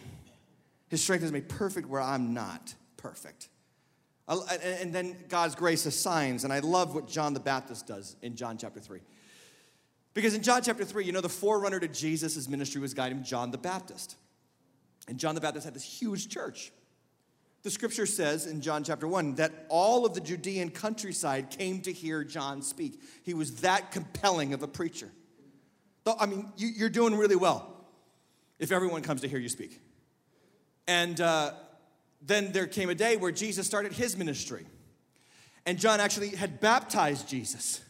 His 0.89 1.01
strength 1.01 1.24
is 1.24 1.32
made 1.32 1.47
perfect 1.47 1.88
where 1.88 2.01
I'm 2.01 2.34
not 2.34 2.76
perfect. 2.97 3.49
And 4.28 4.93
then 4.93 5.16
God's 5.30 5.55
grace 5.55 5.86
assigns, 5.86 6.43
and 6.43 6.53
I 6.53 6.59
love 6.59 6.93
what 6.95 7.07
John 7.07 7.34
the 7.34 7.39
Baptist 7.39 7.88
does 7.88 8.16
in 8.22 8.36
John 8.36 8.57
chapter 8.57 8.80
3. 8.80 8.99
Because 10.14 10.34
in 10.34 10.43
John 10.43 10.62
chapter 10.62 10.84
3, 10.84 11.05
you 11.05 11.12
know, 11.12 11.22
the 11.22 11.30
forerunner 11.30 11.80
to 11.80 11.88
Jesus' 11.88 12.47
ministry 12.49 12.82
was 12.82 12.91
a 12.91 12.95
guy 12.95 13.09
named 13.09 13.24
John 13.24 13.51
the 13.51 13.57
Baptist. 13.57 14.18
And 15.07 15.18
John 15.18 15.36
the 15.36 15.41
Baptist 15.41 15.66
had 15.66 15.74
this 15.74 15.84
huge 15.84 16.30
church. 16.30 16.72
The 17.64 17.72
scripture 17.72 18.05
says 18.05 18.47
in 18.47 18.62
John 18.62 18.84
chapter 18.84 19.07
1 19.07 19.36
that 19.36 19.66
all 19.70 20.05
of 20.05 20.14
the 20.14 20.20
Judean 20.20 20.70
countryside 20.70 21.49
came 21.49 21.82
to 21.82 21.93
hear 21.93 22.24
John 22.24 22.62
speak. 22.62 23.01
He 23.24 23.34
was 23.34 23.57
that 23.62 23.91
compelling 23.91 24.53
of 24.53 24.64
a 24.64 24.68
preacher. 24.68 25.09
I 26.06 26.26
mean, 26.26 26.52
you, 26.58 26.86
are 26.86 26.89
doing 26.89 27.16
really 27.16 27.36
well 27.36 27.68
if 28.60 28.72
everyone 28.72 29.02
comes 29.02 29.22
to 29.22 29.28
hear 29.28 29.39
you 29.39 29.49
speak. 29.49 29.80
And 30.88 31.20
uh, 31.22 31.54
then 32.22 32.52
there 32.52 32.68
came 32.68 32.89
a 32.89 32.95
day 32.95 33.18
where 33.18 33.32
Jesus 33.32 33.68
started 33.68 33.93
his 33.93 34.18
ministry. 34.18 34.66
And 35.66 35.78
John 35.78 35.99
actually 35.99 36.30
had 36.30 36.60
baptized 36.60 37.28
Jesus, 37.28 37.82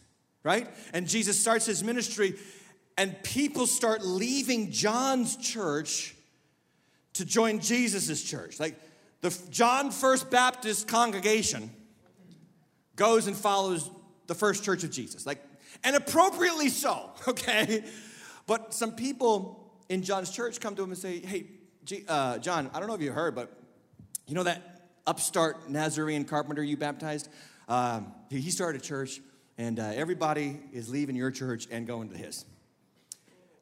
right? 0.42 0.68
And 0.92 1.08
Jesus 1.08 1.40
starts 1.40 1.64
his 1.64 1.82
ministry, 1.82 2.34
and 2.98 3.20
people 3.22 3.66
start 3.66 4.04
leaving 4.04 4.70
John's 4.70 5.36
church 5.36 6.14
to 7.14 7.24
join 7.24 7.60
Jesus' 7.60 8.22
church. 8.22 8.60
Like 8.60 8.78
the 9.22 9.36
John 9.50 9.90
First 9.90 10.30
Baptist 10.30 10.88
congregation 10.88 11.70
goes 12.96 13.26
and 13.26 13.36
follows 13.36 13.90
the 14.26 14.34
first 14.34 14.64
church 14.64 14.84
of 14.84 14.90
Jesus. 14.90 15.26
Like 15.26 15.42
and 15.84 15.96
appropriately 15.96 16.68
so, 16.68 17.10
okay? 17.28 17.84
But 18.46 18.74
some 18.74 18.92
people 18.92 19.72
in 19.88 20.02
John's 20.02 20.30
church 20.30 20.60
come 20.60 20.74
to 20.76 20.82
him 20.82 20.90
and 20.90 20.98
say, 20.98 21.20
Hey, 21.20 21.46
G- 21.84 22.04
uh, 22.08 22.38
John, 22.38 22.70
I 22.72 22.78
don't 22.78 22.88
know 22.88 22.94
if 22.94 23.02
you 23.02 23.12
heard, 23.12 23.34
but 23.34 23.56
you 24.26 24.34
know 24.34 24.44
that 24.44 24.90
upstart 25.06 25.68
Nazarene 25.68 26.24
carpenter 26.24 26.62
you 26.62 26.76
baptized? 26.76 27.28
Um, 27.68 28.12
he 28.30 28.50
started 28.50 28.80
a 28.80 28.84
church, 28.84 29.20
and 29.58 29.78
uh, 29.78 29.92
everybody 29.94 30.60
is 30.72 30.88
leaving 30.88 31.16
your 31.16 31.30
church 31.30 31.66
and 31.70 31.86
going 31.86 32.10
to 32.10 32.16
his. 32.16 32.44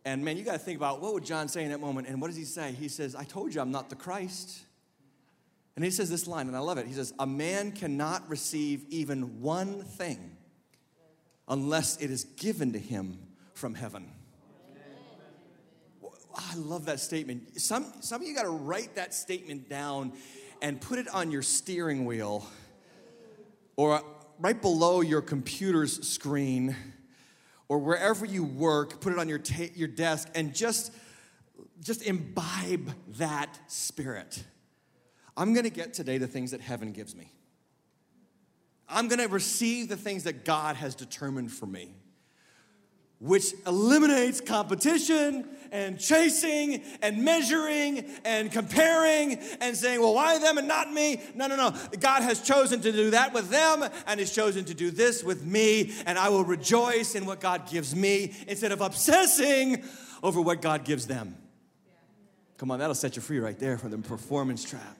And 0.04 0.24
man, 0.24 0.36
you 0.36 0.44
got 0.44 0.52
to 0.52 0.58
think 0.58 0.78
about 0.78 1.00
what 1.00 1.12
would 1.14 1.24
John 1.24 1.48
say 1.48 1.64
in 1.64 1.70
that 1.70 1.80
moment? 1.80 2.08
And 2.08 2.20
what 2.20 2.28
does 2.28 2.36
he 2.36 2.44
say? 2.44 2.72
He 2.72 2.88
says, 2.88 3.14
I 3.14 3.24
told 3.24 3.54
you 3.54 3.60
I'm 3.60 3.70
not 3.70 3.90
the 3.90 3.96
Christ. 3.96 4.62
And 5.76 5.84
he 5.84 5.90
says 5.90 6.10
this 6.10 6.26
line, 6.26 6.46
and 6.46 6.56
I 6.56 6.60
love 6.60 6.78
it. 6.78 6.86
He 6.86 6.92
says, 6.92 7.12
A 7.18 7.26
man 7.26 7.72
cannot 7.72 8.28
receive 8.28 8.84
even 8.88 9.40
one 9.40 9.82
thing 9.82 10.36
unless 11.50 11.96
it 11.98 12.10
is 12.10 12.24
given 12.24 12.72
to 12.72 12.78
him 12.78 13.18
from 13.52 13.74
heaven. 13.74 14.10
I 16.34 16.54
love 16.54 16.86
that 16.86 17.00
statement. 17.00 17.60
Some, 17.60 17.92
some 18.00 18.22
of 18.22 18.26
you 18.26 18.34
got 18.34 18.44
to 18.44 18.50
write 18.50 18.94
that 18.94 19.12
statement 19.12 19.68
down 19.68 20.12
and 20.62 20.80
put 20.80 20.98
it 20.98 21.08
on 21.08 21.30
your 21.30 21.42
steering 21.42 22.04
wheel 22.04 22.46
or 23.76 24.00
right 24.38 24.60
below 24.60 25.00
your 25.00 25.20
computer's 25.20 26.08
screen 26.08 26.76
or 27.68 27.78
wherever 27.78 28.24
you 28.24 28.44
work, 28.44 29.00
put 29.00 29.12
it 29.12 29.18
on 29.18 29.28
your, 29.28 29.38
ta- 29.38 29.72
your 29.74 29.88
desk 29.88 30.28
and 30.34 30.54
just, 30.54 30.92
just 31.80 32.02
imbibe 32.02 32.94
that 33.16 33.58
spirit. 33.66 34.44
I'm 35.36 35.52
going 35.52 35.64
to 35.64 35.70
get 35.70 35.94
today 35.94 36.18
the 36.18 36.28
things 36.28 36.52
that 36.52 36.60
heaven 36.60 36.92
gives 36.92 37.16
me. 37.16 37.32
I'm 38.90 39.08
going 39.08 39.20
to 39.20 39.28
receive 39.28 39.88
the 39.88 39.96
things 39.96 40.24
that 40.24 40.44
God 40.44 40.76
has 40.76 40.94
determined 40.94 41.52
for 41.52 41.66
me, 41.66 41.94
which 43.20 43.54
eliminates 43.66 44.40
competition 44.40 45.48
and 45.72 46.00
chasing 46.00 46.82
and 47.00 47.24
measuring 47.24 48.04
and 48.24 48.50
comparing 48.50 49.38
and 49.60 49.76
saying, 49.76 50.00
well, 50.00 50.14
why 50.14 50.38
them 50.38 50.58
and 50.58 50.66
not 50.66 50.92
me? 50.92 51.20
No, 51.34 51.46
no, 51.46 51.54
no. 51.54 51.74
God 52.00 52.22
has 52.22 52.40
chosen 52.40 52.80
to 52.80 52.90
do 52.90 53.10
that 53.10 53.32
with 53.32 53.50
them 53.50 53.88
and 54.06 54.18
has 54.18 54.34
chosen 54.34 54.64
to 54.64 54.74
do 54.74 54.90
this 54.90 55.22
with 55.22 55.44
me, 55.44 55.92
and 56.06 56.18
I 56.18 56.28
will 56.28 56.44
rejoice 56.44 57.14
in 57.14 57.26
what 57.26 57.40
God 57.40 57.70
gives 57.70 57.94
me 57.94 58.34
instead 58.48 58.72
of 58.72 58.80
obsessing 58.80 59.84
over 60.22 60.40
what 60.40 60.60
God 60.60 60.84
gives 60.84 61.06
them. 61.06 61.36
Come 62.58 62.70
on, 62.70 62.78
that'll 62.80 62.94
set 62.94 63.16
you 63.16 63.22
free 63.22 63.38
right 63.38 63.58
there 63.58 63.78
from 63.78 63.90
the 63.90 63.98
performance 63.98 64.64
trap. 64.64 64.96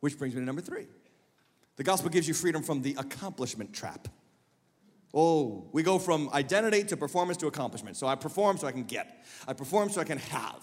Which 0.00 0.18
brings 0.18 0.34
me 0.34 0.40
to 0.40 0.46
number 0.46 0.62
three. 0.62 0.86
The 1.80 1.84
gospel 1.84 2.10
gives 2.10 2.28
you 2.28 2.34
freedom 2.34 2.62
from 2.62 2.82
the 2.82 2.94
accomplishment 2.98 3.72
trap. 3.72 4.06
Oh, 5.14 5.70
we 5.72 5.82
go 5.82 5.98
from 5.98 6.28
identity 6.28 6.84
to 6.84 6.94
performance 6.94 7.38
to 7.38 7.46
accomplishment. 7.46 7.96
So 7.96 8.06
I 8.06 8.16
perform 8.16 8.58
so 8.58 8.66
I 8.66 8.72
can 8.72 8.84
get, 8.84 9.24
I 9.48 9.54
perform 9.54 9.88
so 9.88 10.02
I 10.02 10.04
can 10.04 10.18
have. 10.18 10.62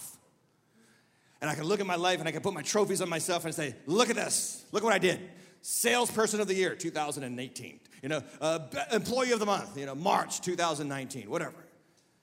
And 1.40 1.50
I 1.50 1.56
can 1.56 1.64
look 1.64 1.80
at 1.80 1.86
my 1.86 1.96
life 1.96 2.20
and 2.20 2.28
I 2.28 2.30
can 2.30 2.40
put 2.40 2.54
my 2.54 2.62
trophies 2.62 3.02
on 3.02 3.08
myself 3.08 3.44
and 3.44 3.52
say, 3.52 3.74
look 3.86 4.10
at 4.10 4.14
this, 4.14 4.64
look 4.70 4.84
what 4.84 4.92
I 4.92 4.98
did. 4.98 5.18
Salesperson 5.60 6.38
of 6.38 6.46
the 6.46 6.54
year, 6.54 6.76
2018. 6.76 7.80
You 8.00 8.08
know, 8.10 8.22
uh, 8.40 8.60
employee 8.92 9.32
of 9.32 9.40
the 9.40 9.46
month, 9.46 9.76
you 9.76 9.86
know, 9.86 9.96
March 9.96 10.40
2019, 10.40 11.28
whatever. 11.28 11.66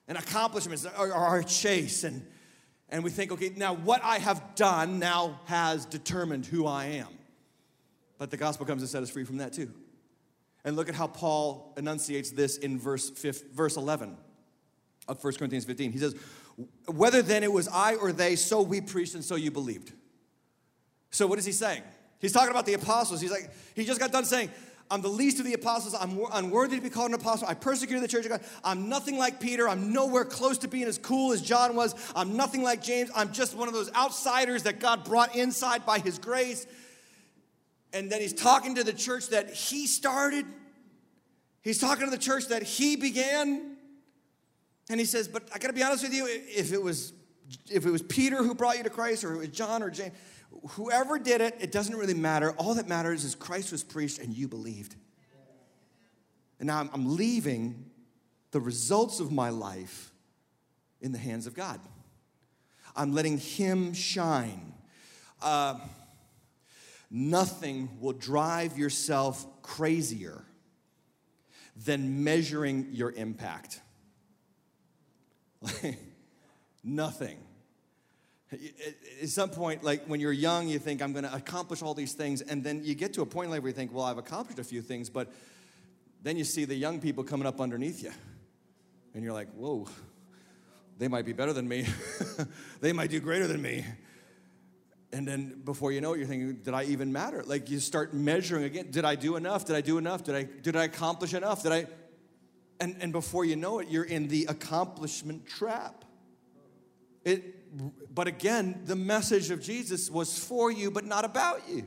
And 0.08 0.16
accomplishments 0.16 0.86
are 0.86 1.12
our 1.12 1.42
chase. 1.42 2.02
And, 2.02 2.26
and 2.88 3.04
we 3.04 3.10
think, 3.10 3.30
okay, 3.30 3.52
now 3.54 3.74
what 3.74 4.02
I 4.02 4.20
have 4.20 4.54
done 4.54 4.98
now 4.98 5.40
has 5.44 5.84
determined 5.84 6.46
who 6.46 6.66
I 6.66 6.86
am. 6.86 7.08
But 8.18 8.30
the 8.30 8.36
gospel 8.36 8.66
comes 8.66 8.82
to 8.82 8.88
set 8.88 9.02
us 9.02 9.10
free 9.10 9.24
from 9.24 9.38
that 9.38 9.52
too. 9.52 9.72
And 10.64 10.74
look 10.74 10.88
at 10.88 10.94
how 10.94 11.06
Paul 11.06 11.74
enunciates 11.76 12.30
this 12.30 12.58
in 12.58 12.78
verse, 12.78 13.10
verse 13.10 13.76
11 13.76 14.16
of 15.06 15.22
1 15.22 15.34
Corinthians 15.34 15.64
15. 15.64 15.92
He 15.92 15.98
says, 15.98 16.14
Whether 16.86 17.22
then 17.22 17.44
it 17.44 17.52
was 17.52 17.68
I 17.68 17.94
or 17.94 18.12
they, 18.12 18.36
so 18.36 18.62
we 18.62 18.80
preached 18.80 19.14
and 19.14 19.24
so 19.24 19.36
you 19.36 19.50
believed. 19.50 19.92
So 21.10 21.26
what 21.26 21.38
is 21.38 21.44
he 21.44 21.52
saying? 21.52 21.82
He's 22.20 22.32
talking 22.32 22.50
about 22.50 22.66
the 22.66 22.74
apostles. 22.74 23.20
He's 23.20 23.30
like, 23.30 23.50
he 23.74 23.84
just 23.84 24.00
got 24.00 24.10
done 24.10 24.24
saying, 24.24 24.50
I'm 24.90 25.02
the 25.02 25.08
least 25.08 25.38
of 25.38 25.44
the 25.44 25.54
apostles. 25.54 25.94
I'm 25.98 26.18
unworthy 26.32 26.76
to 26.76 26.82
be 26.82 26.90
called 26.90 27.10
an 27.10 27.14
apostle. 27.14 27.48
I 27.48 27.54
persecuted 27.54 28.02
the 28.02 28.08
church 28.08 28.24
of 28.24 28.30
God. 28.30 28.40
I'm 28.64 28.88
nothing 28.88 29.18
like 29.18 29.40
Peter. 29.40 29.68
I'm 29.68 29.92
nowhere 29.92 30.24
close 30.24 30.58
to 30.58 30.68
being 30.68 30.84
as 30.84 30.96
cool 30.96 31.32
as 31.32 31.42
John 31.42 31.74
was. 31.74 31.94
I'm 32.14 32.36
nothing 32.36 32.62
like 32.62 32.82
James. 32.82 33.10
I'm 33.14 33.32
just 33.32 33.56
one 33.56 33.68
of 33.68 33.74
those 33.74 33.92
outsiders 33.94 34.62
that 34.62 34.78
God 34.78 35.04
brought 35.04 35.34
inside 35.34 35.84
by 35.84 35.98
his 35.98 36.18
grace 36.18 36.66
and 37.92 38.10
then 38.10 38.20
he's 38.20 38.32
talking 38.32 38.74
to 38.74 38.84
the 38.84 38.92
church 38.92 39.28
that 39.28 39.50
he 39.50 39.86
started. 39.86 40.44
He's 41.62 41.78
talking 41.78 42.04
to 42.04 42.10
the 42.10 42.18
church 42.18 42.48
that 42.48 42.62
he 42.62 42.96
began. 42.96 43.76
And 44.88 45.00
he 45.00 45.06
says, 45.06 45.28
But 45.28 45.48
I 45.54 45.58
gotta 45.58 45.72
be 45.72 45.82
honest 45.82 46.02
with 46.02 46.14
you, 46.14 46.26
if 46.28 46.72
it 46.72 46.82
was 46.82 47.12
if 47.70 47.86
it 47.86 47.90
was 47.90 48.02
Peter 48.02 48.42
who 48.42 48.54
brought 48.54 48.76
you 48.76 48.84
to 48.84 48.90
Christ, 48.90 49.24
or 49.24 49.34
it 49.34 49.38
was 49.38 49.48
John 49.48 49.82
or 49.82 49.90
James, 49.90 50.12
whoever 50.70 51.18
did 51.18 51.40
it, 51.40 51.56
it 51.60 51.72
doesn't 51.72 51.96
really 51.96 52.14
matter. 52.14 52.52
All 52.52 52.74
that 52.74 52.88
matters 52.88 53.24
is 53.24 53.34
Christ 53.34 53.72
was 53.72 53.82
preached 53.84 54.18
and 54.18 54.34
you 54.34 54.48
believed. 54.48 54.96
And 56.58 56.66
now 56.66 56.88
I'm 56.92 57.16
leaving 57.16 57.90
the 58.50 58.60
results 58.60 59.20
of 59.20 59.30
my 59.30 59.50
life 59.50 60.12
in 61.00 61.12
the 61.12 61.18
hands 61.18 61.46
of 61.46 61.54
God. 61.54 61.80
I'm 62.94 63.12
letting 63.12 63.38
Him 63.38 63.92
shine. 63.92 64.72
Uh, 65.42 65.78
Nothing 67.10 67.98
will 68.00 68.12
drive 68.12 68.78
yourself 68.78 69.46
crazier 69.62 70.44
than 71.84 72.24
measuring 72.24 72.88
your 72.92 73.12
impact. 73.12 73.80
Nothing. 76.84 77.38
At 78.52 79.28
some 79.28 79.50
point, 79.50 79.82
like 79.82 80.04
when 80.06 80.20
you're 80.20 80.32
young, 80.32 80.68
you 80.68 80.78
think, 80.78 81.02
I'm 81.02 81.12
going 81.12 81.24
to 81.24 81.34
accomplish 81.34 81.82
all 81.82 81.94
these 81.94 82.12
things. 82.12 82.42
And 82.42 82.62
then 82.62 82.82
you 82.84 82.94
get 82.94 83.12
to 83.14 83.22
a 83.22 83.26
point 83.26 83.46
in 83.46 83.50
life 83.50 83.62
where 83.62 83.70
you 83.70 83.74
think, 83.74 83.92
well, 83.92 84.04
I've 84.04 84.18
accomplished 84.18 84.58
a 84.58 84.64
few 84.64 84.82
things. 84.82 85.10
But 85.10 85.32
then 86.22 86.36
you 86.36 86.44
see 86.44 86.64
the 86.64 86.74
young 86.74 87.00
people 87.00 87.24
coming 87.24 87.46
up 87.46 87.60
underneath 87.60 88.02
you. 88.02 88.12
And 89.14 89.24
you're 89.24 89.32
like, 89.32 89.52
whoa, 89.52 89.88
they 90.98 91.08
might 91.08 91.24
be 91.24 91.32
better 91.32 91.52
than 91.52 91.66
me. 91.66 91.86
they 92.80 92.92
might 92.92 93.10
do 93.10 93.20
greater 93.20 93.46
than 93.46 93.60
me. 93.60 93.84
And 95.16 95.26
then 95.26 95.62
before 95.64 95.92
you 95.92 96.02
know 96.02 96.12
it, 96.12 96.18
you're 96.18 96.26
thinking, 96.26 96.56
did 96.56 96.74
I 96.74 96.84
even 96.84 97.10
matter? 97.10 97.42
Like 97.42 97.70
you 97.70 97.80
start 97.80 98.12
measuring 98.12 98.64
again. 98.64 98.90
Did 98.90 99.06
I 99.06 99.14
do 99.14 99.36
enough? 99.36 99.64
Did 99.64 99.74
I 99.74 99.80
do 99.80 99.96
enough? 99.96 100.24
Did 100.24 100.34
I 100.34 100.42
did 100.42 100.76
I 100.76 100.84
accomplish 100.84 101.32
enough? 101.32 101.62
Did 101.62 101.72
I 101.72 101.86
and, 102.80 102.98
and 103.00 103.12
before 103.12 103.46
you 103.46 103.56
know 103.56 103.78
it, 103.78 103.88
you're 103.88 104.04
in 104.04 104.28
the 104.28 104.44
accomplishment 104.44 105.46
trap. 105.46 106.04
It 107.24 108.14
but 108.14 108.26
again, 108.26 108.82
the 108.84 108.94
message 108.94 109.50
of 109.50 109.62
Jesus 109.62 110.10
was 110.10 110.38
for 110.38 110.70
you, 110.70 110.90
but 110.90 111.06
not 111.06 111.24
about 111.24 111.66
you. 111.66 111.86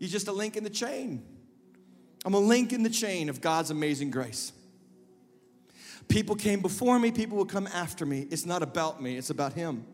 You're 0.00 0.10
just 0.10 0.26
a 0.26 0.32
link 0.32 0.56
in 0.56 0.64
the 0.64 0.70
chain. 0.70 1.24
I'm 2.24 2.34
a 2.34 2.40
link 2.40 2.72
in 2.72 2.82
the 2.82 2.90
chain 2.90 3.28
of 3.28 3.40
God's 3.40 3.70
amazing 3.70 4.10
grace. 4.10 4.52
People 6.08 6.34
came 6.34 6.60
before 6.60 6.98
me, 6.98 7.12
people 7.12 7.36
will 7.36 7.46
come 7.46 7.68
after 7.68 8.04
me. 8.04 8.26
It's 8.32 8.46
not 8.46 8.64
about 8.64 9.00
me, 9.00 9.16
it's 9.16 9.30
about 9.30 9.52
Him. 9.52 9.86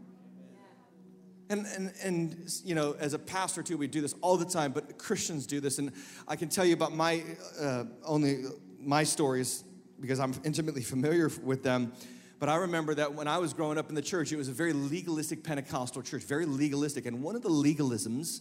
And, 1.50 1.66
and, 1.66 1.92
and, 2.02 2.60
you 2.64 2.74
know, 2.74 2.96
as 2.98 3.12
a 3.12 3.18
pastor 3.18 3.62
too, 3.62 3.76
we 3.76 3.86
do 3.86 4.00
this 4.00 4.14
all 4.22 4.36
the 4.36 4.46
time, 4.46 4.72
but 4.72 4.96
Christians 4.96 5.46
do 5.46 5.60
this. 5.60 5.78
And 5.78 5.92
I 6.26 6.36
can 6.36 6.48
tell 6.48 6.64
you 6.64 6.72
about 6.72 6.94
my, 6.94 7.22
uh, 7.60 7.84
only 8.04 8.44
my 8.80 9.04
stories 9.04 9.62
because 10.00 10.20
I'm 10.20 10.34
intimately 10.44 10.82
familiar 10.82 11.30
with 11.42 11.62
them. 11.62 11.92
But 12.38 12.48
I 12.48 12.56
remember 12.56 12.94
that 12.94 13.14
when 13.14 13.28
I 13.28 13.38
was 13.38 13.52
growing 13.52 13.78
up 13.78 13.88
in 13.90 13.94
the 13.94 14.02
church, 14.02 14.32
it 14.32 14.36
was 14.36 14.48
a 14.48 14.52
very 14.52 14.72
legalistic 14.72 15.44
Pentecostal 15.44 16.02
church, 16.02 16.24
very 16.24 16.46
legalistic. 16.46 17.06
And 17.06 17.22
one 17.22 17.36
of 17.36 17.42
the 17.42 17.50
legalisms, 17.50 18.40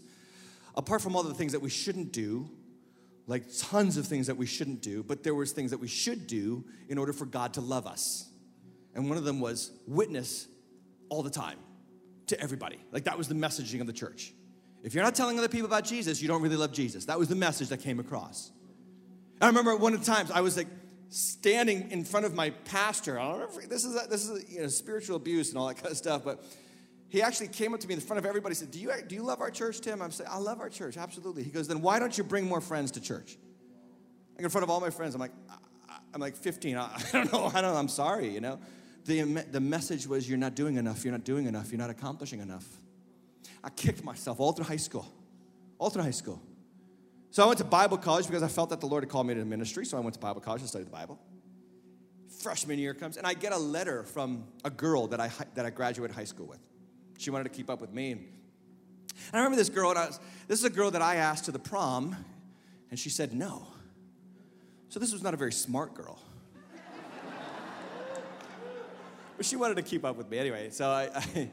apart 0.75 1.01
from 1.01 1.15
all 1.15 1.23
the 1.23 1.33
things 1.33 1.51
that 1.51 1.61
we 1.61 1.69
shouldn't 1.69 2.13
do, 2.13 2.49
like 3.27 3.43
tons 3.57 3.97
of 3.97 4.07
things 4.07 4.27
that 4.27 4.35
we 4.35 4.45
shouldn't 4.45 4.81
do, 4.81 5.03
but 5.03 5.23
there 5.23 5.35
was 5.35 5.51
things 5.51 5.71
that 5.71 5.77
we 5.77 5.87
should 5.87 6.27
do 6.27 6.65
in 6.89 6.97
order 6.97 7.13
for 7.13 7.25
God 7.25 7.53
to 7.53 7.61
love 7.61 7.85
us. 7.85 8.29
And 8.95 9.09
one 9.09 9.17
of 9.17 9.23
them 9.23 9.39
was 9.39 9.71
witness 9.87 10.47
all 11.09 11.23
the 11.23 11.29
time 11.29 11.59
to 12.27 12.39
everybody. 12.39 12.83
Like 12.91 13.05
that 13.05 13.17
was 13.17 13.27
the 13.27 13.35
messaging 13.35 13.81
of 13.81 13.87
the 13.87 13.93
church. 13.93 14.33
If 14.83 14.93
you're 14.93 15.03
not 15.03 15.15
telling 15.15 15.37
other 15.37 15.47
people 15.47 15.65
about 15.65 15.85
Jesus, 15.85 16.21
you 16.21 16.27
don't 16.27 16.41
really 16.41 16.57
love 16.57 16.73
Jesus. 16.73 17.05
That 17.05 17.17
was 17.17 17.29
the 17.29 17.35
message 17.35 17.69
that 17.69 17.81
came 17.81 17.99
across. 17.99 18.51
I 19.39 19.47
remember 19.47 19.75
one 19.75 19.93
of 19.93 20.05
the 20.05 20.05
times 20.05 20.29
I 20.29 20.41
was 20.41 20.57
like 20.57 20.67
standing 21.09 21.91
in 21.91 22.03
front 22.03 22.25
of 22.25 22.33
my 22.33 22.49
pastor. 22.49 23.19
I 23.19 23.29
don't 23.29 23.39
know 23.39 23.61
if 23.61 23.69
this 23.69 23.85
is 23.85 23.95
a, 23.95 24.07
this 24.07 24.27
is 24.27 24.43
a, 24.43 24.51
you 24.51 24.61
know, 24.61 24.67
spiritual 24.67 25.15
abuse 25.15 25.49
and 25.49 25.57
all 25.57 25.67
that 25.67 25.75
kind 25.75 25.87
of 25.87 25.97
stuff, 25.97 26.23
but 26.23 26.43
he 27.07 27.21
actually 27.21 27.47
came 27.47 27.73
up 27.73 27.79
to 27.79 27.87
me 27.87 27.93
in 27.93 28.01
front 28.01 28.17
of 28.17 28.25
everybody 28.25 28.51
and 28.51 28.57
said, 28.57 28.71
do 28.71 28.79
you, 28.79 28.91
do 29.07 29.15
you 29.15 29.23
love 29.23 29.39
our 29.39 29.51
church, 29.51 29.79
Tim? 29.79 30.01
I'm 30.01 30.11
saying, 30.11 30.29
I 30.31 30.37
love 30.37 30.59
our 30.59 30.69
church, 30.69 30.97
absolutely. 30.97 31.43
He 31.43 31.51
goes, 31.51 31.67
then 31.67 31.81
why 31.81 31.99
don't 31.99 32.17
you 32.17 32.23
bring 32.23 32.45
more 32.45 32.61
friends 32.61 32.91
to 32.91 33.01
church? 33.01 33.37
Like 34.35 34.43
in 34.43 34.49
front 34.49 34.63
of 34.63 34.69
all 34.69 34.81
my 34.81 34.89
friends, 34.89 35.13
I'm 35.13 35.21
like, 35.21 35.33
I'm 36.13 36.19
like 36.19 36.35
15. 36.35 36.75
I, 36.75 36.83
I 36.95 37.11
don't 37.11 37.31
know. 37.31 37.45
I 37.45 37.61
don't 37.61 37.73
know. 37.73 37.79
I'm 37.79 37.87
sorry, 37.87 38.29
you 38.29 38.41
know 38.41 38.59
the, 39.05 39.23
the 39.51 39.59
message 39.59 40.07
was 40.07 40.27
you're 40.29 40.37
not 40.37 40.55
doing 40.55 40.77
enough, 40.77 41.03
you're 41.03 41.11
not 41.11 41.23
doing 41.23 41.45
enough, 41.45 41.71
you're 41.71 41.79
not 41.79 41.89
accomplishing 41.89 42.39
enough. 42.39 42.65
I 43.63 43.69
kicked 43.69 44.03
myself 44.03 44.39
all 44.39 44.51
through 44.51 44.65
high 44.65 44.77
school, 44.77 45.05
all 45.77 45.89
through 45.89 46.03
high 46.03 46.11
school. 46.11 46.41
So 47.31 47.43
I 47.43 47.47
went 47.47 47.57
to 47.57 47.65
Bible 47.65 47.97
college 47.97 48.27
because 48.27 48.43
I 48.43 48.47
felt 48.47 48.69
that 48.69 48.79
the 48.79 48.85
Lord 48.85 49.03
had 49.03 49.09
called 49.09 49.27
me 49.27 49.33
to 49.33 49.43
ministry, 49.43 49.85
so 49.85 49.97
I 49.97 50.01
went 50.01 50.13
to 50.13 50.19
Bible 50.19 50.41
college 50.41 50.61
and 50.61 50.69
studied 50.69 50.87
the 50.87 50.91
Bible. 50.91 51.19
Freshman 52.41 52.77
year 52.77 52.93
comes, 52.93 53.17
and 53.17 53.25
I 53.25 53.33
get 53.33 53.53
a 53.53 53.57
letter 53.57 54.03
from 54.03 54.43
a 54.63 54.69
girl 54.69 55.07
that 55.07 55.19
I, 55.19 55.31
that 55.55 55.65
I 55.65 55.69
graduated 55.69 56.15
high 56.15 56.25
school 56.25 56.45
with. 56.45 56.59
She 57.17 57.31
wanted 57.31 57.45
to 57.45 57.49
keep 57.49 57.69
up 57.69 57.81
with 57.81 57.91
me. 57.93 58.11
And 58.11 59.33
I 59.33 59.37
remember 59.37 59.55
this 59.55 59.69
girl, 59.69 59.89
and 59.89 59.99
was, 59.99 60.19
this 60.47 60.59
is 60.59 60.65
a 60.65 60.69
girl 60.69 60.91
that 60.91 61.01
I 61.01 61.15
asked 61.15 61.45
to 61.45 61.51
the 61.51 61.59
prom, 61.59 62.15
and 62.91 62.99
she 62.99 63.09
said 63.09 63.33
no. 63.33 63.65
So 64.89 64.99
this 64.99 65.11
was 65.11 65.23
not 65.23 65.33
a 65.33 65.37
very 65.37 65.53
smart 65.53 65.95
girl. 65.95 66.19
but 69.32 69.32
she 69.43 69.55
wanted 69.55 69.75
to 69.75 69.83
keep 69.83 70.05
up 70.05 70.15
with 70.15 70.29
me 70.29 70.37
anyway. 70.37 70.69
So 70.69 70.89
I, 70.89 71.09
I, 71.13 71.49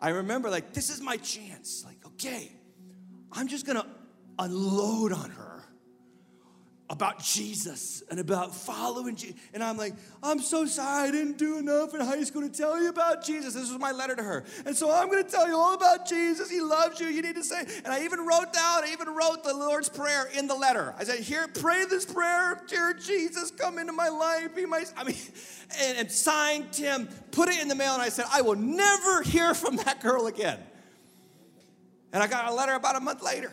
I 0.00 0.08
remember 0.10 0.50
like, 0.50 0.72
this 0.72 0.90
is 0.90 1.00
my 1.00 1.16
chance. 1.16 1.84
Like, 1.86 1.98
okay, 2.06 2.52
I'm 3.32 3.48
just 3.48 3.66
gonna 3.66 3.86
unload 4.38 5.12
on 5.12 5.30
her 5.30 5.55
about 6.88 7.18
Jesus 7.22 8.02
and 8.10 8.20
about 8.20 8.54
following 8.54 9.16
Jesus. 9.16 9.36
And 9.52 9.62
I'm 9.62 9.76
like, 9.76 9.94
I'm 10.22 10.38
so 10.38 10.66
sorry 10.66 11.08
I 11.08 11.10
didn't 11.10 11.36
do 11.36 11.58
enough 11.58 11.94
in 11.94 12.00
high 12.00 12.22
school 12.22 12.42
to 12.42 12.48
tell 12.48 12.80
you 12.80 12.88
about 12.88 13.24
Jesus. 13.24 13.54
This 13.54 13.70
was 13.70 13.78
my 13.80 13.90
letter 13.90 14.14
to 14.14 14.22
her. 14.22 14.44
And 14.64 14.76
so 14.76 14.92
I'm 14.92 15.08
going 15.10 15.24
to 15.24 15.28
tell 15.28 15.48
you 15.48 15.56
all 15.56 15.74
about 15.74 16.06
Jesus. 16.06 16.48
He 16.48 16.60
loves 16.60 17.00
you. 17.00 17.08
You 17.08 17.22
need 17.22 17.34
to 17.34 17.42
say. 17.42 17.60
And 17.84 17.88
I 17.88 18.04
even 18.04 18.20
wrote 18.20 18.52
down, 18.52 18.84
I 18.84 18.90
even 18.92 19.08
wrote 19.08 19.42
the 19.42 19.54
Lord's 19.54 19.88
Prayer 19.88 20.28
in 20.36 20.46
the 20.46 20.54
letter. 20.54 20.94
I 20.96 21.04
said, 21.04 21.18
here, 21.20 21.48
pray 21.48 21.84
this 21.86 22.04
prayer. 22.04 22.60
Dear 22.68 22.94
Jesus, 22.94 23.50
come 23.50 23.78
into 23.78 23.92
my 23.92 24.08
life. 24.08 24.54
Be 24.54 24.64
my, 24.64 24.84
I 24.96 25.04
mean, 25.04 25.16
and, 25.80 25.98
and 25.98 26.12
signed 26.12 26.72
Tim, 26.72 27.08
put 27.32 27.48
it 27.48 27.60
in 27.60 27.66
the 27.66 27.74
mail. 27.74 27.94
And 27.94 28.02
I 28.02 28.10
said, 28.10 28.26
I 28.32 28.42
will 28.42 28.56
never 28.56 29.22
hear 29.22 29.54
from 29.54 29.76
that 29.76 30.00
girl 30.00 30.28
again. 30.28 30.60
And 32.12 32.22
I 32.22 32.28
got 32.28 32.50
a 32.50 32.54
letter 32.54 32.74
about 32.74 32.94
a 32.94 33.00
month 33.00 33.22
later. 33.22 33.52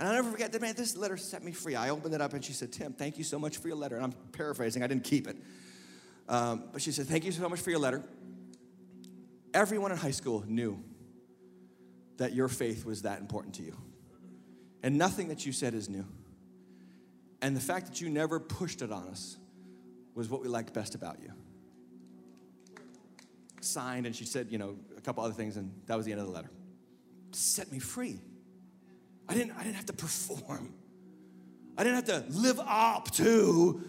And 0.00 0.08
I'll 0.08 0.14
never 0.14 0.30
forget 0.30 0.50
that, 0.52 0.62
man, 0.62 0.74
this 0.74 0.96
letter 0.96 1.18
set 1.18 1.44
me 1.44 1.52
free. 1.52 1.74
I 1.74 1.90
opened 1.90 2.14
it 2.14 2.22
up 2.22 2.32
and 2.32 2.42
she 2.42 2.54
said, 2.54 2.72
Tim, 2.72 2.94
thank 2.94 3.18
you 3.18 3.24
so 3.24 3.38
much 3.38 3.58
for 3.58 3.68
your 3.68 3.76
letter. 3.76 3.96
And 3.96 4.04
I'm 4.06 4.12
paraphrasing, 4.32 4.82
I 4.82 4.86
didn't 4.86 5.04
keep 5.04 5.28
it. 5.28 5.36
Um, 6.26 6.64
but 6.72 6.80
she 6.80 6.90
said, 6.90 7.06
Thank 7.06 7.26
you 7.26 7.32
so 7.32 7.46
much 7.50 7.60
for 7.60 7.68
your 7.68 7.80
letter. 7.80 8.02
Everyone 9.52 9.92
in 9.92 9.98
high 9.98 10.12
school 10.12 10.42
knew 10.46 10.82
that 12.16 12.32
your 12.32 12.48
faith 12.48 12.86
was 12.86 13.02
that 13.02 13.20
important 13.20 13.56
to 13.56 13.62
you. 13.62 13.76
And 14.82 14.96
nothing 14.96 15.28
that 15.28 15.44
you 15.44 15.52
said 15.52 15.74
is 15.74 15.90
new. 15.90 16.06
And 17.42 17.54
the 17.54 17.60
fact 17.60 17.88
that 17.88 18.00
you 18.00 18.08
never 18.08 18.40
pushed 18.40 18.80
it 18.80 18.90
on 18.90 19.06
us 19.08 19.36
was 20.14 20.30
what 20.30 20.40
we 20.40 20.48
liked 20.48 20.72
best 20.72 20.94
about 20.94 21.18
you. 21.20 21.30
Signed, 23.60 24.06
and 24.06 24.16
she 24.16 24.24
said, 24.24 24.46
you 24.48 24.56
know, 24.56 24.76
a 24.96 25.02
couple 25.02 25.22
other 25.22 25.34
things, 25.34 25.58
and 25.58 25.70
that 25.88 25.96
was 25.98 26.06
the 26.06 26.12
end 26.12 26.22
of 26.22 26.26
the 26.26 26.32
letter. 26.32 26.50
Set 27.32 27.70
me 27.70 27.78
free. 27.78 28.18
I 29.30 29.34
didn't, 29.34 29.52
I 29.52 29.62
didn't 29.62 29.76
have 29.76 29.86
to 29.86 29.92
perform. 29.92 30.74
I 31.78 31.84
didn't 31.84 32.04
have 32.04 32.30
to 32.30 32.36
live 32.36 32.58
up 32.58 33.12
to 33.12 33.80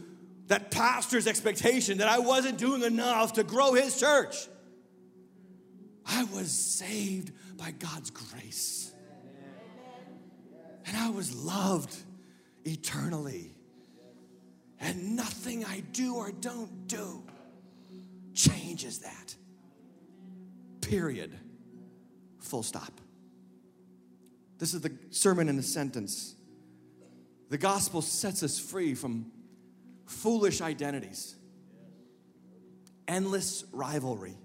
that 0.47 0.69
pastor's 0.69 1.25
expectation 1.25 1.97
that 1.97 2.07
I 2.07 2.19
wasn't 2.19 2.59
doing 2.59 2.83
enough 2.83 3.33
to 3.33 3.43
grow 3.43 3.73
his 3.73 3.99
church. 3.99 4.47
I 6.05 6.25
was 6.25 6.51
saved 6.51 7.31
by 7.57 7.71
God's 7.71 8.11
grace. 8.11 8.93
And 10.85 10.95
I 10.95 11.09
was 11.09 11.33
loved 11.33 11.95
eternally. 12.63 13.55
And 14.79 15.15
nothing 15.15 15.65
I 15.65 15.79
do 15.91 16.17
or 16.17 16.31
don't 16.31 16.87
do 16.87 17.23
changes 18.35 18.99
that. 18.99 19.35
Period. 20.81 21.35
Full 22.41 22.61
stop. 22.61 23.01
This 24.61 24.75
is 24.75 24.81
the 24.81 24.91
sermon 25.09 25.49
in 25.49 25.57
a 25.57 25.63
sentence. 25.63 26.35
The 27.49 27.57
gospel 27.57 28.03
sets 28.03 28.43
us 28.43 28.59
free 28.59 28.93
from 28.93 29.31
foolish 30.05 30.61
identities, 30.61 31.35
endless 33.07 33.65
rivalry, 33.71 34.37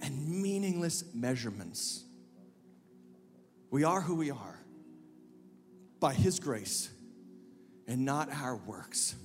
and 0.00 0.40
meaningless 0.40 1.02
measurements. 1.12 2.04
We 3.72 3.82
are 3.82 4.00
who 4.00 4.14
we 4.14 4.30
are 4.30 4.60
by 5.98 6.14
His 6.14 6.38
grace 6.38 6.88
and 7.88 8.04
not 8.04 8.32
our 8.32 8.54
works. 8.54 9.16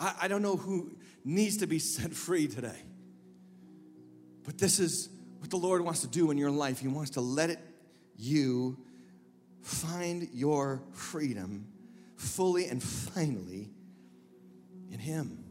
I, 0.00 0.14
I 0.22 0.28
don't 0.28 0.42
know 0.42 0.56
who 0.56 0.96
needs 1.24 1.58
to 1.58 1.68
be 1.68 1.78
set 1.78 2.12
free 2.12 2.48
today, 2.48 2.82
but 4.42 4.58
this 4.58 4.80
is 4.80 5.10
what 5.46 5.60
the 5.60 5.64
Lord 5.64 5.82
wants 5.82 6.00
to 6.00 6.08
do 6.08 6.32
in 6.32 6.38
your 6.38 6.50
life. 6.50 6.80
He 6.80 6.88
wants 6.88 7.10
to 7.12 7.20
let 7.20 7.50
it 7.50 7.60
you 8.16 8.76
find 9.62 10.28
your 10.32 10.82
freedom 10.90 11.68
fully 12.16 12.66
and 12.66 12.82
finally 12.82 13.70
in 14.90 14.98
Him. 14.98 15.44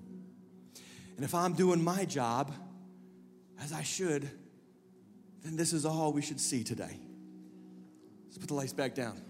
And 1.16 1.24
if 1.24 1.34
I'm 1.34 1.54
doing 1.54 1.82
my 1.82 2.04
job 2.04 2.54
as 3.62 3.72
I 3.72 3.84
should, 3.84 4.30
then 5.46 5.56
this 5.56 5.72
is 5.72 5.86
all 5.86 6.12
we 6.12 6.22
should 6.22 6.42
see 6.42 6.66
today. 6.66 7.00
Let's 8.26 8.38
put 8.38 8.50
the 8.50 8.54
lights 8.54 8.74
back 8.74 8.96
down. 8.96 9.22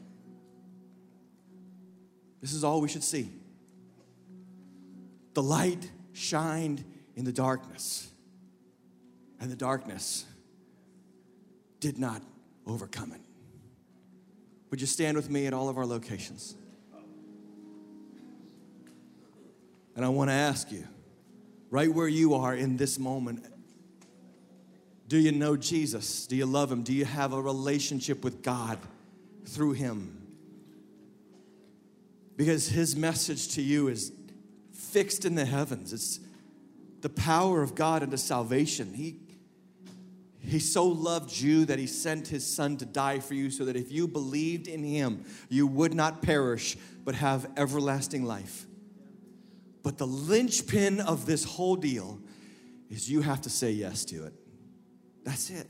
This 2.41 2.53
is 2.53 2.63
all 2.63 2.81
we 2.81 2.87
should 2.87 3.03
see. 3.03 3.29
The 5.35 5.43
light 5.43 5.91
shined 6.13 6.83
in 7.15 7.23
the 7.23 7.31
darkness, 7.31 8.09
and 9.39 9.51
the 9.51 9.55
darkness 9.55 10.25
did 11.85 11.99
not 11.99 12.19
overcome 12.65 13.11
it. 13.11 13.21
Would 14.71 14.81
you 14.81 14.87
stand 14.87 15.15
with 15.15 15.29
me 15.29 15.45
at 15.45 15.53
all 15.53 15.69
of 15.69 15.77
our 15.77 15.85
locations? 15.85 16.55
And 19.95 20.03
I 20.03 20.09
want 20.09 20.31
to 20.31 20.33
ask 20.33 20.71
you, 20.71 20.87
right 21.69 21.93
where 21.93 22.07
you 22.07 22.33
are 22.33 22.55
in 22.55 22.75
this 22.75 22.97
moment, 22.97 23.45
do 25.07 25.19
you 25.19 25.31
know 25.31 25.55
Jesus? 25.55 26.25
Do 26.25 26.35
you 26.35 26.47
love 26.47 26.71
Him? 26.71 26.81
Do 26.81 26.91
you 26.91 27.05
have 27.05 27.33
a 27.33 27.39
relationship 27.39 28.23
with 28.23 28.41
God 28.41 28.79
through 29.45 29.73
Him? 29.73 30.25
Because 32.35 32.67
His 32.67 32.95
message 32.95 33.49
to 33.49 33.61
you 33.61 33.89
is 33.89 34.11
fixed 34.73 35.23
in 35.23 35.35
the 35.35 35.45
heavens. 35.45 35.93
It's 35.93 36.19
the 37.01 37.09
power 37.09 37.61
of 37.61 37.75
God 37.75 38.01
into 38.01 38.17
salvation. 38.17 38.95
He, 38.95 39.17
he 40.45 40.59
so 40.59 40.85
loved 40.85 41.35
you 41.35 41.65
that 41.65 41.79
He 41.79 41.87
sent 41.87 42.27
His 42.27 42.45
Son 42.45 42.77
to 42.77 42.85
die 42.85 43.19
for 43.19 43.33
you 43.33 43.49
so 43.49 43.65
that 43.65 43.75
if 43.75 43.91
you 43.91 44.07
believed 44.07 44.67
in 44.67 44.83
Him, 44.83 45.25
you 45.49 45.65
would 45.67 45.93
not 45.93 46.21
perish 46.21 46.77
but 47.03 47.15
have 47.15 47.49
everlasting 47.57 48.23
life. 48.23 48.65
But 49.83 49.97
the 49.97 50.07
linchpin 50.07 50.99
of 50.99 51.25
this 51.25 51.43
whole 51.43 51.75
deal 51.75 52.19
is 52.89 53.09
you 53.09 53.21
have 53.21 53.41
to 53.41 53.49
say 53.49 53.71
yes 53.71 54.05
to 54.05 54.25
it. 54.25 54.33
That's 55.23 55.49
it. 55.49 55.67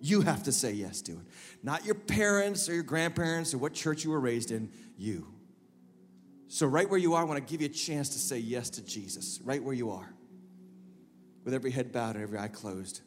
You 0.00 0.20
have 0.22 0.44
to 0.44 0.52
say 0.52 0.72
yes 0.72 1.02
to 1.02 1.12
it. 1.12 1.26
Not 1.62 1.84
your 1.84 1.94
parents 1.94 2.68
or 2.68 2.74
your 2.74 2.82
grandparents 2.82 3.52
or 3.52 3.58
what 3.58 3.74
church 3.74 4.04
you 4.04 4.10
were 4.10 4.20
raised 4.20 4.50
in, 4.50 4.70
you. 4.96 5.26
So, 6.48 6.66
right 6.66 6.88
where 6.88 6.98
you 6.98 7.14
are, 7.14 7.22
I 7.22 7.24
want 7.24 7.44
to 7.46 7.50
give 7.50 7.60
you 7.60 7.66
a 7.66 7.70
chance 7.70 8.10
to 8.10 8.18
say 8.18 8.38
yes 8.38 8.70
to 8.70 8.82
Jesus, 8.84 9.40
right 9.44 9.62
where 9.62 9.74
you 9.74 9.90
are, 9.90 10.14
with 11.44 11.52
every 11.52 11.70
head 11.70 11.92
bowed 11.92 12.14
and 12.14 12.22
every 12.22 12.38
eye 12.38 12.48
closed. 12.48 13.02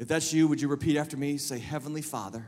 If 0.00 0.08
that's 0.08 0.32
you, 0.32 0.48
would 0.48 0.62
you 0.62 0.68
repeat 0.68 0.96
after 0.96 1.18
me? 1.18 1.36
Say, 1.36 1.58
Heavenly 1.58 2.00
Father, 2.00 2.46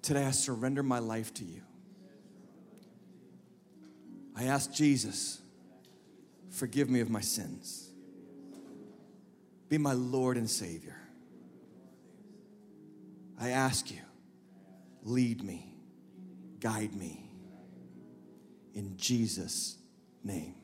today 0.00 0.24
I 0.24 0.30
surrender 0.30 0.82
my 0.82 1.00
life 1.00 1.34
to 1.34 1.44
you. 1.44 1.60
I 4.34 4.44
ask 4.44 4.72
Jesus, 4.72 5.42
forgive 6.48 6.88
me 6.88 7.00
of 7.00 7.10
my 7.10 7.20
sins. 7.20 7.90
Be 9.68 9.76
my 9.76 9.92
Lord 9.92 10.38
and 10.38 10.48
Savior. 10.48 10.96
I 13.38 13.50
ask 13.50 13.90
you, 13.90 14.00
lead 15.02 15.44
me, 15.44 15.74
guide 16.58 16.94
me. 16.94 17.28
In 18.72 18.96
Jesus' 18.96 19.76
name. 20.24 20.54